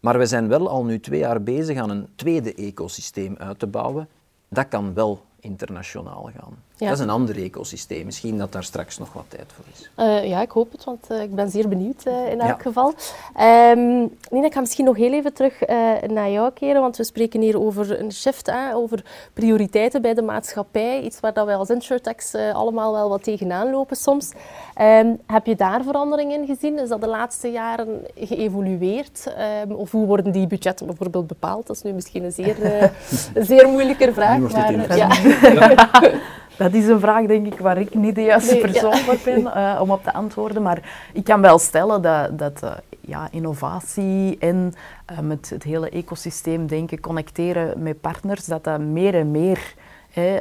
Maar 0.00 0.18
we 0.18 0.26
zijn 0.26 0.48
wel 0.48 0.68
al 0.68 0.84
nu 0.84 1.00
twee 1.00 1.20
jaar 1.20 1.42
bezig 1.42 1.78
aan 1.78 1.90
een 1.90 2.08
tweede 2.14 2.54
ecosysteem 2.54 3.36
uit 3.38 3.58
te 3.58 3.66
bouwen. 3.66 4.08
Dat 4.48 4.68
kan 4.68 4.94
wel 4.94 5.24
internationaal 5.40 6.30
gaan. 6.36 6.69
Dat 6.88 6.98
is 6.98 7.04
een 7.04 7.10
ander 7.10 7.42
ecosysteem. 7.42 8.04
Misschien 8.04 8.38
dat 8.38 8.52
daar 8.52 8.64
straks 8.64 8.98
nog 8.98 9.12
wat 9.12 9.24
tijd 9.28 9.52
voor 9.54 9.64
is. 9.72 9.90
Uh, 9.96 10.28
ja, 10.28 10.40
ik 10.40 10.50
hoop 10.50 10.72
het, 10.72 10.84
want 10.84 11.06
uh, 11.10 11.22
ik 11.22 11.34
ben 11.34 11.50
zeer 11.50 11.68
benieuwd 11.68 12.06
uh, 12.06 12.32
in 12.32 12.40
elk 12.40 12.48
ja. 12.48 12.58
geval. 12.62 12.94
Um, 13.40 14.18
Nina, 14.30 14.46
ik 14.46 14.52
ga 14.52 14.60
misschien 14.60 14.84
nog 14.84 14.96
heel 14.96 15.12
even 15.12 15.32
terug 15.32 15.60
naar 16.06 16.30
jou 16.30 16.50
keren, 16.52 16.80
want 16.80 16.96
we 16.96 17.04
spreken 17.04 17.40
hier 17.40 17.60
over 17.60 18.00
een 18.00 18.12
shift, 18.12 18.46
hè, 18.46 18.74
over 18.74 19.04
prioriteiten 19.32 20.02
bij 20.02 20.14
de 20.14 20.22
maatschappij. 20.22 21.00
Iets 21.00 21.20
waar 21.20 21.32
dat 21.32 21.46
wij 21.46 21.56
als 21.56 21.70
InsurTechs 21.70 22.34
allemaal 22.34 22.92
wel 22.92 23.08
wat 23.08 23.22
tegenaan 23.22 23.70
lopen 23.70 23.96
soms. 23.96 24.32
Um, 24.80 25.18
heb 25.26 25.46
je 25.46 25.56
daar 25.56 25.82
verandering 25.82 26.32
in 26.32 26.46
gezien? 26.46 26.78
Is 26.78 26.88
dat 26.88 27.00
de 27.00 27.06
laatste 27.06 27.48
jaren 27.48 28.06
geëvolueerd? 28.14 29.34
Um, 29.64 29.72
of 29.72 29.90
hoe 29.90 30.06
worden 30.06 30.32
die 30.32 30.46
budgetten 30.46 30.86
bijvoorbeeld 30.86 31.26
bepaald? 31.26 31.66
Dat 31.66 31.76
is 31.76 31.82
nu 31.82 31.92
misschien 31.92 32.24
een 32.24 32.32
zeer, 32.32 32.56
een 33.34 33.44
zeer 33.44 33.68
moeilijke 33.68 34.12
vraag. 34.12 34.38
Maar, 34.38 34.96
ja. 34.96 35.08
Dat 36.60 36.72
is 36.72 36.86
een 36.86 37.00
vraag, 37.00 37.26
denk 37.26 37.46
ik, 37.46 37.58
waar 37.58 37.78
ik 37.78 37.94
niet 37.94 38.14
de 38.14 38.22
juiste 38.22 38.56
persoon 38.56 38.96
voor 38.96 39.18
ben 39.24 39.40
uh, 39.40 39.78
om 39.82 39.90
op 39.90 40.02
te 40.02 40.12
antwoorden. 40.12 40.62
Maar 40.62 41.08
ik 41.12 41.24
kan 41.24 41.40
wel 41.40 41.58
stellen 41.58 42.02
dat, 42.02 42.38
dat 42.38 42.62
uh, 42.64 42.72
ja, 43.00 43.28
innovatie 43.30 44.38
en 44.38 44.72
uh, 45.12 45.18
met 45.18 45.50
het 45.50 45.62
hele 45.62 45.90
ecosysteem 45.90 46.66
denken, 46.66 47.00
connecteren 47.00 47.82
met 47.82 48.00
partners, 48.00 48.44
dat 48.44 48.64
dat 48.64 48.80
meer 48.80 49.14
en 49.14 49.30
meer 49.30 49.74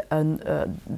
een, 0.07 0.41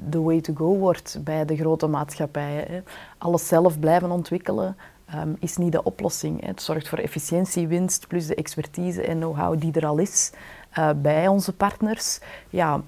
de 0.09 0.21
way 0.21 0.41
to 0.41 0.53
go 0.53 0.77
wordt 0.77 1.17
bij 1.23 1.45
de 1.45 1.55
grote 1.55 1.87
maatschappijen. 1.87 2.65
Hè. 2.67 2.81
Alles 3.17 3.47
zelf 3.47 3.79
blijven 3.79 4.11
ontwikkelen, 4.11 4.77
um, 5.15 5.35
is 5.39 5.57
niet 5.57 5.71
de 5.71 5.83
oplossing. 5.83 6.41
Hè. 6.41 6.47
Het 6.47 6.61
zorgt 6.61 6.89
voor 6.89 6.97
efficiëntiewinst 6.97 8.07
plus 8.07 8.27
de 8.27 8.35
expertise 8.35 9.01
en 9.01 9.17
know-how 9.17 9.59
die 9.59 9.73
er 9.73 9.85
al 9.85 9.97
is 9.97 10.31
uh, 10.79 10.89
bij 10.95 11.27
onze 11.27 11.53
partners. 11.53 12.19
Ja, 12.49 12.81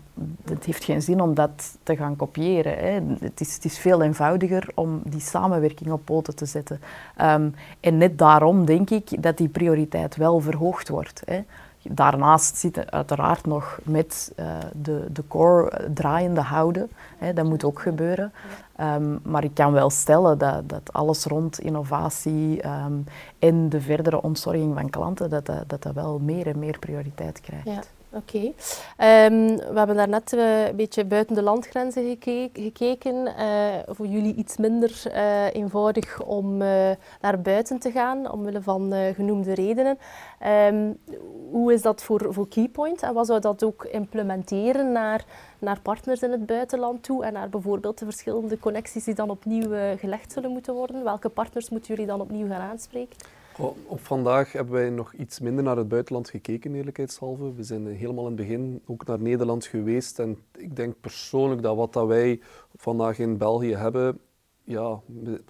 het 0.46 0.66
heeft 0.66 0.84
geen 0.84 1.02
zin 1.02 1.22
om 1.22 1.34
dat 1.34 1.78
te 1.84 1.96
gaan 1.96 2.16
kopiëren. 2.16 2.78
Hè. 2.78 3.00
Het, 3.20 3.42
is, 3.42 3.54
het 3.54 3.66
is 3.66 3.78
veel 3.78 4.02
eenvoudiger 4.02 4.70
om 4.74 5.02
die 5.06 5.22
samenwerking 5.22 5.92
op 5.92 6.06
poten 6.06 6.36
te 6.36 6.46
zetten. 6.46 6.82
Um, 7.22 7.56
en 7.80 7.98
net 7.98 8.18
daarom 8.18 8.66
denk 8.66 8.90
ik 8.90 9.24
dat 9.24 9.38
die 9.38 9.48
prioriteit 9.48 10.16
wel 10.16 10.40
verhoogd 10.40 10.90
wordt. 10.90 11.22
Hè. 11.26 11.44
Daarnaast 11.90 12.58
zitten 12.58 12.92
uiteraard 12.92 13.46
nog 13.46 13.80
met 13.84 14.34
uh, 14.40 14.46
de, 14.74 15.06
de 15.12 15.24
core 15.28 15.90
draaiende 15.94 16.42
houden. 16.42 16.90
Hè, 17.18 17.34
dat 17.34 17.46
moet 17.46 17.64
ook 17.64 17.82
gebeuren. 17.82 18.32
Um, 18.84 19.20
maar 19.24 19.44
ik 19.44 19.54
kan 19.54 19.72
wel 19.72 19.90
stellen 19.90 20.38
dat, 20.38 20.70
dat 20.70 20.94
alles 20.94 21.26
rond 21.26 21.60
innovatie 21.60 22.66
um, 22.66 23.06
en 23.40 23.70
de 23.70 23.82
verdere 23.82 24.22
ontzorging 24.22 24.76
van 24.76 24.90
klanten, 24.90 25.30
dat 25.30 25.46
dat, 25.46 25.70
dat 25.82 25.94
wel 25.94 26.20
meer 26.20 26.48
en 26.48 26.60
meer 26.60 26.80
prioriteit 26.80 27.42
krijgt. 27.42 27.92
Oké. 28.16 28.54
Ehm, 28.98 29.56
we 29.56 29.74
hebben 29.74 29.96
daarnet 29.96 30.34
uh, 30.34 30.68
een 30.68 30.76
beetje 30.76 31.06
buiten 31.06 31.36
de 31.36 31.42
landgrenzen 31.42 32.18
gekeken. 32.54 33.16
Uh, 33.16 33.74
voor 33.88 34.08
jullie 34.08 34.36
iets 34.36 34.58
minder 34.58 35.04
uh, 35.08 35.54
eenvoudig 35.54 36.22
om 36.22 36.58
naar 37.22 37.42
buiten 37.42 37.80
te 37.80 37.92
gaan, 37.92 38.32
omwille 38.32 38.62
van 38.62 38.94
genoemde 39.16 39.54
redenen. 39.54 39.98
Um, 40.68 40.98
hoe 41.52 41.74
is 41.74 41.82
dat 41.82 42.04
voor, 42.04 42.34
voor 42.34 42.48
Keypoint? 42.48 43.02
En 43.02 43.14
wat 43.14 43.26
zou 43.26 43.40
dat 43.40 43.64
ook 43.64 43.86
implementeren 43.86 44.92
naar, 44.92 45.26
naar 45.60 45.80
partners 45.80 46.22
in 46.22 46.32
het 46.32 46.46
buitenland 46.46 47.04
toe 47.04 47.26
en 47.26 47.34
naar 47.34 47.50
bijvoorbeeld 47.50 48.00
de 48.00 48.06
verschillende 48.06 48.60
connecties 48.60 49.04
die 49.04 49.14
dan 49.14 49.30
opnieuw 49.30 49.98
gelegd 49.98 50.32
zullen 50.32 50.52
moeten 50.52 50.74
worden? 50.74 51.04
Welke 51.04 51.30
partners 51.30 51.70
moeten 51.70 51.90
jullie 51.94 52.10
dan 52.10 52.22
opnieuw 52.22 52.48
gaan 52.48 52.62
aanspreken? 52.62 53.18
Op 53.88 54.00
vandaag 54.00 54.52
hebben 54.52 54.74
wij 54.74 54.90
nog 54.90 55.14
iets 55.14 55.40
minder 55.40 55.64
naar 55.64 55.78
het 55.78 55.88
buitenland 55.88 56.30
gekeken, 56.30 56.76
eerlijkheidshalve. 56.76 57.54
We 57.54 57.64
zijn 57.64 57.88
helemaal 57.88 58.28
in 58.28 58.32
het 58.32 58.42
begin 58.42 58.82
ook 58.86 59.06
naar 59.06 59.20
Nederland 59.20 59.66
geweest. 59.66 60.20
En 60.20 60.38
ik 60.58 60.76
denk 60.76 60.96
persoonlijk 61.02 61.62
dat 61.62 61.76
wat 61.76 61.94
dat 61.94 62.08
wij 62.08 62.40
vandaag 62.76 63.20
in 63.20 63.38
België 63.38 63.76
hebben, 63.76 64.20
ja, 64.64 65.00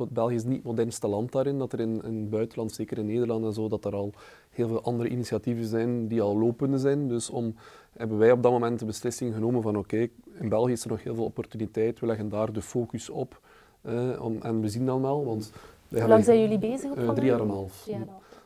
België 0.09 0.35
is 0.35 0.43
niet 0.43 0.55
het 0.55 0.63
modernste 0.63 1.07
land 1.07 1.31
daarin. 1.31 1.57
Dat 1.57 1.73
er 1.73 1.79
in, 1.79 2.03
in 2.03 2.15
het 2.15 2.29
buitenland, 2.29 2.71
zeker 2.71 2.97
in 2.97 3.05
Nederland 3.05 3.45
en 3.45 3.53
zo, 3.53 3.67
dat 3.67 3.85
er 3.85 3.95
al 3.95 4.13
heel 4.49 4.67
veel 4.67 4.83
andere 4.83 5.09
initiatieven 5.09 5.65
zijn 5.65 6.07
die 6.07 6.21
al 6.21 6.37
lopende 6.37 6.77
zijn. 6.77 7.07
Dus 7.07 7.29
om, 7.29 7.55
hebben 7.91 8.17
wij 8.17 8.31
op 8.31 8.43
dat 8.43 8.51
moment 8.51 8.79
de 8.79 8.85
beslissing 8.85 9.33
genomen 9.33 9.61
van 9.61 9.77
oké, 9.77 10.07
in 10.39 10.49
België 10.49 10.71
is 10.71 10.83
er 10.83 10.89
nog 10.89 11.03
heel 11.03 11.15
veel 11.15 11.23
opportuniteit. 11.23 11.99
We 11.99 12.05
leggen 12.05 12.29
daar 12.29 12.53
de 12.53 12.61
focus 12.61 13.09
op. 13.09 13.41
Eh, 13.81 14.21
om, 14.21 14.41
en 14.41 14.61
we 14.61 14.69
zien 14.69 14.85
dan 14.85 15.01
wel, 15.01 15.25
want 15.25 15.51
hoe 15.99 16.07
lang 16.07 16.23
zijn 16.23 16.41
jullie 16.41 16.59
bezig 16.59 16.91
op 16.91 16.97
uh, 16.97 17.09
Drie 17.09 17.25
jaar 17.25 17.39
en 17.39 17.45
een 17.45 17.49
half. 17.49 17.85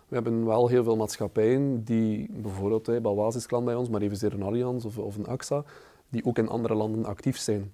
We 0.08 0.16
hebben 0.16 0.45
wel 0.45 0.68
heel 0.68 0.84
veel 0.84 0.95
maatschappijen 0.95 1.84
die 1.84 2.30
bijvoorbeeld, 2.32 3.36
is 3.36 3.45
klant 3.45 3.66
bij 3.66 3.76
ons, 3.76 3.89
maar 3.89 4.02
evenzeer 4.02 4.34
een 4.34 4.43
Allianz 4.43 4.86
of, 4.86 4.98
of 4.98 5.18
een 5.18 5.28
AXA, 5.28 5.64
die 6.10 6.26
ook 6.26 6.38
in 6.38 6.50
andere 6.50 6.74
landen 6.74 7.06
actief 7.06 7.38
zijn. 7.38 7.72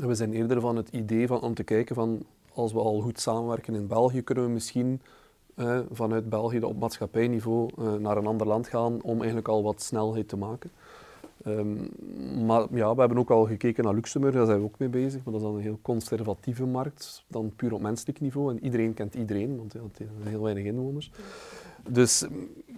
En 0.00 0.08
we 0.08 0.14
zijn 0.14 0.32
eerder 0.32 0.60
van 0.60 0.76
het 0.76 0.88
idee 0.88 1.26
van, 1.26 1.40
om 1.40 1.54
te 1.54 1.62
kijken 1.62 1.94
van, 1.94 2.22
als 2.52 2.72
we 2.72 2.78
al 2.78 3.00
goed 3.00 3.20
samenwerken 3.20 3.74
in 3.74 3.86
België, 3.86 4.22
kunnen 4.22 4.44
we 4.44 4.50
misschien 4.50 5.00
eh, 5.54 5.78
vanuit 5.92 6.28
België 6.28 6.60
op 6.60 6.78
maatschappijniveau 6.78 7.70
uh, 7.78 7.94
naar 7.94 8.16
een 8.16 8.26
ander 8.26 8.46
land 8.46 8.68
gaan 8.68 9.02
om 9.02 9.16
eigenlijk 9.16 9.48
al 9.48 9.62
wat 9.62 9.82
snelheid 9.82 10.28
te 10.28 10.36
maken. 10.36 10.70
Um, 11.46 11.88
maar 12.46 12.66
ja, 12.70 12.94
we 12.94 13.00
hebben 13.00 13.18
ook 13.18 13.30
al 13.30 13.46
gekeken 13.46 13.84
naar 13.84 13.94
Luxemburg, 13.94 14.34
daar 14.34 14.46
zijn 14.46 14.58
we 14.58 14.64
ook 14.64 14.78
mee 14.78 14.88
bezig. 14.88 15.24
Maar 15.24 15.32
dat 15.32 15.42
is 15.42 15.48
dan 15.48 15.56
een 15.56 15.62
heel 15.62 15.78
conservatieve 15.82 16.66
markt, 16.66 17.24
dan 17.28 17.52
puur 17.56 17.72
op 17.72 17.80
menselijk 17.80 18.20
niveau. 18.20 18.50
En 18.50 18.64
iedereen 18.64 18.94
kent 18.94 19.14
iedereen, 19.14 19.56
want 19.56 19.72
ja, 19.72 19.80
het 19.82 19.96
zijn 19.96 20.08
heel 20.22 20.42
weinig 20.42 20.64
inwoners. 20.64 21.10
Dus 21.88 22.26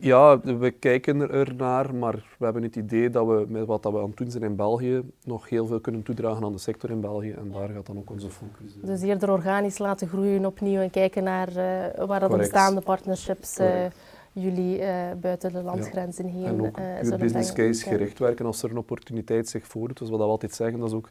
ja, 0.01 0.41
we 0.41 0.71
kijken 0.71 1.31
er 1.31 1.55
naar, 1.55 1.95
maar 1.95 2.15
we 2.39 2.45
hebben 2.45 2.63
het 2.63 2.77
idee 2.77 3.11
dat 3.11 3.27
we 3.27 3.45
met 3.49 3.67
wat 3.67 3.83
dat 3.83 3.93
we 3.93 3.99
aan 3.99 4.09
het 4.09 4.17
doen 4.17 4.31
zijn 4.31 4.43
in 4.43 4.57
België 4.57 5.03
nog 5.25 5.49
heel 5.49 5.67
veel 5.67 5.81
kunnen 5.81 6.03
toedragen 6.03 6.45
aan 6.45 6.53
de 6.53 6.59
sector 6.59 6.91
in 6.91 7.01
België. 7.01 7.31
En 7.31 7.51
daar 7.53 7.69
gaat 7.69 7.87
dan 7.87 7.99
ook 7.99 8.11
onze 8.11 8.31
focus. 8.31 8.75
Dus 8.83 9.03
eerder 9.03 9.31
organisch 9.31 9.79
laten 9.79 10.09
groeien 10.09 10.47
opnieuw 10.47 10.81
en 10.81 10.91
kijken 10.91 11.25
naar 11.25 11.49
uh, 11.49 12.05
waar 12.07 12.21
dat 12.21 12.37
bestaande 12.37 12.81
partnerships... 12.81 13.59
Uh, 13.59 13.85
jullie 14.33 14.79
uh, 14.79 15.13
buiten 15.21 15.53
de 15.53 15.63
landsgrenzen 15.63 16.27
heen 16.27 16.45
En 16.45 16.61
ook 16.61 16.79
uh, 16.79 17.17
business 17.19 17.53
case 17.53 17.85
gericht 17.85 18.19
werken 18.19 18.47
als 18.47 18.63
er 18.63 18.71
een 18.71 18.77
opportuniteit 18.79 19.49
zich 19.49 19.67
voordoet. 19.67 19.99
Dus 19.99 20.09
wat 20.09 20.19
we 20.19 20.25
altijd 20.25 20.55
zeggen, 20.55 20.79
dat 20.79 20.89
is 20.89 20.95
ook 20.95 21.09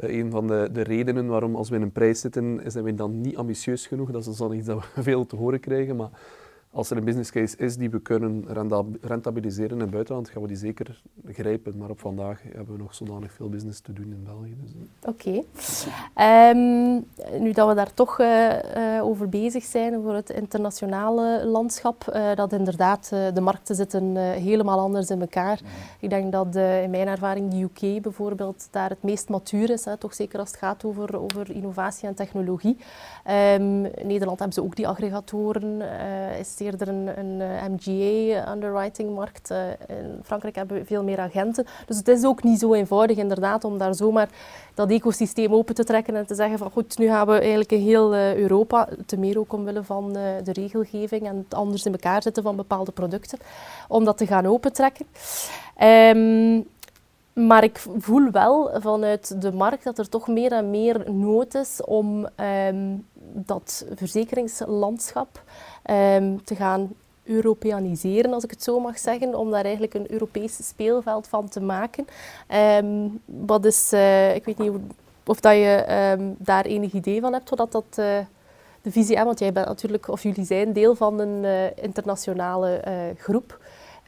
uh, 0.00 0.16
een 0.18 0.30
van 0.30 0.46
de, 0.46 0.68
de, 0.72 0.82
redenen 0.82 1.26
waarom 1.26 1.56
als 1.56 1.68
we 1.68 1.76
in 1.76 1.82
een 1.82 1.92
prijs 1.92 2.20
zitten, 2.20 2.60
zijn 2.66 2.84
we 2.84 2.94
dan 2.94 3.20
niet 3.20 3.36
ambitieus 3.36 3.86
genoeg. 3.86 4.10
Dat 4.10 4.26
is 4.26 4.36
dan 4.36 4.52
iets 4.52 4.66
dat 4.66 4.84
we 4.94 5.02
veel 5.10 5.26
te 5.26 5.36
horen 5.36 5.60
krijgen. 5.60 5.96
Maar 5.96 6.10
als 6.76 6.90
er 6.90 6.96
een 6.96 7.04
business 7.04 7.30
case 7.30 7.56
is 7.56 7.76
die 7.76 7.90
we 7.90 8.00
kunnen 8.00 8.44
rentabiliseren 9.00 9.70
in 9.70 9.80
het 9.80 9.90
buitenland, 9.90 10.28
gaan 10.28 10.42
we 10.42 10.48
die 10.48 10.56
zeker 10.56 11.02
grijpen. 11.26 11.76
Maar 11.78 11.90
op 11.90 12.00
vandaag 12.00 12.42
hebben 12.42 12.76
we 12.76 12.82
nog 12.82 12.94
zodanig 12.94 13.32
veel 13.32 13.48
business 13.48 13.80
te 13.80 13.92
doen 13.92 14.04
in 14.04 14.24
België. 14.24 14.56
Dus, 14.62 14.72
eh. 14.72 15.08
Oké. 15.08 15.42
Ehm, 16.14 16.94
nu 17.42 17.52
dat 17.52 17.68
we 17.68 17.74
daar 17.74 17.94
toch 17.94 18.20
uh, 18.20 18.54
over 19.02 19.28
bezig 19.28 19.64
zijn 19.64 20.02
voor 20.02 20.14
het 20.14 20.30
internationale 20.30 21.46
landschap, 21.46 22.12
uh, 22.14 22.34
dat 22.34 22.52
inderdaad 22.52 23.08
de 23.08 23.40
markten 23.40 23.74
zitten 23.74 24.16
helemaal 24.16 24.78
anders 24.78 25.10
in 25.10 25.20
elkaar. 25.20 25.60
Ik 26.00 26.10
denk 26.10 26.32
dat 26.32 26.56
in 26.56 26.90
mijn 26.90 27.08
ervaring 27.08 27.50
de 27.50 27.62
UK 27.62 28.02
bijvoorbeeld 28.02 28.68
daar 28.70 28.88
het 28.90 29.02
meest 29.02 29.28
matuur 29.28 29.70
is, 29.70 29.84
hè, 29.84 29.96
toch 29.96 30.14
zeker 30.14 30.38
als 30.38 30.50
het 30.50 30.58
gaat 30.58 30.84
over, 30.84 31.20
over 31.20 31.50
innovatie 31.50 32.08
en 32.08 32.14
technologie. 32.14 32.76
Um, 33.26 33.84
in 33.84 34.06
Nederland 34.06 34.38
hebben 34.38 34.52
ze 34.52 34.62
ook 34.62 34.76
die 34.76 34.88
aggregatoren. 34.88 35.80
is 36.38 36.56
eerder 36.66 36.88
een, 36.88 37.18
een 37.18 37.40
eh, 37.40 37.64
MGA-underwriting-markt. 37.68 39.50
Eh, 39.50 39.58
in 39.88 40.20
Frankrijk 40.24 40.54
hebben 40.54 40.78
we 40.78 40.84
veel 40.84 41.02
meer 41.02 41.18
agenten. 41.18 41.66
Dus 41.86 41.96
het 41.96 42.08
is 42.08 42.24
ook 42.24 42.42
niet 42.42 42.58
zo 42.58 42.74
eenvoudig 42.74 43.16
inderdaad 43.16 43.64
om 43.64 43.78
daar 43.78 43.94
zomaar 43.94 44.28
dat 44.74 44.90
ecosysteem 44.90 45.54
open 45.54 45.74
te 45.74 45.84
trekken 45.84 46.16
en 46.16 46.26
te 46.26 46.34
zeggen 46.34 46.58
van 46.58 46.70
goed, 46.70 46.98
nu 46.98 47.06
gaan 47.06 47.26
we 47.26 47.38
eigenlijk 47.38 47.72
in 47.72 47.80
heel 47.80 48.14
uh, 48.14 48.36
Europa, 48.36 48.88
te 49.06 49.16
meer 49.16 49.38
ook 49.38 49.52
omwille 49.52 49.82
van 49.82 50.12
de 50.12 50.52
regelgeving 50.52 51.26
en 51.26 51.36
het 51.36 51.54
anders 51.54 51.84
in 51.84 51.92
elkaar 51.92 52.22
zetten 52.22 52.42
van 52.42 52.56
bepaalde 52.56 52.92
producten, 52.92 53.38
om 53.88 54.04
dat 54.04 54.18
te 54.18 54.26
gaan 54.26 54.46
opentrekken. 54.46 55.06
Um, 55.82 56.66
maar 57.44 57.64
ik 57.64 57.84
voel 57.98 58.30
wel 58.30 58.70
vanuit 58.80 59.42
de 59.42 59.52
markt 59.52 59.84
dat 59.84 59.98
er 59.98 60.08
toch 60.08 60.28
meer 60.28 60.52
en 60.52 60.70
meer 60.70 61.12
nood 61.12 61.54
is 61.54 61.80
om 61.84 62.28
um, 62.68 63.06
dat 63.18 63.86
verzekeringslandschap 63.94 65.42
um, 65.90 66.44
te 66.44 66.54
gaan 66.54 66.92
Europeaniseren, 67.24 68.32
als 68.32 68.44
ik 68.44 68.50
het 68.50 68.62
zo 68.62 68.80
mag 68.80 68.98
zeggen, 68.98 69.34
om 69.34 69.50
daar 69.50 69.62
eigenlijk 69.64 69.94
een 69.94 70.12
Europees 70.12 70.68
speelveld 70.68 71.28
van 71.28 71.48
te 71.48 71.60
maken. 71.60 72.06
Um, 72.84 73.20
wat 73.24 73.64
is, 73.64 73.92
uh, 73.92 74.34
ik 74.34 74.44
weet 74.44 74.58
niet 74.58 74.72
of 75.26 75.40
dat 75.40 75.54
je 75.54 75.84
daar 76.38 76.64
enig 76.64 76.92
idee 76.92 77.20
van 77.20 77.32
hebt, 77.32 77.50
wat 77.50 77.72
dat 77.72 77.84
uh, 77.98 78.18
de 78.82 78.90
visie 78.90 79.16
is, 79.16 79.22
want 79.22 79.38
jij 79.38 79.52
bent 79.52 79.66
natuurlijk, 79.66 80.08
of 80.08 80.22
jullie 80.22 80.44
zijn 80.44 80.72
deel 80.72 80.94
van 80.94 81.18
een 81.18 81.44
uh, 81.44 81.84
internationale 81.84 82.82
groep. 83.18 83.58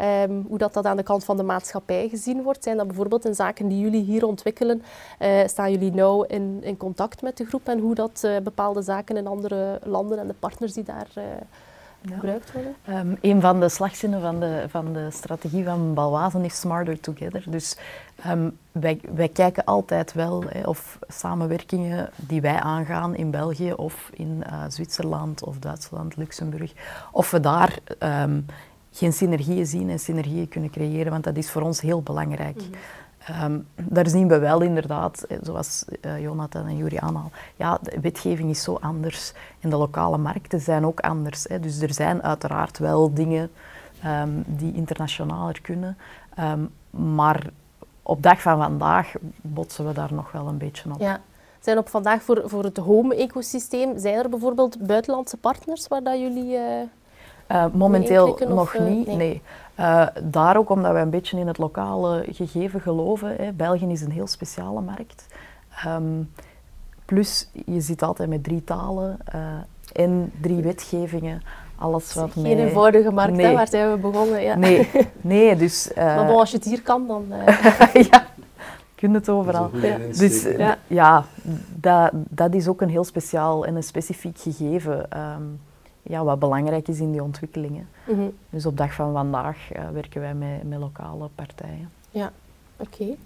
Um, 0.00 0.44
hoe 0.48 0.58
dat, 0.58 0.74
dat 0.74 0.84
aan 0.84 0.96
de 0.96 1.02
kant 1.02 1.24
van 1.24 1.36
de 1.36 1.42
maatschappij 1.42 2.08
gezien 2.08 2.42
wordt. 2.42 2.62
Zijn 2.62 2.76
dat 2.76 2.86
bijvoorbeeld 2.86 3.24
in 3.24 3.34
zaken 3.34 3.68
die 3.68 3.78
jullie 3.78 4.02
hier 4.02 4.26
ontwikkelen? 4.26 4.82
Uh, 5.20 5.46
staan 5.46 5.70
jullie 5.70 5.92
nauw 5.92 6.22
in, 6.22 6.58
in 6.62 6.76
contact 6.76 7.22
met 7.22 7.36
de 7.36 7.44
groep 7.44 7.68
en 7.68 7.78
hoe 7.78 7.94
dat 7.94 8.22
uh, 8.24 8.36
bepaalde 8.38 8.82
zaken 8.82 9.16
in 9.16 9.26
andere 9.26 9.80
landen 9.84 10.18
en 10.18 10.26
de 10.26 10.34
partners 10.38 10.72
die 10.72 10.84
daar 10.84 11.08
ja. 11.14 12.14
gebruikt 12.14 12.52
worden? 12.52 12.74
Um, 12.88 13.18
een 13.20 13.40
van 13.40 13.60
de 13.60 13.68
slagzinnen 13.68 14.20
van 14.20 14.40
de, 14.40 14.64
van 14.68 14.92
de 14.92 15.10
strategie 15.10 15.64
van 15.64 15.94
Balwazen 15.94 16.44
is 16.44 16.60
Smarter 16.60 17.00
Together. 17.00 17.44
Dus 17.46 17.76
um, 18.26 18.58
wij, 18.72 19.00
wij 19.14 19.28
kijken 19.28 19.64
altijd 19.64 20.12
wel 20.12 20.42
hè, 20.48 20.62
of 20.62 20.98
samenwerkingen 21.08 22.10
die 22.16 22.40
wij 22.40 22.60
aangaan 22.60 23.14
in 23.14 23.30
België 23.30 23.72
of 23.72 24.10
in 24.12 24.44
Zwitserland 24.68 25.44
of 25.44 25.58
Duitsland, 25.58 26.16
Luxemburg, 26.16 26.72
of 27.12 27.30
we 27.30 27.40
daar 27.40 27.78
geen 28.98 29.12
synergieën 29.12 29.66
zien 29.66 29.90
en 29.90 29.98
synergieën 29.98 30.48
kunnen 30.48 30.70
creëren, 30.70 31.12
want 31.12 31.24
dat 31.24 31.36
is 31.36 31.50
voor 31.50 31.62
ons 31.62 31.80
heel 31.80 32.02
belangrijk. 32.02 32.56
Mm 32.56 32.70
daar 33.74 34.08
zien 34.08 34.28
we 34.28 34.38
wel 34.38 34.60
inderdaad, 34.60 35.22
eh, 35.22 35.38
zoals 35.42 35.84
uh, 36.00 36.20
Jonathan 36.20 36.66
en 36.66 36.76
Juri 36.76 36.96
aanhalen, 36.96 37.32
ja, 37.56 37.78
de 37.82 38.00
wetgeving 38.00 38.50
is 38.50 38.62
zo 38.62 38.78
anders 38.80 39.32
en 39.60 39.70
de 39.70 39.76
lokale 39.76 40.18
markten 40.18 40.60
zijn 40.60 40.86
ook 40.86 41.00
anders. 41.00 41.44
Hè. 41.44 41.60
Dus 41.60 41.80
er 41.80 41.94
zijn 41.94 42.22
uiteraard 42.22 42.78
wel 42.78 43.14
dingen 43.14 43.50
um, 44.06 44.44
die 44.46 44.74
internationaler 44.74 45.60
kunnen, 45.60 45.96
um, 46.38 46.70
maar 47.14 47.46
op 48.02 48.22
dag 48.22 48.40
van 48.40 48.58
vandaag 48.58 49.12
botsen 49.40 49.86
we 49.86 49.92
daar 49.92 50.12
nog 50.14 50.32
wel 50.32 50.46
een 50.48 50.58
beetje 50.58 50.92
op. 50.92 51.00
Ja. 51.00 51.20
Zijn 51.60 51.78
op 51.78 51.88
vandaag 51.88 52.22
voor, 52.22 52.42
voor 52.44 52.64
het 52.64 52.76
home-ecosysteem, 52.76 53.98
zijn 53.98 54.14
er 54.14 54.28
bijvoorbeeld 54.28 54.86
buitenlandse 54.86 55.36
partners 55.36 55.88
waar 55.88 56.02
dat 56.02 56.18
jullie 56.18 56.52
uh, 56.52 56.62
uh, 57.48 57.64
momenteel 57.72 58.38
nog 58.48 58.74
uh, 58.74 58.82
niet, 58.82 59.06
nee. 59.06 59.16
nee. 59.16 59.42
Uh, 59.80 60.06
daar 60.22 60.56
ook 60.56 60.70
omdat 60.70 60.92
wij 60.92 61.02
een 61.02 61.10
beetje 61.10 61.38
in 61.38 61.46
het 61.46 61.58
lokale 61.58 62.24
gegeven 62.30 62.80
geloven. 62.80 63.36
Hè. 63.36 63.52
België 63.52 63.86
is 63.86 64.00
een 64.00 64.10
heel 64.10 64.26
speciale 64.26 64.80
markt. 64.80 65.26
Um, 65.86 66.32
plus, 67.04 67.50
je 67.66 67.80
zit 67.80 68.02
altijd 68.02 68.28
met 68.28 68.44
drie 68.44 68.64
talen 68.64 69.18
en 69.92 70.32
drie 70.40 70.62
wetgevingen. 70.62 71.42
Alles 71.76 72.14
wat 72.14 72.30
Geen 72.32 72.42
mee... 72.42 72.56
eenvoudige 72.56 73.10
markt, 73.10 73.32
nee. 73.32 73.46
hè, 73.46 73.52
waar 73.52 73.68
zijn 73.68 73.90
we 73.90 73.98
begonnen. 73.98 74.42
Ja. 74.42 74.54
Nee, 74.54 74.90
nee 75.20 75.56
dus... 75.56 75.90
maar 75.96 76.26
bon, 76.26 76.38
als 76.38 76.50
je 76.50 76.56
het 76.56 76.66
hier 76.66 76.82
kan, 76.82 77.06
dan... 77.06 77.24
ja, 78.10 78.26
kun 78.94 79.14
het 79.14 79.28
overal. 79.28 79.70
Ja. 79.72 79.96
Dus 80.18 80.42
ja, 80.42 80.78
ja 80.86 81.24
dat, 81.74 82.10
dat 82.12 82.54
is 82.54 82.68
ook 82.68 82.80
een 82.80 82.88
heel 82.88 83.04
speciaal 83.04 83.66
en 83.66 83.76
een 83.76 83.82
specifiek 83.82 84.38
gegeven. 84.38 85.18
Um, 85.18 85.60
ja, 86.02 86.24
wat 86.24 86.38
belangrijk 86.38 86.88
is 86.88 87.00
in 87.00 87.12
die 87.12 87.22
ontwikkelingen. 87.22 87.88
Mm 88.06 88.14
-hmm. 88.14 88.32
Dus 88.50 88.66
op 88.66 88.76
dag 88.76 88.94
van 88.94 89.12
vandaag 89.12 89.76
uh, 89.76 89.90
werken 89.90 90.20
wij 90.20 90.34
met, 90.34 90.68
met 90.68 90.78
lokale 90.78 91.28
partijen. 91.34 91.90
Ja, 92.10 92.32
oké. 92.76 93.02
Okay. 93.02 93.16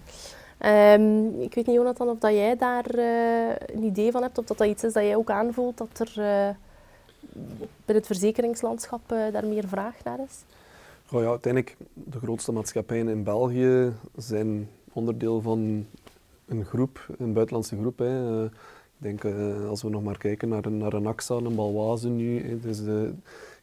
Um, 0.95 1.41
ik 1.41 1.53
weet 1.55 1.65
niet, 1.65 1.75
Jonathan, 1.75 2.09
of 2.09 2.17
dat 2.19 2.31
jij 2.31 2.57
daar 2.57 2.95
uh, 2.95 3.49
een 3.49 3.83
idee 3.83 4.11
van 4.11 4.21
hebt, 4.21 4.37
of 4.37 4.45
dat 4.45 4.57
dat 4.57 4.67
iets 4.67 4.83
is 4.83 4.93
dat 4.93 5.03
jij 5.03 5.15
ook 5.15 5.29
aanvoelt, 5.29 5.77
dat 5.77 5.99
er 5.99 6.09
uh, 6.17 6.55
binnen 7.85 7.95
het 7.95 8.05
verzekeringslandschap 8.05 9.01
daar 9.07 9.45
meer 9.45 9.67
vraag 9.67 10.03
naar 10.03 10.19
is? 10.19 10.43
Oh 11.11 11.21
ja, 11.21 11.27
uiteindelijk, 11.27 11.77
de 11.93 12.19
grootste 12.19 12.51
maatschappijen 12.51 13.07
in 13.07 13.23
België 13.23 13.93
zijn 14.15 14.69
onderdeel 14.93 15.41
van 15.41 15.85
een 16.45 16.65
groep, 16.65 17.07
een 17.17 17.33
buitenlandse 17.33 17.77
groep. 17.77 17.97
Hè. 17.97 18.43
Denk, 19.03 19.23
uh, 19.23 19.69
als 19.69 19.81
we 19.81 19.89
nog 19.89 20.03
maar 20.03 20.17
kijken 20.17 20.49
naar, 20.49 20.71
naar 20.71 20.93
een 20.93 21.07
AXA, 21.07 21.35
een 21.35 21.55
Balwaze 21.55 22.09
nu, 22.09 22.59
dus 22.59 22.83
de, 22.83 23.13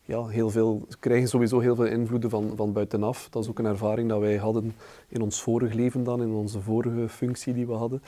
ja, 0.05 0.26
heel 0.26 0.51
veel, 0.51 0.86
krijgen 0.99 1.28
sowieso 1.28 1.59
heel 1.59 1.74
veel 1.74 1.86
invloeden 1.86 2.30
van, 2.30 2.53
van 2.57 2.72
buitenaf. 2.72 3.28
Dat 3.30 3.43
is 3.43 3.49
ook 3.49 3.59
een 3.59 3.64
ervaring 3.64 4.09
dat 4.09 4.20
wij 4.20 4.36
hadden 4.36 4.74
in 5.09 5.22
ons 5.22 5.43
vorige 5.43 5.74
leven 5.74 6.05
dan, 6.05 6.22
in 6.22 6.30
onze 6.30 6.61
vorige 6.61 7.09
functie 7.09 7.55
die 7.55 7.66
we 7.66 7.72
hadden. 7.72 8.03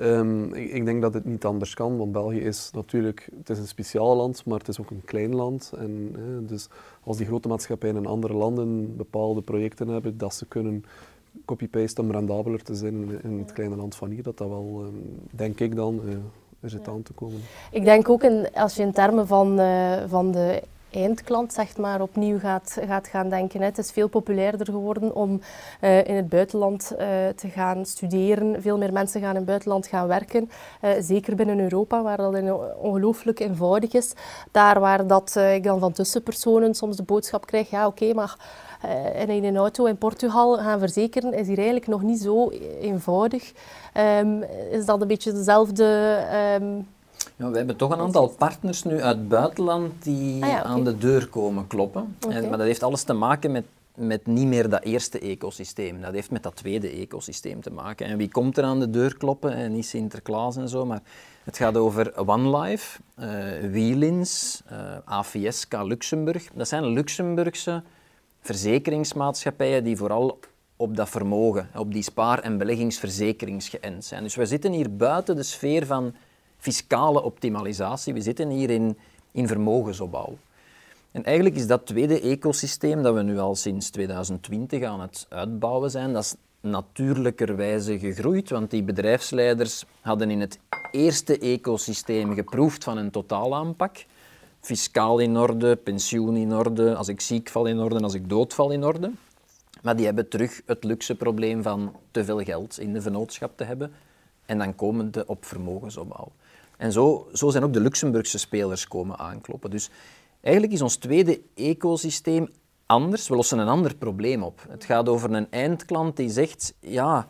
Um, 0.00 0.54
ik, 0.54 0.70
ik, 0.70 0.84
denk 0.84 1.02
dat 1.02 1.14
het 1.14 1.24
niet 1.24 1.44
anders 1.44 1.74
kan, 1.74 1.96
want 1.96 2.12
België 2.12 2.40
is 2.40 2.70
natuurlijk, 2.72 3.28
het 3.38 3.50
is 3.50 3.58
een 3.58 3.66
speciaal 3.66 4.16
land, 4.16 4.44
maar 4.44 4.58
het 4.58 4.68
is 4.68 4.80
ook 4.80 4.90
een 4.90 5.04
klein 5.04 5.34
land. 5.34 5.72
En, 5.78 6.14
hè, 6.18 6.44
dus 6.44 6.68
als 7.04 7.16
die 7.16 7.26
grote 7.26 7.48
maatschappijen 7.48 7.96
in 7.96 8.06
andere 8.06 8.34
landen 8.34 8.96
bepaalde 8.96 9.42
projecten 9.42 9.88
hebben, 9.88 10.18
dat 10.18 10.34
ze 10.34 10.46
kunnen 10.46 10.84
copy-paste 11.44 12.00
om 12.00 12.10
rendabeler 12.10 12.62
te 12.62 12.74
zijn 12.74 13.22
in, 13.22 13.38
het 13.38 13.52
kleine 13.52 13.76
land 13.76 13.94
van 13.94 14.10
hier, 14.10 14.22
dat 14.22 14.38
dat 14.38 14.48
wel, 14.48 14.84
um, 14.86 15.20
denk 15.30 15.60
ik 15.60 15.76
dan, 15.76 16.00
uh, 16.04 16.16
het 16.60 16.88
aan 16.88 17.02
te 17.02 17.12
komen. 17.12 17.40
Ik 17.70 17.84
denk 17.84 18.08
ook 18.08 18.22
in, 18.22 18.48
als 18.54 18.74
je 18.74 18.82
in 18.82 18.92
termen 18.92 19.26
van, 19.26 19.60
uh, 19.60 19.92
van 20.08 20.30
de 20.32 20.62
eindklant 20.90 21.52
zeg 21.52 21.76
maar, 21.76 22.00
opnieuw 22.00 22.38
gaat, 22.38 22.76
gaat 22.86 23.08
gaan 23.08 23.28
denken. 23.28 23.62
Het 23.62 23.78
is 23.78 23.90
veel 23.90 24.08
populairder 24.08 24.66
geworden 24.66 25.14
om 25.14 25.40
uh, 25.80 26.06
in 26.06 26.14
het 26.14 26.28
buitenland 26.28 26.92
uh, 26.92 26.98
te 27.36 27.48
gaan 27.48 27.86
studeren. 27.86 28.62
Veel 28.62 28.78
meer 28.78 28.92
mensen 28.92 29.20
gaan 29.20 29.30
in 29.30 29.36
het 29.36 29.44
buitenland 29.44 29.86
gaan 29.86 30.06
werken. 30.06 30.50
Uh, 30.82 30.90
zeker 31.00 31.36
binnen 31.36 31.60
Europa, 31.60 32.02
waar 32.02 32.16
dat 32.16 32.34
ongelooflijk 32.76 33.40
eenvoudig 33.40 33.92
is. 33.92 34.12
Daar 34.50 34.80
waar 34.80 35.06
dat, 35.06 35.36
ik 35.36 35.62
dan 35.62 35.80
van 35.80 35.92
tussenpersonen 35.92 36.74
soms 36.74 36.96
de 36.96 37.02
boodschap 37.02 37.46
krijg, 37.46 37.70
ja 37.70 37.86
oké, 37.86 38.02
okay, 38.02 38.14
maar 38.14 38.36
en 39.14 39.28
in 39.28 39.44
een 39.44 39.56
auto 39.56 39.84
in 39.84 39.96
Portugal 39.96 40.56
gaan 40.56 40.78
verzekeren 40.78 41.34
is 41.34 41.46
hier 41.46 41.56
eigenlijk 41.56 41.86
nog 41.86 42.02
niet 42.02 42.20
zo 42.20 42.50
eenvoudig. 42.80 43.52
Um, 44.20 44.42
is 44.70 44.84
dat 44.84 45.00
een 45.00 45.08
beetje 45.08 45.32
dezelfde... 45.32 45.84
Um, 46.60 46.86
ja, 47.36 47.50
we 47.50 47.56
hebben 47.56 47.76
toch 47.76 47.90
een 47.90 47.98
aantal 47.98 48.28
partners 48.28 48.82
nu 48.82 49.02
uit 49.02 49.16
het 49.16 49.28
buitenland 49.28 50.02
die 50.02 50.44
ah 50.44 50.60
aan 50.60 50.84
de 50.84 50.98
deur 50.98 51.28
komen 51.28 51.66
kloppen. 51.66 52.16
En, 52.28 52.48
maar 52.48 52.58
dat 52.58 52.66
heeft 52.66 52.82
alles 52.82 53.02
te 53.02 53.12
maken 53.12 53.52
met, 53.52 53.64
met 53.94 54.26
niet 54.26 54.46
meer 54.46 54.68
dat 54.68 54.82
eerste 54.82 55.18
ecosysteem. 55.18 56.00
Dat 56.00 56.12
heeft 56.12 56.30
met 56.30 56.42
dat 56.42 56.56
tweede 56.56 56.88
ecosysteem 56.88 57.60
te 57.60 57.70
maken. 57.70 58.06
En 58.06 58.16
wie 58.16 58.30
komt 58.30 58.58
er 58.58 58.64
aan 58.64 58.80
de 58.80 58.90
deur 58.90 59.16
kloppen? 59.16 59.54
En 59.54 59.72
niet 59.72 59.86
Sinterklaas 59.86 60.56
en 60.56 60.68
zo, 60.68 60.86
maar 60.86 61.02
het 61.44 61.56
gaat 61.56 61.76
over 61.76 62.28
OneLife, 62.28 63.00
uh, 63.18 63.64
eh, 63.64 63.70
Wielins, 63.70 64.62
uh, 64.72 64.78
eh, 64.78 64.98
AVSK 65.04 65.82
Luxemburg. 65.82 66.48
Dat 66.54 66.68
zijn 66.68 66.86
Luxemburgse 66.86 67.82
verzekeringsmaatschappijen 68.40 69.84
die 69.84 69.96
vooral 69.96 70.38
op 70.76 70.96
dat 70.96 71.08
vermogen, 71.08 71.68
op 71.74 71.92
die 71.92 72.02
spaar- 72.02 72.42
en 72.42 72.58
beleggingsverzekerings 72.58 73.68
geënt 73.68 74.04
zijn. 74.04 74.22
Dus 74.22 74.34
we 74.34 74.46
zitten 74.46 74.72
hier 74.72 74.96
buiten 74.96 75.36
de 75.36 75.42
sfeer 75.42 75.86
van 75.86 76.14
fiscale 76.58 77.22
optimalisatie. 77.22 78.14
We 78.14 78.20
zitten 78.20 78.48
hier 78.48 78.70
in, 78.70 78.98
in 79.32 79.46
vermogensopbouw. 79.46 80.36
En 81.12 81.24
eigenlijk 81.24 81.56
is 81.56 81.66
dat 81.66 81.86
tweede 81.86 82.20
ecosysteem 82.20 83.02
dat 83.02 83.14
we 83.14 83.22
nu 83.22 83.38
al 83.38 83.54
sinds 83.54 83.90
2020 83.90 84.82
aan 84.82 85.00
het 85.00 85.26
uitbouwen 85.28 85.90
zijn, 85.90 86.12
dat 86.12 86.24
is 86.24 86.34
natuurlijkerwijze 86.60 87.98
gegroeid, 87.98 88.50
want 88.50 88.70
die 88.70 88.82
bedrijfsleiders 88.82 89.84
hadden 90.00 90.30
in 90.30 90.40
het 90.40 90.58
eerste 90.90 91.38
ecosysteem 91.38 92.34
geproefd 92.34 92.84
van 92.84 92.96
een 92.96 93.10
totaalaanpak. 93.10 94.04
Fiscaal 94.68 95.18
in 95.18 95.36
orde, 95.36 95.76
pensioen 95.76 96.36
in 96.36 96.52
orde, 96.52 96.94
als 96.94 97.08
ik 97.08 97.20
ziek 97.20 97.48
val 97.48 97.66
in 97.66 97.78
orde, 97.78 98.00
als 98.00 98.14
ik 98.14 98.28
doodval 98.28 98.70
in 98.70 98.84
orde. 98.84 99.10
Maar 99.82 99.96
die 99.96 100.04
hebben 100.04 100.28
terug 100.28 100.62
het 100.66 100.84
luxe 100.84 101.14
probleem 101.14 101.62
van 101.62 101.96
te 102.10 102.24
veel 102.24 102.38
geld 102.38 102.78
in 102.78 102.92
de 102.92 103.00
vennootschap 103.00 103.56
te 103.56 103.64
hebben. 103.64 103.92
En 104.46 104.58
dan 104.58 104.74
komen 104.74 105.10
de 105.10 105.26
op 105.26 105.44
vermogensopbouw. 105.44 106.32
En 106.76 106.92
zo, 106.92 107.28
zo 107.32 107.50
zijn 107.50 107.64
ook 107.64 107.72
de 107.72 107.80
Luxemburgse 107.80 108.38
spelers 108.38 108.88
komen 108.88 109.18
aankloppen. 109.18 109.70
Dus 109.70 109.90
eigenlijk 110.40 110.72
is 110.72 110.82
ons 110.82 110.96
tweede 110.96 111.40
ecosysteem 111.54 112.48
anders. 112.86 113.28
We 113.28 113.36
lossen 113.36 113.58
een 113.58 113.68
ander 113.68 113.96
probleem 113.96 114.42
op. 114.42 114.66
Het 114.68 114.84
gaat 114.84 115.08
over 115.08 115.32
een 115.32 115.50
eindklant 115.50 116.16
die 116.16 116.30
zegt, 116.30 116.74
ja, 116.80 117.28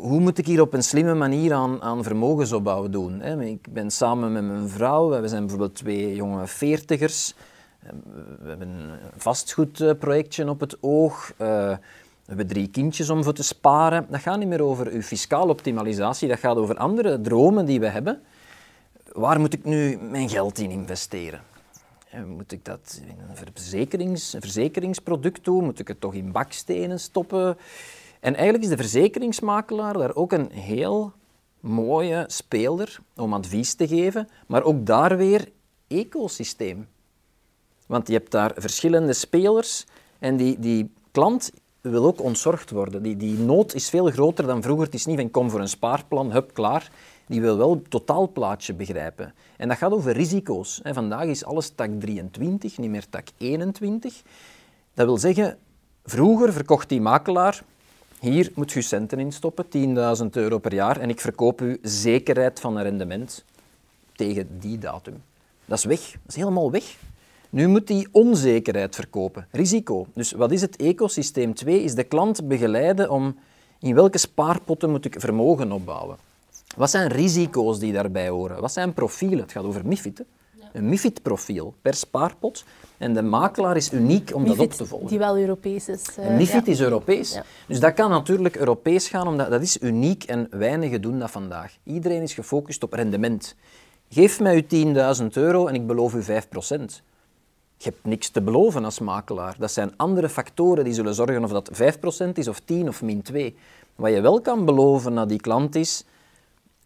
hoe 0.00 0.20
moet 0.20 0.38
ik 0.38 0.46
hier 0.46 0.60
op 0.60 0.72
een 0.72 0.82
slimme 0.82 1.14
manier 1.14 1.52
aan, 1.52 1.82
aan 1.82 2.02
vermogensopbouw 2.02 2.88
doen? 2.88 3.22
Ik 3.40 3.72
ben 3.72 3.90
samen 3.90 4.32
met 4.32 4.44
mijn 4.44 4.68
vrouw, 4.68 5.20
we 5.20 5.28
zijn 5.28 5.40
bijvoorbeeld 5.40 5.74
twee 5.74 6.14
jonge 6.14 6.46
veertigers. 6.46 7.34
We 8.42 8.48
hebben 8.48 8.68
een 8.68 8.98
vastgoedprojectje 9.16 10.48
op 10.48 10.60
het 10.60 10.76
oog. 10.80 11.32
Eh, 11.36 11.46
we 11.48 12.34
hebben 12.34 12.46
drie 12.46 12.68
kindjes 12.68 13.10
om 13.10 13.24
voor 13.24 13.32
te 13.32 13.42
sparen. 13.42 14.06
Dat 14.10 14.20
gaat 14.20 14.38
niet 14.38 14.48
meer 14.48 14.62
over 14.62 14.86
uw 14.86 15.02
fiscale 15.02 15.50
optimalisatie, 15.50 16.28
dat 16.28 16.38
gaat 16.38 16.56
over 16.56 16.76
andere 16.76 17.20
dromen 17.20 17.64
die 17.64 17.80
we 17.80 17.88
hebben 17.88 18.22
waar 19.12 19.40
moet 19.40 19.52
ik 19.52 19.64
nu 19.64 19.98
mijn 19.98 20.28
geld 20.28 20.58
in 20.58 20.70
investeren? 20.70 21.40
Moet 22.26 22.52
ik 22.52 22.64
dat 22.64 23.00
in 23.02 23.16
een 23.28 23.36
verzekerings, 23.54 24.36
verzekeringsproduct 24.38 25.44
doen? 25.44 25.64
Moet 25.64 25.78
ik 25.78 25.88
het 25.88 26.00
toch 26.00 26.14
in 26.14 26.32
bakstenen 26.32 27.00
stoppen? 27.00 27.56
En 28.20 28.34
eigenlijk 28.34 28.64
is 28.64 28.70
de 28.70 28.76
verzekeringsmakelaar 28.76 29.92
daar 29.92 30.14
ook 30.14 30.32
een 30.32 30.50
heel 30.52 31.12
mooie 31.60 32.24
speler 32.26 32.98
om 33.16 33.34
advies 33.34 33.74
te 33.74 33.88
geven, 33.88 34.28
maar 34.46 34.62
ook 34.62 34.86
daar 34.86 35.16
weer 35.16 35.48
ecosysteem. 35.86 36.88
Want 37.86 38.06
je 38.06 38.12
hebt 38.12 38.30
daar 38.30 38.52
verschillende 38.56 39.12
spelers 39.12 39.86
en 40.18 40.36
die, 40.36 40.58
die 40.58 40.92
klant 41.10 41.50
wil 41.80 42.04
ook 42.04 42.22
ontzorgd 42.22 42.70
worden. 42.70 43.02
Die, 43.02 43.16
die 43.16 43.38
nood 43.38 43.74
is 43.74 43.88
veel 43.88 44.10
groter 44.10 44.46
dan 44.46 44.62
vroeger. 44.62 44.84
Het 44.84 44.94
is 44.94 45.06
niet 45.06 45.18
van 45.18 45.30
kom 45.30 45.50
voor 45.50 45.60
een 45.60 45.68
spaarplan, 45.68 46.32
hup, 46.32 46.54
klaar 46.54 46.90
die 47.28 47.40
wil 47.40 47.56
wel 47.56 47.70
het 47.70 47.90
totaalplaatje 47.90 48.74
begrijpen. 48.74 49.34
En 49.56 49.68
dat 49.68 49.76
gaat 49.76 49.92
over 49.92 50.12
risico's. 50.12 50.80
Vandaag 50.84 51.24
is 51.24 51.44
alles 51.44 51.70
tak 51.74 51.90
23, 51.98 52.78
niet 52.78 52.90
meer 52.90 53.08
tak 53.08 53.26
21. 53.36 54.22
Dat 54.94 55.06
wil 55.06 55.18
zeggen, 55.18 55.58
vroeger 56.04 56.52
verkocht 56.52 56.88
die 56.88 57.00
makelaar, 57.00 57.62
hier 58.20 58.50
moet 58.54 58.72
je 58.72 58.82
centen 58.82 59.18
in 59.18 59.32
stoppen, 59.32 59.64
10.000 60.22 60.26
euro 60.30 60.58
per 60.58 60.74
jaar, 60.74 61.00
en 61.00 61.08
ik 61.08 61.20
verkoop 61.20 61.60
u 61.60 61.78
zekerheid 61.82 62.60
van 62.60 62.76
een 62.76 62.82
rendement 62.82 63.44
tegen 64.16 64.58
die 64.60 64.78
datum. 64.78 65.22
Dat 65.64 65.78
is 65.78 65.84
weg, 65.84 66.00
dat 66.00 66.28
is 66.28 66.36
helemaal 66.36 66.70
weg. 66.70 66.96
Nu 67.50 67.68
moet 67.68 67.86
die 67.86 68.08
onzekerheid 68.12 68.94
verkopen, 68.94 69.46
risico. 69.50 70.06
Dus 70.12 70.32
wat 70.32 70.52
is 70.52 70.60
het 70.60 70.76
ecosysteem 70.76 71.54
2? 71.54 71.82
Is 71.82 71.94
de 71.94 72.04
klant 72.04 72.48
begeleiden 72.48 73.10
om 73.10 73.36
in 73.80 73.94
welke 73.94 74.18
spaarpotten 74.18 74.90
moet 74.90 75.04
ik 75.04 75.20
vermogen 75.20 75.72
opbouwen. 75.72 76.16
Wat 76.76 76.90
zijn 76.90 77.08
risico's 77.08 77.78
die 77.78 77.92
daarbij 77.92 78.28
horen? 78.28 78.60
Wat 78.60 78.72
zijn 78.72 78.92
profielen? 78.92 79.38
Het 79.38 79.52
gaat 79.52 79.64
over 79.64 79.86
MIFID. 79.86 80.22
Een 80.72 80.88
MIFID-profiel 80.88 81.74
per 81.82 81.94
spaarpot. 81.94 82.64
En 82.98 83.14
de 83.14 83.22
makelaar 83.22 83.76
is 83.76 83.92
uniek 83.92 84.34
om 84.34 84.46
dat 84.46 84.58
op 84.58 84.72
te 84.72 84.86
volgen. 84.86 85.08
Die 85.08 85.18
wel 85.18 85.38
Europees 85.38 85.88
is. 85.88 86.04
Uh, 86.18 86.36
MIFID 86.36 86.68
is 86.68 86.80
Europees. 86.80 87.40
Dus 87.66 87.80
dat 87.80 87.94
kan 87.94 88.10
natuurlijk 88.10 88.56
Europees 88.56 89.08
gaan, 89.08 89.28
omdat 89.28 89.50
dat 89.50 89.62
is 89.62 89.80
uniek 89.80 90.24
en 90.24 90.46
weinigen 90.50 91.02
doen 91.02 91.18
dat 91.18 91.30
vandaag. 91.30 91.76
Iedereen 91.84 92.22
is 92.22 92.34
gefocust 92.34 92.82
op 92.82 92.92
rendement. 92.92 93.54
Geef 94.08 94.40
mij 94.40 94.66
uw 94.70 94.94
10.000 95.20 95.26
euro 95.32 95.66
en 95.66 95.74
ik 95.74 95.86
beloof 95.86 96.14
u 96.14 96.22
5%. 96.22 96.26
Je 97.76 97.84
hebt 97.84 98.04
niks 98.04 98.28
te 98.28 98.42
beloven 98.42 98.84
als 98.84 98.98
makelaar. 98.98 99.56
Dat 99.58 99.72
zijn 99.72 99.92
andere 99.96 100.28
factoren 100.28 100.84
die 100.84 100.92
zullen 100.92 101.14
zorgen 101.14 101.44
of 101.44 101.50
dat 101.50 101.70
5% 101.72 102.32
is 102.32 102.48
of 102.48 102.60
10 102.60 102.88
of 102.88 103.02
min 103.02 103.22
2. 103.22 103.56
Wat 103.96 104.12
je 104.12 104.20
wel 104.20 104.40
kan 104.40 104.64
beloven 104.64 105.18
aan 105.18 105.28
die 105.28 105.40
klant 105.40 105.74
is 105.74 106.04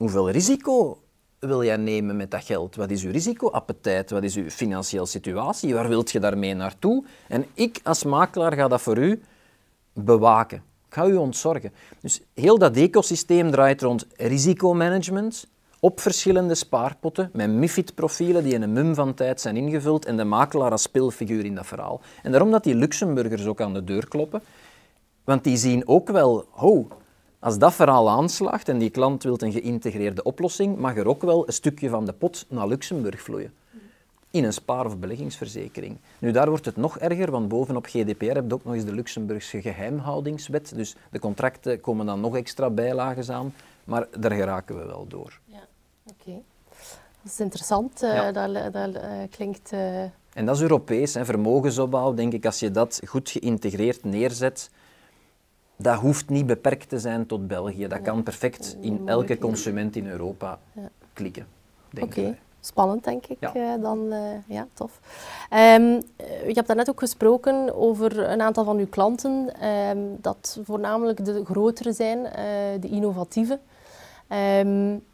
Hoeveel 0.02 0.30
risico 0.30 1.01
wil 1.48 1.64
jij 1.64 1.76
nemen 1.76 2.16
met 2.16 2.30
dat 2.30 2.44
geld? 2.44 2.76
Wat 2.76 2.90
is 2.90 3.04
uw 3.04 3.10
risicoappetijt? 3.10 4.10
Wat 4.10 4.22
is 4.22 4.36
uw 4.36 4.50
financiële 4.50 5.06
situatie? 5.06 5.74
Waar 5.74 5.88
wilt 5.88 6.10
je 6.10 6.20
daarmee 6.20 6.54
naartoe? 6.54 7.04
En 7.28 7.46
ik 7.54 7.80
als 7.82 8.04
makelaar 8.04 8.52
ga 8.52 8.68
dat 8.68 8.80
voor 8.80 8.98
u 8.98 9.22
bewaken. 9.92 10.62
Ik 10.88 10.94
ga 10.94 11.06
u 11.06 11.14
ontzorgen. 11.14 11.72
Dus 12.00 12.20
heel 12.34 12.58
dat 12.58 12.76
ecosysteem 12.76 13.50
draait 13.50 13.82
rond 13.82 14.06
risicomanagement 14.16 15.46
op 15.80 16.00
verschillende 16.00 16.54
spaarpotten 16.54 17.30
met 17.32 17.50
MIFID-profielen 17.50 18.44
die 18.44 18.54
in 18.54 18.62
een 18.62 18.72
mum 18.72 18.94
van 18.94 19.14
tijd 19.14 19.40
zijn 19.40 19.56
ingevuld 19.56 20.04
en 20.04 20.16
de 20.16 20.24
makelaar 20.24 20.70
als 20.70 20.82
speelfiguur 20.82 21.44
in 21.44 21.54
dat 21.54 21.66
verhaal. 21.66 22.00
En 22.22 22.30
daarom 22.30 22.50
dat 22.50 22.64
die 22.64 22.74
Luxemburgers 22.74 23.46
ook 23.46 23.60
aan 23.60 23.74
de 23.74 23.84
deur 23.84 24.08
kloppen, 24.08 24.42
want 25.24 25.44
die 25.44 25.56
zien 25.56 25.88
ook 25.88 26.08
wel, 26.08 26.44
ho, 26.50 26.88
als 27.42 27.58
dat 27.58 27.74
verhaal 27.74 28.10
aanslaagt 28.10 28.68
en 28.68 28.78
die 28.78 28.90
klant 28.90 29.22
wil 29.22 29.36
een 29.38 29.52
geïntegreerde 29.52 30.22
oplossing, 30.22 30.78
mag 30.78 30.96
er 30.96 31.06
ook 31.06 31.22
wel 31.22 31.46
een 31.46 31.52
stukje 31.52 31.88
van 31.88 32.04
de 32.04 32.12
pot 32.12 32.46
naar 32.48 32.66
Luxemburg 32.66 33.22
vloeien. 33.22 33.52
In 34.30 34.44
een 34.44 34.52
spaar- 34.52 34.86
of 34.86 34.98
beleggingsverzekering. 34.98 35.98
Nu, 36.18 36.30
daar 36.30 36.48
wordt 36.48 36.64
het 36.64 36.76
nog 36.76 36.98
erger, 36.98 37.30
want 37.30 37.48
bovenop 37.48 37.86
GDPR 37.86 38.24
heb 38.24 38.44
je 38.48 38.54
ook 38.54 38.64
nog 38.64 38.74
eens 38.74 38.84
de 38.84 38.92
Luxemburgse 38.92 39.60
geheimhoudingswet. 39.60 40.72
Dus 40.74 40.96
de 41.10 41.18
contracten 41.18 41.80
komen 41.80 42.06
dan 42.06 42.20
nog 42.20 42.36
extra 42.36 42.70
bijlagen 42.70 43.34
aan, 43.34 43.54
maar 43.84 44.06
daar 44.18 44.32
geraken 44.32 44.78
we 44.78 44.84
wel 44.84 45.06
door. 45.08 45.38
Ja, 45.44 45.66
oké. 46.06 46.40
Dat 47.22 47.32
is 47.32 47.40
interessant. 47.40 48.02
Uh, 48.02 48.32
dat, 48.32 48.72
dat 48.72 48.94
uh, 48.94 49.02
klinkt 49.30 49.72
uh, 49.72 50.02
En 50.32 50.46
dat 50.46 50.56
is 50.56 50.62
Europees. 50.62 51.14
Hè. 51.14 51.24
Vermogensopbouw, 51.24 52.14
denk 52.14 52.32
ik, 52.32 52.46
als 52.46 52.58
je 52.60 52.70
dat 52.70 53.00
goed 53.06 53.30
geïntegreerd 53.30 54.04
neerzet, 54.04 54.70
dat 55.82 55.98
hoeft 55.98 56.28
niet 56.28 56.46
beperkt 56.46 56.88
te 56.88 56.98
zijn 56.98 57.26
tot 57.26 57.46
België. 57.46 57.86
Dat 57.86 58.02
kan 58.02 58.22
perfect 58.22 58.76
in 58.80 59.02
elke 59.08 59.38
consument 59.38 59.96
in 59.96 60.06
Europa 60.06 60.58
klikken. 61.12 61.46
Oké, 62.00 62.38
spannend 62.60 63.04
denk 63.04 63.26
ik 63.26 63.36
ja. 63.40 63.56
Uh, 63.56 63.82
dan. 63.82 64.12
Uh, 64.12 64.18
ja, 64.46 64.66
tof. 64.72 65.00
Um, 65.50 66.02
je 66.46 66.52
hebt 66.52 66.66
daarnet 66.66 66.90
ook 66.90 66.98
gesproken 66.98 67.74
over 67.74 68.18
een 68.18 68.40
aantal 68.40 68.64
van 68.64 68.78
uw 68.78 68.88
klanten, 68.88 69.66
um, 69.68 70.16
dat 70.20 70.60
voornamelijk 70.64 71.24
de 71.24 71.44
grotere 71.44 71.92
zijn, 71.92 72.18
uh, 72.18 72.32
de 72.80 72.88
innovatieve. 72.88 73.58
Um, 74.28 75.04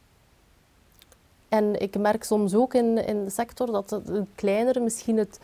en 1.48 1.80
ik 1.80 1.98
merk 1.98 2.24
soms 2.24 2.54
ook 2.54 2.74
in, 2.74 3.06
in 3.06 3.24
de 3.24 3.30
sector 3.30 3.66
dat 3.66 3.88
de 3.88 4.24
kleinere 4.34 4.80
misschien 4.80 5.16
het 5.16 5.40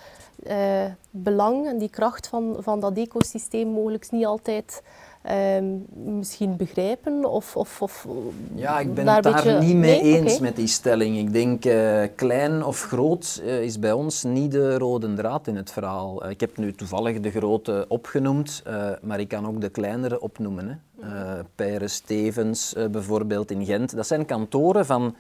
belang 1.11 1.67
en 1.67 1.79
die 1.79 1.89
kracht 1.89 2.27
van, 2.27 2.57
van 2.59 2.81
dat 2.81 2.97
ecosysteem 2.97 3.69
mogelijk 3.69 4.11
niet 4.11 4.27
altijd 4.27 4.83
Um, 5.31 5.87
misschien 5.93 6.57
begrijpen? 6.57 7.25
Of, 7.25 7.57
of, 7.57 7.83
of 7.83 8.07
ja, 8.55 8.81
ik 8.81 8.95
ben 8.95 9.09
het 9.09 9.23
daar 9.23 9.63
niet 9.63 9.77
mee 9.77 10.01
eens 10.01 10.39
met 10.39 10.57
die 10.57 10.67
stelling. 10.67 11.19
Ik 11.19 11.33
denk 11.33 11.65
uh, 11.65 12.03
klein 12.15 12.65
of 12.65 12.83
groot 12.83 13.41
uh, 13.45 13.63
is 13.63 13.79
bij 13.79 13.93
ons 13.93 14.23
niet 14.23 14.51
de 14.51 14.79
rode 14.79 15.15
draad 15.15 15.47
in 15.47 15.57
het 15.57 15.71
verhaal. 15.71 16.25
Uh, 16.25 16.31
ik 16.31 16.41
heb 16.41 16.57
nu 16.57 16.73
toevallig 16.73 17.21
de 17.21 17.31
grote 17.31 17.85
opgenoemd, 17.89 18.63
maar 19.03 19.21
ik 19.21 19.29
kan 19.29 19.47
ook 19.47 19.61
de 19.61 19.69
kleinere 19.69 20.21
opnoemen. 20.21 20.81
Hè. 21.01 21.43
Pijre 21.55 21.89
Stevens 21.89 22.75
bijvoorbeeld 22.91 23.51
in 23.51 23.65
Gent. 23.65 23.97
Dat 23.97 24.07
zijn 24.07 24.25
kantoren 24.25 24.87
van 24.87 25.17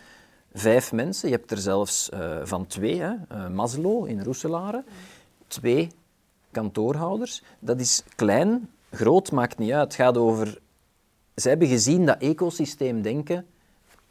vijf 0.52 0.92
mensen. 0.92 1.28
Je 1.28 1.34
hebt 1.34 1.50
er 1.50 1.58
zelfs 1.58 2.10
van 2.42 2.66
twee. 2.66 3.00
Hè. 3.00 3.48
Maslo 3.48 4.04
in 4.04 4.22
Roeselare. 4.22 4.84
Twee 5.46 5.88
kantoorhouders. 6.50 7.42
Dat 7.58 7.80
is 7.80 8.02
klein, 8.16 8.68
groot 8.94 9.32
maakt 9.32 9.58
niet 9.58 9.72
uit. 9.72 9.84
Het 9.84 9.94
gaat 9.94 10.16
over... 10.16 10.58
Ze 11.36 11.48
hebben 11.48 11.68
gezien 11.68 12.06
dat 12.06 12.18
ecosysteemdenken 12.18 13.46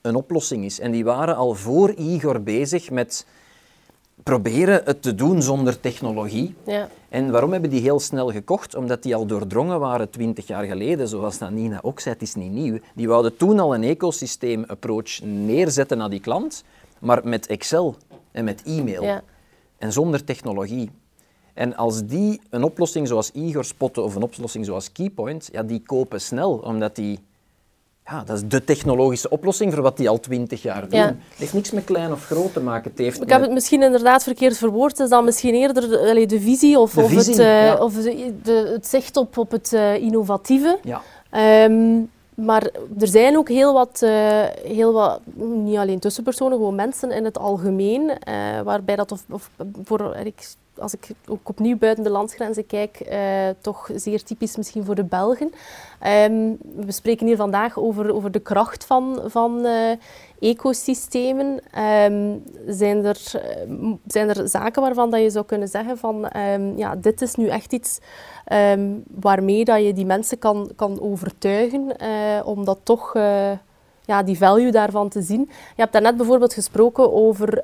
een 0.02 0.16
oplossing 0.16 0.66
is. 0.66 0.80
En 0.80 0.92
die 0.92 1.04
waren 1.04 1.36
al 1.36 1.54
voor 1.54 1.94
Igor 1.94 2.42
bezig 2.42 2.92
met 2.92 3.26
proberen 4.24 4.82
het 4.86 5.02
te 5.02 5.16
doen 5.16 5.42
zonder 5.42 5.80
technologie. 5.80 6.56
Ja. 6.66 6.90
En 7.10 7.32
waarom 7.32 7.52
hebben 7.52 7.70
die 7.70 7.82
heel 7.82 8.00
snel 8.00 8.32
gekocht? 8.32 8.76
Omdat 8.76 9.04
die 9.04 9.16
al 9.16 9.26
doordrongen 9.26 9.80
waren 9.80 10.10
twintig 10.10 10.48
jaar 10.48 10.64
geleden, 10.64 11.08
zoals 11.08 11.38
dat 11.38 11.52
Nina 11.52 11.80
ook 11.82 12.00
zei, 12.00 12.14
het 12.14 12.24
is 12.24 12.36
niet 12.36 12.52
nieuw. 12.52 12.80
Die 12.96 13.08
wouden 13.08 13.38
toen 13.38 13.60
al 13.60 13.76
een 13.76 13.84
ecosysteem-approach 13.84 15.22
neerzetten 15.22 15.98
naar 15.98 16.10
die 16.10 16.20
klant, 16.20 16.64
maar 17.00 17.22
met 17.24 17.48
Excel 17.48 17.96
en 18.32 18.44
met 18.44 18.64
e-mail. 18.64 19.04
Ja. 19.04 19.24
En 19.78 19.92
zonder 19.92 20.24
technologie. 20.24 20.90
En 21.54 21.76
als 21.76 22.06
die 22.06 22.42
een 22.50 22.64
oplossing 22.64 23.08
zoals 23.08 23.32
Igor 23.32 23.66
spotten 23.66 24.04
of 24.04 24.16
een 24.16 24.24
oplossing 24.24 24.66
zoals 24.66 24.92
Keypoint, 24.92 25.50
ja, 25.52 25.64
die 25.64 25.82
kopen 25.86 26.22
snel, 26.22 26.52
omdat 26.54 26.96
die... 26.96 27.20
Ja, 28.06 28.24
dat 28.24 28.38
is 28.38 28.48
de 28.48 28.64
technologische 28.64 29.30
oplossing 29.30 29.74
voor 29.74 29.82
wat 29.82 29.98
die 29.98 30.10
al 30.10 30.20
twintig 30.20 30.62
jaar 30.62 30.90
doen. 30.90 31.00
Het 31.00 31.18
heeft 31.38 31.54
niks 31.54 31.72
met 31.72 31.84
klein 31.84 32.12
of 32.12 32.26
groot 32.26 32.54
te 32.54 32.60
maken. 32.60 32.90
Het 32.90 33.00
heeft 33.00 33.22
ik 33.22 33.30
heb 33.30 33.42
het 33.42 33.52
misschien 33.52 33.84
inderdaad 33.84 34.24
verkeerd 34.24 34.58
verwoord. 34.58 34.92
Het 34.92 35.00
is 35.00 35.10
dan 35.10 35.26
misschien 35.26 35.54
eerder 35.54 35.98
allee, 35.98 36.28
de 36.28 36.42
visie 36.42 36.80
of, 36.80 36.98
of, 36.98 37.16
het, 37.16 37.40
uh, 37.40 37.76
of 37.80 37.94
de, 37.94 38.70
het 38.74 38.88
zicht 38.88 39.18
op, 39.18 39.38
op 39.38 39.52
het 39.52 39.72
uh, 39.74 39.96
innovatieve. 39.96 40.80
Ja. 40.84 41.02
Um, 41.66 42.10
maar 42.36 42.64
er 43.00 43.08
zijn 43.08 43.38
ook 43.38 43.50
heel 43.50 43.74
wat, 43.74 44.02
uh, 44.04 44.44
heel 44.64 44.94
wat, 44.94 45.20
niet 45.36 45.78
alleen 45.78 46.00
tussenpersonen, 46.00 46.58
gewoon 46.58 46.76
mensen 46.76 47.12
in 47.12 47.26
het 47.26 47.38
algemeen, 47.38 48.12
waarbij 48.64 48.96
dat, 48.96 49.12
of, 49.12 49.24
of 49.30 49.50
voor, 49.84 50.16
ik 50.16 50.56
als 50.78 50.94
ik 50.94 51.10
ook 51.28 51.50
opnieuw 51.50 51.78
buiten 51.78 52.04
de 52.04 52.10
landsgrenzen 52.10 52.66
kijk, 52.66 53.00
uh, 53.12 53.20
toch 53.62 53.90
zeer 53.96 54.24
typisch 54.24 54.58
misschien 54.58 54.86
voor 54.86 54.96
de 54.96 55.04
Belgen. 55.04 55.52
Um, 56.28 56.58
we 56.76 56.92
spreken 56.92 57.28
hier 57.28 57.36
vandaag 57.36 57.80
over, 57.80 58.14
over 58.14 58.32
de 58.32 58.40
kracht 58.40 58.86
van, 58.86 59.22
van 59.26 59.66
uh, 59.66 59.92
ecosystemen. 60.40 61.60
Um, 62.12 62.44
zijn, 62.68 63.06
er, 63.06 63.22
uh, 63.70 63.92
zijn 64.08 64.30
er 64.30 64.50
zaken 64.50 64.82
waarvan 64.82 65.12
dat 65.12 65.22
je 65.22 65.30
zou 65.30 65.46
kunnen 65.46 65.68
zeggen 65.68 65.98
van 65.98 66.30
um, 66.38 66.78
ja, 66.78 66.96
dit 66.96 67.22
is 67.22 67.36
nu 67.36 67.48
echt 67.48 67.74
iets 67.74 68.00
waarmee 69.08 69.66
dat 69.66 69.84
je 69.84 69.94
die 69.94 70.06
mensen 70.06 70.40
kan, 70.40 70.72
kan 70.76 71.02
overtuigen 71.02 71.96
om 72.46 72.66
dat 72.66 72.80
toch 72.84 73.14
ja, 74.06 74.24
die 74.24 74.38
value 74.38 74.72
daarvan 74.72 75.10
te 75.10 75.22
zien. 75.22 75.42
Je 75.50 75.82
hebt 75.82 75.94
daarnet 75.94 76.18
bijvoorbeeld 76.18 76.54
gesproken 76.54 77.14
over 77.14 77.62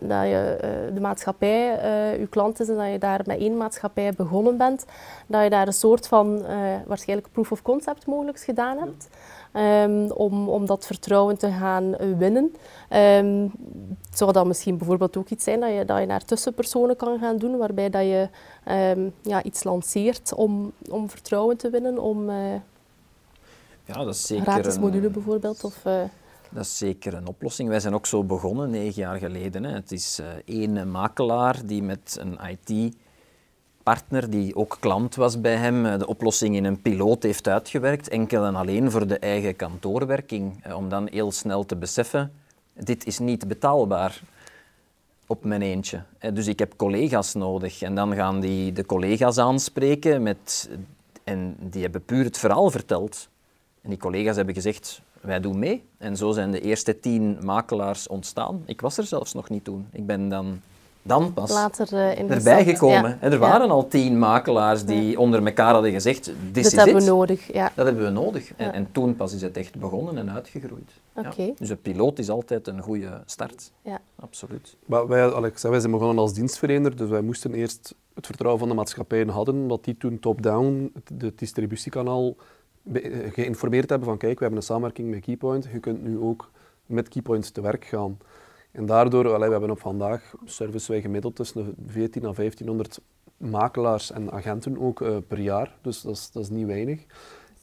dat 0.00 0.22
je 0.22 0.58
uh, 0.64 0.94
de 0.94 1.00
maatschappij 1.00 1.84
uh, 1.84 2.18
je 2.18 2.26
klant 2.26 2.60
is 2.60 2.68
en 2.68 2.76
dat 2.76 2.90
je 2.90 2.98
daar 2.98 3.20
met 3.26 3.38
één 3.38 3.56
maatschappij 3.56 4.12
begonnen 4.12 4.56
bent, 4.56 4.84
dat 5.26 5.42
je 5.42 5.50
daar 5.50 5.66
een 5.66 5.72
soort 5.72 6.06
van 6.06 6.38
uh, 6.38 6.56
waarschijnlijk 6.86 7.32
proof 7.32 7.52
of 7.52 7.62
concept 7.62 8.06
mogelijk 8.06 8.40
gedaan 8.40 8.78
hebt. 8.78 9.08
Um, 9.52 10.10
om, 10.10 10.48
om 10.48 10.66
dat 10.66 10.86
vertrouwen 10.86 11.38
te 11.38 11.50
gaan 11.50 11.96
winnen. 12.18 12.54
Um, 12.90 13.52
zou 14.12 14.32
dat 14.32 14.46
misschien 14.46 14.76
bijvoorbeeld 14.76 15.16
ook 15.16 15.28
iets 15.28 15.44
zijn 15.44 15.60
dat 15.60 15.72
je, 15.72 15.84
dat 15.84 16.00
je 16.00 16.06
naar 16.06 16.24
tussenpersonen 16.24 16.96
kan 16.96 17.18
gaan 17.18 17.36
doen, 17.36 17.56
waarbij 17.56 17.90
dat 17.90 18.02
je 18.02 18.28
um, 18.96 19.14
ja, 19.22 19.42
iets 19.42 19.64
lanceert 19.64 20.34
om, 20.34 20.72
om 20.90 21.10
vertrouwen 21.10 21.56
te 21.56 21.70
winnen, 21.70 21.98
om 21.98 22.30
ja, 23.84 24.04
dat 24.04 24.14
is 24.14 24.26
zeker 24.26 24.44
gratis 24.44 24.78
module 24.78 25.08
bijvoorbeeld? 25.08 25.64
Of, 25.64 25.82
dat 26.50 26.64
is 26.64 26.78
zeker 26.78 27.14
een 27.14 27.26
oplossing. 27.26 27.68
Wij 27.68 27.80
zijn 27.80 27.94
ook 27.94 28.06
zo 28.06 28.24
begonnen, 28.24 28.70
negen 28.70 29.02
jaar 29.02 29.18
geleden. 29.18 29.64
Hè. 29.64 29.72
Het 29.72 29.92
is 29.92 30.20
uh, 30.20 30.26
één 30.44 30.90
makelaar 30.90 31.66
die 31.66 31.82
met 31.82 32.16
een 32.20 32.38
IT-partner, 32.48 34.30
die 34.30 34.56
ook 34.56 34.76
klant 34.80 35.14
was 35.14 35.40
bij 35.40 35.56
hem, 35.56 35.86
eh, 35.86 35.98
de 35.98 36.06
oplossing 36.06 36.56
in 36.56 36.64
een 36.64 36.82
piloot 36.82 37.22
heeft 37.22 37.48
uitgewerkt, 37.48 38.08
enkel 38.08 38.44
en 38.44 38.54
alleen 38.54 38.90
voor 38.90 39.06
de 39.06 39.18
eigen 39.18 39.56
kantoorwerking. 39.56 40.64
Eh, 40.64 40.76
om 40.76 40.88
dan 40.88 41.08
heel 41.08 41.32
snel 41.32 41.66
te 41.66 41.76
beseffen, 41.76 42.32
dit 42.72 43.06
is 43.06 43.18
niet 43.18 43.48
betaalbaar 43.48 44.22
op 45.26 45.44
mijn 45.44 45.62
eentje. 45.62 46.02
Dus 46.32 46.46
ik 46.46 46.58
heb 46.58 46.76
collega's 46.76 47.34
nodig. 47.34 47.82
En 47.82 47.94
dan 47.94 48.14
gaan 48.14 48.40
die 48.40 48.72
de 48.72 48.86
collega's 48.86 49.38
aanspreken 49.38 50.22
met, 50.22 50.70
en 51.24 51.56
die 51.60 51.82
hebben 51.82 52.04
puur 52.04 52.24
het 52.24 52.38
verhaal 52.38 52.70
verteld. 52.70 53.28
En 53.82 53.90
die 53.90 53.98
collega's 53.98 54.36
hebben 54.36 54.54
gezegd, 54.54 55.02
wij 55.20 55.40
doen 55.40 55.58
mee. 55.58 55.84
En 55.98 56.16
zo 56.16 56.32
zijn 56.32 56.50
de 56.50 56.60
eerste 56.60 57.00
tien 57.00 57.38
makelaars 57.42 58.08
ontstaan. 58.08 58.62
Ik 58.66 58.80
was 58.80 58.98
er 58.98 59.04
zelfs 59.04 59.34
nog 59.34 59.48
niet 59.48 59.64
toen. 59.64 59.86
Ik 59.92 60.06
ben 60.06 60.28
dan, 60.28 60.60
dan 61.02 61.32
pas 61.32 61.50
Later, 61.50 61.92
uh, 61.92 62.30
erbij 62.30 62.64
gekomen. 62.64 63.20
En 63.20 63.32
er 63.32 63.38
waren 63.38 63.70
al 63.70 63.88
tien 63.88 64.18
makelaars 64.18 64.84
die 64.84 65.18
onder 65.18 65.46
elkaar 65.46 65.72
hadden 65.72 65.92
gezegd, 65.92 66.32
dit 66.52 66.66
is 66.66 66.72
hebben 66.72 66.94
we 66.94 67.04
nodig. 67.04 67.52
Ja. 67.52 67.72
Dat 67.74 67.86
hebben 67.86 68.04
we 68.04 68.10
nodig. 68.10 68.52
En, 68.56 68.72
en, 68.72 68.88
toen 68.92 69.16
pas 69.16 69.32
is 69.32 69.42
het 69.42 69.56
echt 69.56 69.78
begonnen 69.78 70.18
en 70.18 70.30
uitgegroeid. 70.30 70.90
Okay. 71.14 71.54
Dus 71.58 71.68
een 71.68 71.80
piloot 71.80 72.18
is 72.18 72.30
altijd 72.30 72.66
een 72.66 72.80
goede 72.80 73.22
start. 73.26 73.70
Ja. 73.82 74.00
Absoluut. 74.20 74.76
Maar 74.86 75.06
wij, 75.08 75.34
Alex, 75.34 75.62
wij 75.62 75.80
zijn 75.80 75.92
begonnen 75.92 76.18
als 76.18 76.34
dienstverlener, 76.34 76.96
dus 76.96 77.08
wij 77.08 77.20
moesten 77.20 77.54
eerst 77.54 77.94
het 78.14 78.26
vertrouwen 78.26 78.60
van 78.60 78.68
de 78.68 78.74
maatschappijen 78.74 79.28
hadden, 79.28 79.54
omdat 79.54 79.84
die 79.84 79.96
toen 79.96 80.18
top-down 80.18 80.92
het 81.18 81.38
distributiekanaal 81.38 82.26
eh, 82.28 82.44
geïnformeerd 83.32 83.88
hebben 83.88 84.08
van 84.08 84.18
kijk, 84.18 84.34
we 84.34 84.40
hebben 84.40 84.58
een 84.58 84.66
samenwerking 84.66 85.10
met 85.10 85.20
Keypoint, 85.20 85.68
je 85.72 85.80
kunt 85.80 86.02
nu 86.02 86.18
ook 86.18 86.50
met 86.86 87.08
Keypoint 87.08 87.54
te 87.54 87.60
werk 87.60 87.84
gaan. 87.84 88.18
En 88.70 88.86
daardoor, 88.86 89.34
allee, 89.34 89.46
we 89.46 89.52
hebben 89.52 89.70
op 89.70 89.80
vandaag, 89.80 90.34
service 90.44 90.92
wij 90.92 91.00
gemiddeld 91.00 91.36
tussen 91.36 91.74
14 91.86 92.24
en 92.24 92.34
1500 92.34 93.00
makelaars 93.36 94.12
en 94.12 94.32
agenten 94.32 94.78
ook 94.78 95.00
uh, 95.00 95.16
per 95.28 95.40
jaar, 95.40 95.76
dus 95.82 96.02
dat 96.02 96.16
is, 96.16 96.30
dat 96.30 96.42
is 96.42 96.50
niet 96.50 96.66
weinig. 96.66 97.04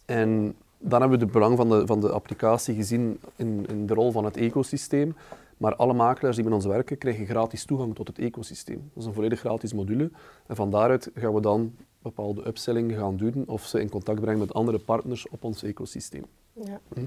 En 0.05 0.55
dan 0.77 0.99
hebben 0.99 1.19
we 1.19 1.23
het 1.23 1.33
belang 1.33 1.57
van 1.57 1.69
de, 1.69 1.85
van 1.85 1.99
de 1.99 2.11
applicatie 2.11 2.75
gezien 2.75 3.19
in, 3.35 3.65
in 3.69 3.85
de 3.85 3.93
rol 3.93 4.11
van 4.11 4.25
het 4.25 4.37
ecosysteem. 4.37 5.15
Maar 5.57 5.75
alle 5.75 5.93
makelaars 5.93 6.35
die 6.35 6.45
met 6.45 6.53
ons 6.53 6.65
werken, 6.65 6.97
krijgen 6.97 7.25
gratis 7.25 7.65
toegang 7.65 7.95
tot 7.95 8.07
het 8.07 8.19
ecosysteem. 8.19 8.89
Dat 8.93 9.03
is 9.03 9.05
een 9.05 9.13
volledig 9.13 9.39
gratis 9.39 9.73
module. 9.73 10.11
En 10.47 10.55
van 10.55 10.71
daaruit 10.71 11.11
gaan 11.15 11.33
we 11.33 11.41
dan 11.41 11.75
bepaalde 12.07 12.47
upselling 12.47 12.95
gaan 12.95 13.17
doen 13.17 13.43
of 13.47 13.65
ze 13.65 13.81
in 13.81 13.89
contact 13.89 14.19
brengen 14.19 14.39
met 14.39 14.53
andere 14.53 14.79
partners 14.79 15.29
op 15.29 15.43
ons 15.43 15.63
ecosysteem. 15.63 16.23
Ja. 16.53 16.79
Hm? 16.93 17.01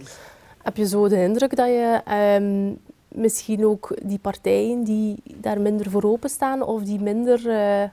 Heb 0.62 0.76
je 0.76 0.86
zo 0.86 1.09
de 1.09 1.22
indruk 1.22 1.57
dat 1.57 1.66
je 1.66 2.01
um, 2.40 2.78
misschien 3.09 3.66
ook 3.66 3.94
die 4.03 4.18
partijen 4.18 4.84
die 4.84 5.16
daar 5.36 5.61
minder 5.61 5.90
voor 5.90 6.03
openstaan 6.03 6.62
of 6.62 6.82
die 6.82 7.01
minder 7.01 7.46
uh, 7.46 7.88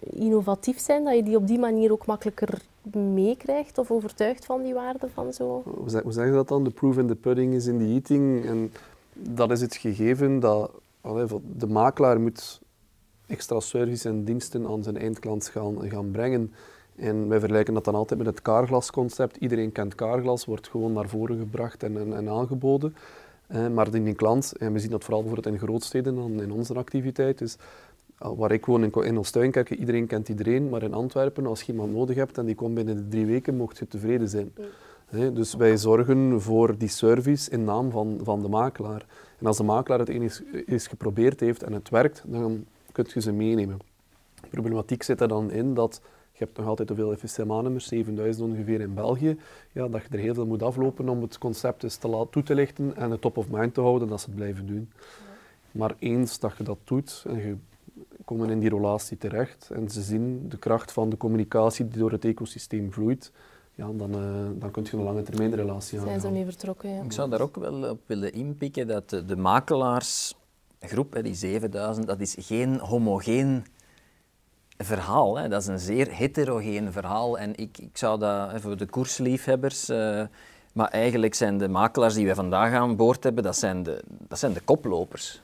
innovatief 0.00 0.80
zijn, 0.80 1.04
dat 1.04 1.14
je 1.14 1.22
die 1.22 1.36
op 1.36 1.46
die 1.46 1.58
manier 1.58 1.92
ook 1.92 2.06
makkelijker 2.06 2.62
meekrijgt 2.92 3.78
of 3.78 3.90
overtuigt 3.90 4.44
van 4.44 4.62
die 4.62 4.74
waarde 4.74 5.08
van 5.14 5.32
zo? 5.32 5.62
Hoe 5.76 6.12
zeg, 6.12 6.26
je 6.26 6.32
dat 6.32 6.48
dan? 6.48 6.64
The 6.64 6.70
proof 6.70 6.98
in 6.98 7.06
the 7.06 7.14
pudding 7.14 7.54
is 7.54 7.66
in 7.66 7.78
the 7.78 7.84
eating. 7.84 8.46
En 8.46 8.72
dat 9.12 9.50
is 9.50 9.60
het 9.60 9.76
gegeven 9.76 10.40
dat 10.40 10.70
allee, 11.00 11.26
de 11.56 11.66
makelaar 11.66 12.20
moet 12.20 12.60
extra 13.32 13.60
service 13.60 14.08
en 14.08 14.24
diensten 14.24 14.66
aan 14.66 14.82
zijn 14.82 14.96
eindklant 14.96 15.48
gaan, 15.48 15.90
gaan 15.90 16.10
brengen. 16.10 16.52
En 16.96 17.28
wij 17.28 17.38
vergelijken 17.38 17.74
dat 17.74 17.84
dan 17.84 17.94
altijd 17.94 18.18
met 18.18 18.28
het 18.28 18.42
kaarglasconcept. 18.42 19.36
Iedereen 19.36 19.72
kent 19.72 19.94
kaarglas, 19.94 20.44
wordt 20.44 20.68
gewoon 20.68 20.92
naar 20.92 21.08
voren 21.08 21.38
gebracht 21.38 21.82
en, 21.82 21.98
en, 21.98 22.16
en 22.16 22.28
aangeboden. 22.28 22.94
maar 23.74 23.94
in 23.94 24.04
die 24.04 24.14
klant, 24.14 24.52
en 24.58 24.72
we 24.72 24.78
zien 24.78 24.90
dat 24.90 25.04
vooral 25.04 25.22
bijvoorbeeld 25.22 25.54
in 25.54 25.60
grootsteden 25.60 26.14
dan 26.14 26.42
in 26.42 26.52
onze 26.52 26.74
activiteit, 26.74 27.40
is 27.40 27.56
waar 28.18 28.52
ik 28.52 28.66
woon 28.66 28.84
in, 28.84 28.92
in 29.04 29.18
Oostuinkerke, 29.18 29.76
iedereen 29.76 30.06
kent 30.06 30.28
iedereen, 30.28 30.68
maar 30.68 30.82
in 30.82 30.94
Antwerpen, 30.94 31.46
als 31.46 31.62
je 31.62 31.72
iemand 31.72 31.92
nodig 31.92 32.16
hebt 32.16 32.38
en 32.38 32.46
die 32.46 32.54
komt 32.54 32.74
binnen 32.74 32.96
de 32.96 33.08
drie 33.08 33.26
weken, 33.26 33.56
mocht 33.56 33.78
je 33.78 33.88
tevreden 33.88 34.28
zijn. 34.28 34.52
dus 35.34 35.54
wij 35.54 35.76
zorgen 35.76 36.40
voor 36.40 36.78
die 36.78 36.88
service 36.88 37.50
in 37.50 37.64
naam 37.64 37.90
van, 37.90 38.20
van 38.22 38.42
de 38.42 38.48
makelaar. 38.48 39.06
En 39.38 39.46
als 39.46 39.56
de 39.56 39.62
makelaar 39.62 39.98
het 39.98 40.08
eens, 40.08 40.42
eens 40.66 40.86
geprobeerd 40.86 41.40
heeft 41.40 41.62
en 41.62 41.72
het 41.72 41.88
werkt, 41.88 42.22
dan 42.26 42.64
kun 42.92 43.06
je 43.14 43.20
ze 43.20 43.32
meenemen. 43.32 43.78
De 44.40 44.48
problematiek 44.48 45.02
zit 45.02 45.20
er 45.20 45.28
dan 45.28 45.50
in 45.50 45.74
dat 45.74 46.00
je 46.32 46.44
hebt 46.44 46.56
nog 46.56 46.66
altijd 46.66 46.88
te 46.88 46.94
veel 46.94 47.16
FSMA-nummers, 47.16 47.86
7000 47.86 48.50
ongeveer 48.50 48.80
in 48.80 48.94
België, 48.94 49.38
ja, 49.72 49.88
dat 49.88 50.02
je 50.02 50.08
er 50.10 50.18
heel 50.18 50.34
veel 50.34 50.46
moet 50.46 50.62
aflopen 50.62 51.08
om 51.08 51.22
het 51.22 51.38
concept 51.38 51.82
eens 51.82 51.96
te 51.96 52.08
laten 52.08 52.30
toe 52.30 52.42
te 52.42 52.54
lichten 52.54 52.96
en 52.96 53.10
het 53.10 53.20
top 53.20 53.36
of 53.36 53.48
mind 53.48 53.74
te 53.74 53.80
houden, 53.80 54.08
dat 54.08 54.20
ze 54.20 54.26
het 54.26 54.34
blijven 54.34 54.66
doen. 54.66 54.90
Maar 55.70 55.94
eens 55.98 56.38
dat 56.38 56.56
je 56.58 56.64
dat 56.64 56.78
doet 56.84 57.24
en 57.26 57.36
je 57.36 57.56
komen 58.24 58.50
in 58.50 58.60
die 58.60 58.68
relatie 58.68 59.18
terecht 59.18 59.70
en 59.74 59.90
ze 59.90 60.02
zien 60.02 60.48
de 60.48 60.58
kracht 60.58 60.92
van 60.92 61.08
de 61.08 61.16
communicatie 61.16 61.88
die 61.88 61.98
door 61.98 62.10
het 62.10 62.24
ecosysteem 62.24 62.92
vloeit, 62.92 63.32
ja, 63.74 63.88
dan, 63.92 64.10
uh, 64.10 64.60
dan 64.60 64.70
kun 64.70 64.86
je 64.90 64.96
een 64.96 65.02
lange 65.02 65.22
termijn 65.22 65.54
relatie 65.54 65.98
aan. 65.98 66.06
Zijn 66.06 66.20
ze 66.20 66.30
mee 66.30 66.44
vertrokken, 66.44 66.90
ja. 66.90 67.02
Ik 67.02 67.12
zou 67.12 67.30
daar 67.30 67.40
ook 67.40 67.56
wel 67.56 67.90
op 67.90 68.00
willen 68.06 68.32
inpikken 68.32 68.86
dat 68.86 69.10
de, 69.10 69.24
de 69.24 69.36
makelaarsgroep, 70.82 71.22
die 71.22 71.34
7000, 71.34 72.06
dat 72.06 72.20
is 72.20 72.36
geen 72.38 72.78
homogeen 72.78 73.66
verhaal. 74.78 75.36
Hè. 75.36 75.48
Dat 75.48 75.62
is 75.62 75.68
een 75.68 75.78
zeer 75.78 76.10
heterogeen 76.10 76.92
verhaal. 76.92 77.38
En 77.38 77.56
ik, 77.56 77.78
ik 77.78 77.96
zou 77.96 78.18
dat 78.18 78.60
voor 78.60 78.76
de 78.76 78.86
koersliefhebbers. 78.86 79.90
Uh, 79.90 80.22
maar 80.72 80.88
eigenlijk 80.88 81.34
zijn 81.34 81.58
de 81.58 81.68
makelaars 81.68 82.14
die 82.14 82.26
wij 82.26 82.34
vandaag 82.34 82.72
aan 82.72 82.96
boord 82.96 83.24
hebben, 83.24 83.44
dat 83.44 83.56
zijn 83.56 83.82
de, 83.82 84.02
dat 84.08 84.38
zijn 84.38 84.52
de 84.52 84.60
koplopers. 84.60 85.40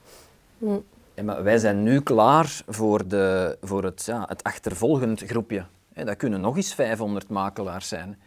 Mm. 0.59 0.85
En 1.15 1.25
maar 1.25 1.43
wij 1.43 1.59
zijn 1.59 1.83
nu 1.83 2.01
klaar 2.01 2.61
voor, 2.67 3.09
de, 3.09 3.57
voor 3.63 3.85
het, 3.85 4.05
ja, 4.05 4.25
het 4.29 4.43
achtervolgend 4.43 5.21
groepje. 5.21 5.65
dat 5.95 6.17
kunnen 6.17 6.41
nog 6.41 6.57
eens 6.57 6.75
500 6.75 7.29
makelaars 7.29 7.89
zijn. 7.89 8.19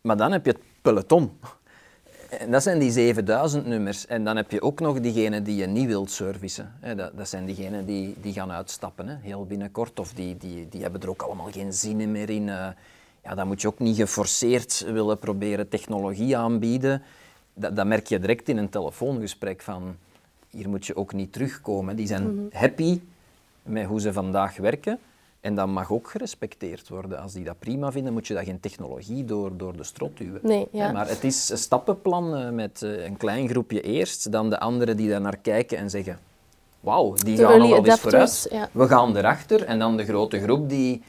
Maar 0.00 0.16
dan 0.16 0.32
heb 0.32 0.44
je 0.44 0.50
het 0.50 0.60
peloton. 0.82 1.38
En 2.38 2.50
dat 2.50 2.62
zijn 2.62 2.78
die 2.78 2.90
7000 2.90 3.66
nummers. 3.66 4.06
En 4.06 4.24
dan 4.24 4.36
heb 4.36 4.50
je 4.50 4.62
ook 4.62 4.80
nog 4.80 5.00
diegenen 5.00 5.44
die 5.44 5.56
je 5.56 5.66
niet 5.66 5.86
wilt 5.86 6.10
servicen. 6.10 6.72
Dat, 6.96 7.16
dat 7.16 7.28
zijn 7.28 7.46
diegenen 7.46 7.86
die, 7.86 8.14
die 8.20 8.32
gaan 8.32 8.52
uitstappen, 8.52 9.20
heel 9.22 9.46
binnenkort. 9.46 9.98
Of 9.98 10.12
die, 10.12 10.36
die, 10.36 10.68
die 10.68 10.82
hebben 10.82 11.00
er 11.00 11.08
ook 11.08 11.22
allemaal 11.22 11.50
geen 11.50 11.72
zin 11.72 12.10
meer 12.12 12.30
in. 12.30 12.48
Eh. 12.48 12.68
Ja, 13.24 13.34
dan 13.34 13.46
moet 13.46 13.60
je 13.60 13.68
ook 13.68 13.78
niet 13.78 13.96
geforceerd 13.96 14.84
willen 14.92 15.18
proberen 15.18 15.68
technologie 15.68 16.36
aanbieden. 16.36 17.02
Dat, 17.54 17.76
dat 17.76 17.86
merk 17.86 18.06
je 18.06 18.18
direct 18.18 18.48
in 18.48 18.56
een 18.56 18.68
telefoongesprek 18.68 19.62
van... 19.62 19.96
Hier 20.50 20.68
moet 20.68 20.86
je 20.86 20.96
ook 20.96 21.12
niet 21.12 21.32
terugkomen. 21.32 21.96
Die 21.96 22.06
zijn 22.06 22.34
mhm. 22.34 22.56
happy 22.56 23.00
met 23.62 23.86
hoe 23.86 24.00
ze 24.00 24.12
vandaag 24.12 24.56
werken. 24.56 24.98
En 25.46 25.54
dat 25.54 25.66
mag 25.66 25.92
ook 25.92 26.10
gerespecteerd 26.10 26.88
worden. 26.88 27.20
Als 27.20 27.32
die 27.32 27.44
dat 27.44 27.58
prima 27.58 27.92
vinden, 27.92 28.12
moet 28.12 28.26
je 28.26 28.34
dat 28.34 28.44
geen 28.44 28.60
technologie 28.60 29.24
door, 29.24 29.56
door 29.56 29.76
de 29.76 29.84
strot 29.84 30.18
duwen. 30.18 30.40
Nee, 30.42 30.68
ja. 30.70 30.92
Maar 30.92 31.08
het 31.08 31.24
is 31.24 31.48
een 31.48 31.58
stappenplan 31.58 32.54
met 32.54 32.82
eh, 32.82 33.04
een 33.04 33.16
klein 33.16 33.48
groepje 33.48 33.80
eerst, 33.80 34.32
dan 34.32 34.50
de 34.50 34.58
anderen 34.58 34.96
die 34.96 35.08
daar 35.08 35.20
naar 35.20 35.36
kijken 35.36 35.78
en 35.78 35.90
zeggen 35.90 36.18
wauw, 36.80 37.14
die 37.14 37.36
gaan 37.36 37.58
nog 37.58 37.70
wel 37.70 37.84
eens 37.84 38.00
vooruit. 38.00 38.50
We 38.72 38.88
gaan 38.88 39.16
erachter. 39.16 39.64
En 39.64 39.78
dan 39.78 39.96
de 39.96 40.04
grote 40.04 40.42
groep, 40.42 40.68
die, 40.68 41.02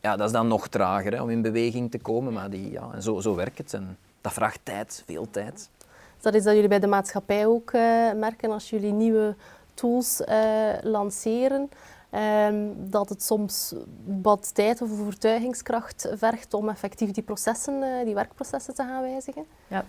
ja, 0.00 0.16
dat 0.16 0.26
is 0.26 0.32
dan 0.32 0.48
nog 0.48 0.68
trager 0.68 1.12
hè, 1.12 1.22
om 1.22 1.30
in 1.30 1.42
beweging 1.42 1.90
te 1.90 1.98
komen. 1.98 2.32
Maar 2.32 2.50
die, 2.50 2.70
ja, 2.70 2.88
en 2.92 3.02
zo, 3.02 3.20
zo 3.20 3.34
werkt 3.34 3.58
het. 3.58 3.74
En 3.74 3.98
dat 4.20 4.32
vraagt 4.32 4.60
tijd, 4.62 5.02
veel 5.06 5.26
tijd. 5.30 5.68
Dat 6.20 6.34
is 6.34 6.42
dat 6.42 6.54
jullie 6.54 6.68
bij 6.68 6.80
de 6.80 6.86
maatschappij 6.86 7.46
ook 7.46 7.72
uh, 7.72 7.80
merken 8.12 8.50
als 8.50 8.70
jullie 8.70 8.92
nieuwe 8.92 9.34
tools 9.74 10.20
uh, 10.28 10.36
lanceren. 10.82 11.70
Ehm, 12.10 12.54
dat 12.76 13.08
het 13.08 13.22
soms 13.22 13.74
wat 14.22 14.54
tijd 14.54 14.82
of 14.82 15.00
overtuigingskracht 15.00 16.08
vergt 16.16 16.54
om 16.54 16.68
effectief 16.68 17.10
die 17.10 17.22
processen, 17.22 17.74
uh, 17.74 18.04
die 18.04 18.14
werkprocessen 18.14 18.74
te 18.74 18.82
gaan 18.82 19.02
wijzigen? 19.02 19.44
Ja, 19.68 19.84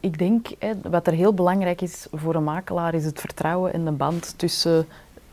ik 0.00 0.18
denk, 0.18 0.48
hè, 0.58 0.72
wat 0.90 1.06
er 1.06 1.12
heel 1.12 1.34
belangrijk 1.34 1.80
is 1.80 2.06
voor 2.12 2.34
een 2.34 2.44
makelaar, 2.44 2.94
is 2.94 3.04
het 3.04 3.20
vertrouwen 3.20 3.72
in 3.72 3.84
de 3.84 3.90
band 3.90 4.38
tussen 4.38 4.86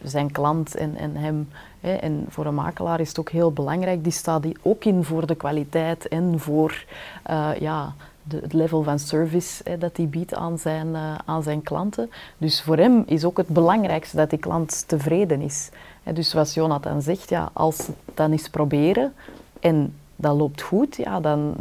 zijn 0.04 0.32
klant 0.32 0.76
en, 0.76 0.96
en 0.96 1.16
hem. 1.16 1.50
Hè. 1.80 1.94
En 1.94 2.26
voor 2.30 2.46
een 2.46 2.56
makelaar 2.56 3.00
is 3.00 3.08
het 3.08 3.20
ook 3.20 3.30
heel 3.30 3.52
belangrijk, 3.52 4.04
die 4.04 4.12
staat 4.12 4.44
die 4.44 4.58
ook 4.62 4.86
in 4.86 5.04
voor 5.04 5.28
de 5.28 5.36
kwaliteit 5.36 6.08
en 6.08 6.40
voor 6.40 6.86
uh, 7.30 7.50
ja, 7.60 7.94
de, 8.28 8.40
het 8.42 8.54
level 8.54 8.84
van 8.84 9.00
service 9.00 9.62
hè, 9.64 9.78
dat 9.78 9.98
hij 9.98 10.08
biedt 10.08 10.34
aan 10.34 10.58
zijn, 10.58 10.88
uh, 10.88 11.16
aan 11.26 11.44
zijn 11.44 11.62
klanten. 11.62 12.10
Dus 12.38 12.62
voor 12.62 12.78
hem 12.78 13.04
is 13.06 13.26
ook 13.26 13.38
het 13.38 13.48
belangrijkste 13.48 14.16
dat 14.16 14.30
die 14.30 14.40
klant 14.40 14.88
tevreden 14.88 15.42
is 15.42 15.70
dus 16.14 16.30
zoals 16.30 16.54
Jonathan 16.54 17.02
zegt, 17.02 17.30
ja, 17.30 17.50
als 17.54 17.76
ze 17.76 17.92
dan 18.14 18.32
eens 18.32 18.50
proberen 18.50 19.14
en 19.60 19.94
dat 20.16 20.36
loopt 20.36 20.62
goed, 20.62 20.96
ja, 20.96 21.20
dan 21.20 21.56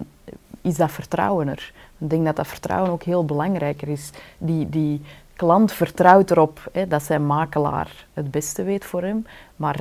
is 0.61 0.77
dat 0.77 0.91
vertrouwen 0.91 1.49
er. 1.49 1.73
Ik 1.99 2.11
denk 2.11 2.25
dat 2.25 2.37
dat 2.37 2.47
vertrouwen 2.47 2.91
ook 2.91 3.03
heel 3.03 3.25
belangrijker 3.25 3.89
is. 3.89 4.11
Die, 4.39 4.69
die 4.69 5.03
klant 5.37 5.73
vertrouwt 5.73 6.31
erop 6.31 6.69
hè, 6.73 6.87
dat 6.89 7.03
zijn 7.03 7.27
makelaar 7.27 8.07
het 8.13 8.31
beste 8.31 8.63
weet 8.63 8.85
voor 8.85 9.03
hem. 9.03 9.27
Maar 9.57 9.81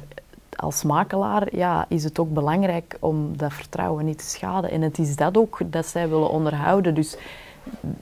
als 0.56 0.84
makelaar 0.84 1.56
ja, 1.56 1.86
is 1.90 2.04
het 2.04 2.20
ook 2.20 2.34
belangrijk 2.34 2.98
om 3.00 3.38
dat 3.38 3.54
vertrouwen 3.54 4.06
niet 4.06 4.18
te 4.18 4.26
schaden. 4.26 4.72
En 4.72 4.82
het 4.82 4.98
is 4.98 5.16
dat 5.16 5.38
ook 5.38 5.60
dat 5.66 5.86
zij 5.86 6.10
willen 6.10 6.30
onderhouden. 6.30 6.96
Dus 6.96 7.18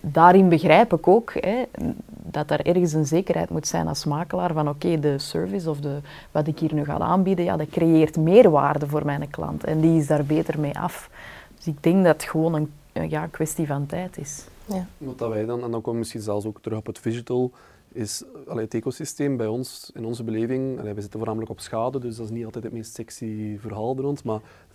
daarin 0.02 0.50
begrijp 0.50 0.94
ik 0.94 1.08
ook 1.08 1.34
hè, 1.34 1.64
dat 2.08 2.52
er 2.52 2.66
ergens 2.66 2.94
een 2.94 3.06
zekerheid 3.06 3.50
moet 3.50 3.68
zijn 3.68 3.88
als 3.88 4.06
makelaar 4.06 4.54
van 4.54 4.70
oké, 4.70 5.00
de 5.00 5.20
service 5.20 5.70
of 5.70 5.80
de, 5.80 6.00
wat 6.32 6.48
ik 6.48 6.60
hier 6.60 6.74
nu 6.74 6.86
ga 6.86 7.00
aanbieden, 7.00 7.46
ja, 7.46 7.58
dat 7.58 7.70
creëert 7.70 8.18
meerwaarde 8.18 8.88
voor 8.88 9.06
mijn 9.06 9.30
klant 9.30 9.64
en 9.64 9.82
die 9.82 10.00
is 10.00 10.08
daar 10.08 10.26
beter 10.26 10.60
mee 10.60 10.80
af. 10.80 11.10
Dus 11.56 11.68
ik 11.68 11.84
denk 11.84 12.04
dat 12.04 12.14
het 12.14 12.24
gewoon 12.24 12.54
een 12.54 13.10
ja, 13.10 13.28
kwestie 13.28 13.68
van 13.68 13.86
tijd 13.86 14.18
is. 14.18 14.46
Ja. 14.66 14.86
Wat 14.98 15.18
dat 15.18 15.30
wij 15.30 15.46
dan, 15.46 15.64
en 15.64 15.72
dan 15.72 15.82
komen 15.82 15.92
we 15.92 15.98
misschien 15.98 16.22
zelfs 16.22 16.46
ook 16.46 16.62
terug 16.62 16.78
op 16.78 16.86
het 16.86 17.04
digital, 17.04 17.52
is 17.94 18.24
het 18.48 18.74
ecosysteem 18.74 19.38
bij 19.38 19.48
ons, 19.48 19.92
in 19.94 20.06
onze 20.06 20.24
beleving, 20.24 20.80
allee, 20.80 20.94
we 20.94 21.02
zitten 21.02 21.20
voornamelijk 21.20 21.52
op 21.52 21.60
schade, 21.60 22.00
dus 22.00 22.16
dat 22.16 22.26
is 22.26 22.32
niet 22.32 22.46
altijd 22.46 22.64
het 22.64 22.74
meest 22.74 22.94
sexy 22.94 23.58
verhaal 23.60 23.96
bij 23.96 24.06
ons, 24.06 24.24
maar 24.24 24.42
85% 24.42 24.74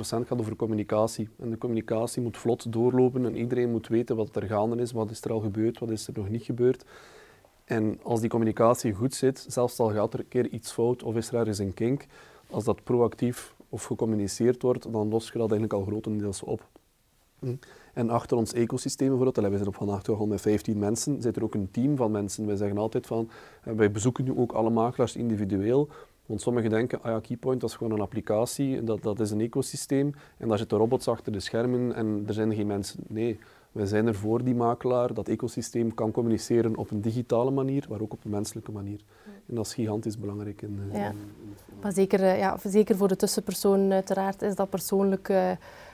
gaat 0.00 0.38
over 0.38 0.56
communicatie. 0.56 1.28
En 1.38 1.50
de 1.50 1.58
communicatie 1.58 2.22
moet 2.22 2.36
vlot 2.36 2.72
doorlopen 2.72 3.24
en 3.24 3.36
iedereen 3.36 3.70
moet 3.70 3.88
weten 3.88 4.16
wat 4.16 4.36
er 4.36 4.42
gaande 4.42 4.82
is, 4.82 4.92
wat 4.92 5.10
is 5.10 5.24
er 5.24 5.32
al 5.32 5.40
gebeurd, 5.40 5.78
wat 5.78 5.90
is 5.90 6.06
er 6.06 6.12
nog 6.16 6.28
niet 6.28 6.42
gebeurd. 6.42 6.84
En 7.64 7.98
als 8.02 8.20
die 8.20 8.30
communicatie 8.30 8.92
goed 8.92 9.14
zit, 9.14 9.46
zelfs 9.48 9.78
al 9.78 9.90
gaat 9.90 10.14
er 10.14 10.20
een 10.20 10.28
keer 10.28 10.48
iets 10.48 10.72
fout 10.72 11.02
of 11.02 11.16
is 11.16 11.28
er 11.28 11.34
ergens 11.34 11.58
een 11.58 11.74
kink, 11.74 12.06
als 12.50 12.64
dat 12.64 12.84
proactief 12.84 13.54
of 13.68 13.84
gecommuniceerd 13.84 14.62
wordt, 14.62 14.92
dan 14.92 15.08
los 15.08 15.26
je 15.26 15.38
dat 15.38 15.50
eigenlijk 15.50 15.72
al 15.72 15.84
grotendeels 15.84 16.42
op. 16.42 16.66
Hm. 17.38 17.54
En 17.98 18.10
achter 18.10 18.36
ons 18.36 18.52
ecosysteem 18.52 19.08
bijvoorbeeld, 19.08 19.46
wij 19.46 19.56
zijn 19.56 19.68
op 19.68 19.74
vandaag 19.74 20.02
toch 20.02 20.18
al 20.18 20.26
met 20.26 20.40
15 20.40 20.78
mensen, 20.78 21.22
zit 21.22 21.36
er 21.36 21.42
ook 21.42 21.54
een 21.54 21.70
team 21.70 21.96
van 21.96 22.10
mensen. 22.10 22.46
Wij 22.46 22.56
zeggen 22.56 22.78
altijd 22.78 23.06
van, 23.06 23.30
eh, 23.62 23.72
wij 23.72 23.90
bezoeken 23.90 24.24
nu 24.24 24.36
ook 24.36 24.52
alle 24.52 24.70
makelaars 24.70 25.16
individueel, 25.16 25.88
want 26.26 26.40
sommigen 26.40 26.70
denken, 26.70 27.02
ah 27.02 27.12
ja, 27.12 27.20
Keypoint 27.20 27.60
dat 27.60 27.70
is 27.70 27.76
gewoon 27.76 27.92
een 27.92 28.00
applicatie, 28.00 28.84
dat, 28.84 29.02
dat 29.02 29.20
is 29.20 29.30
een 29.30 29.40
ecosysteem 29.40 30.14
en 30.36 30.48
daar 30.48 30.58
zitten 30.58 30.78
robots 30.78 31.08
achter 31.08 31.32
de 31.32 31.40
schermen 31.40 31.94
en 31.94 32.24
er 32.26 32.34
zijn 32.34 32.54
geen 32.54 32.66
mensen. 32.66 33.00
Nee, 33.06 33.38
wij 33.72 33.86
zijn 33.86 34.06
er 34.06 34.14
voor 34.14 34.44
die 34.44 34.54
makelaar, 34.54 35.14
dat 35.14 35.28
ecosysteem 35.28 35.94
kan 35.94 36.10
communiceren 36.10 36.76
op 36.76 36.90
een 36.90 37.00
digitale 37.00 37.50
manier, 37.50 37.86
maar 37.88 38.00
ook 38.00 38.12
op 38.12 38.24
een 38.24 38.30
menselijke 38.30 38.72
manier. 38.72 39.00
En 39.48 39.54
dat 39.54 39.66
is 39.66 39.74
gigantisch 39.74 40.18
belangrijk. 40.18 40.62
In, 40.62 40.80
eh, 40.92 40.98
ja. 40.98 41.12
maar 41.80 41.92
zeker, 41.92 42.22
eh, 42.22 42.38
ja, 42.38 42.58
zeker 42.64 42.96
voor 42.96 43.08
de 43.08 43.16
tussenpersoon 43.16 43.92
uiteraard 43.92 44.42
is 44.42 44.54
dat 44.54 44.70
persoonlijk 44.70 45.32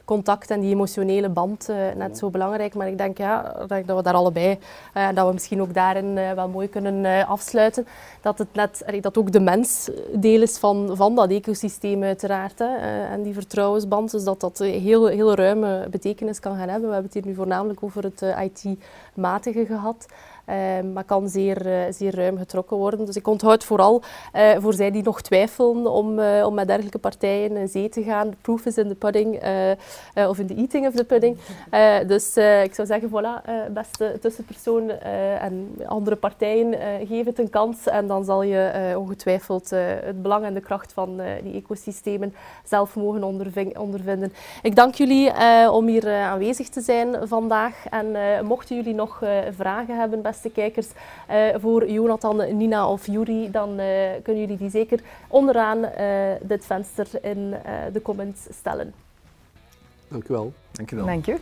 contact 0.05 0.51
en 0.51 0.61
die 0.61 0.71
emotionele 0.71 1.29
band 1.29 1.69
uh, 1.71 1.77
net 1.97 2.19
zo 2.19 2.31
belangrijk. 2.31 2.75
Maar 2.75 2.89
ik 2.89 2.99
denk, 2.99 3.19
ja, 3.19 3.65
dat 3.67 3.97
we 3.97 4.03
daar 4.03 4.15
allebei, 4.15 4.59
uh, 4.97 5.09
dat 5.15 5.27
we 5.27 5.33
misschien 5.33 5.63
ook 5.63 5.75
daarin 5.75 6.17
uh, 6.17 6.33
wel 6.33 6.49
mooi 6.49 6.69
kunnen 6.69 7.27
afsluiten, 7.27 7.87
dat 8.21 8.39
het 8.39 8.49
net, 8.53 8.85
dat 9.01 9.19
ook 9.19 9.33
de 9.33 9.41
mens 9.41 9.91
deel 10.13 10.43
is 10.43 10.59
van, 10.59 10.91
van 10.93 11.15
dat 11.15 11.31
ecosysteem 11.31 12.03
uiteraard. 12.03 12.59
Hè, 12.59 13.05
en 13.07 13.23
die 13.23 13.35
vertrouwensband, 13.35 14.11
dus 14.11 14.25
dat 14.25 14.41
dat 14.41 14.59
heel, 14.59 15.07
heel 15.07 15.35
ruime 15.35 15.87
betekenis 15.91 16.41
kan 16.41 16.57
gaan 16.57 16.69
hebben. 16.69 16.89
We 16.89 16.95
hebben 16.95 17.13
het 17.13 17.23
hier 17.23 17.33
nu 17.33 17.35
voornamelijk 17.35 17.83
over 17.83 18.03
het 18.03 18.23
IT-matige 18.41 19.67
gehad. 19.67 20.07
Ehm, 20.45 20.93
maar 20.93 21.05
kan 21.05 21.29
zeer, 21.29 21.67
uh, 21.67 21.81
zeer 21.91 22.15
ruim 22.15 22.39
getrokken 22.39 22.77
worden. 22.77 23.07
Dus 23.07 23.17
ik 23.17 23.27
onthoud 23.27 23.65
vooral 23.65 24.03
uh, 24.35 24.51
voor 24.59 24.75
zij 24.75 24.91
die 24.91 25.03
nog 25.03 25.23
twijfelen 25.23 25.91
om, 25.91 26.19
uh, 26.19 26.47
om 26.47 26.55
met 26.55 26.67
dergelijke 26.67 26.99
partijen 26.99 27.57
in 27.57 27.69
zee 27.69 27.89
te 27.89 28.03
gaan. 28.03 28.35
proof 28.41 28.65
is 28.65 28.77
in 28.77 28.89
the 28.89 28.95
pudding, 28.95 29.43
of 30.15 30.39
in 30.39 30.47
the 30.47 30.55
eating 30.55 30.87
of 30.87 30.95
the 30.95 31.05
pudding. 31.05 31.39
dus 32.07 32.37
ik 32.37 32.75
zou 32.75 32.87
zeggen, 32.87 33.09
voilà, 33.09 33.51
beste 33.73 34.19
tussenpersoon 34.21 34.91
en 34.91 35.75
andere 35.87 36.17
partijen, 36.17 36.75
geef 37.07 37.25
het 37.25 37.39
een 37.39 37.51
kans. 37.51 37.87
En 37.87 38.07
dan 38.07 38.25
zal 38.25 38.43
je 38.43 38.95
ongetwijfeld 38.99 39.71
het 39.71 40.23
belang 40.23 40.45
en 40.45 40.55
de 40.55 40.61
kracht 40.61 40.93
van 40.93 41.21
die 41.43 41.55
ecosystemen 41.55 42.35
zelf 42.65 42.97
mogen 42.97 43.23
ondervinden. 43.79 44.33
Ik 44.63 44.77
dank 44.77 44.95
jullie 44.95 45.33
om 45.71 45.87
hier 45.87 46.13
aanwezig 46.13 46.69
te 46.69 46.81
zijn 46.81 47.29
vandaag. 47.29 47.87
En 47.91 48.17
mochten 48.47 48.77
jullie 48.77 48.95
nog 48.95 49.23
vragen 49.51 49.99
hebben, 49.99 50.23
beste 50.23 50.34
kijkers, 50.53 50.89
voor 51.61 51.91
Jonathan, 51.91 52.57
Nina 52.57 52.89
of 52.89 53.07
Juri, 53.07 53.51
dan 53.51 53.77
kunnen 54.23 54.43
jullie 54.43 54.57
die 54.57 54.71
zeker 54.71 55.01
onderaan 55.29 55.81
dit 56.43 56.67
venster 56.67 57.07
in 57.23 57.55
de 57.93 58.03
comments 58.03 58.41
stellen. 58.51 58.95
Dank 60.09 60.29
u 60.29 60.35
wel. 60.35 60.53
Dank 60.73 60.91
u 60.91 60.97
wel. 60.97 61.07
Dank 61.07 61.27
u. 61.27 61.37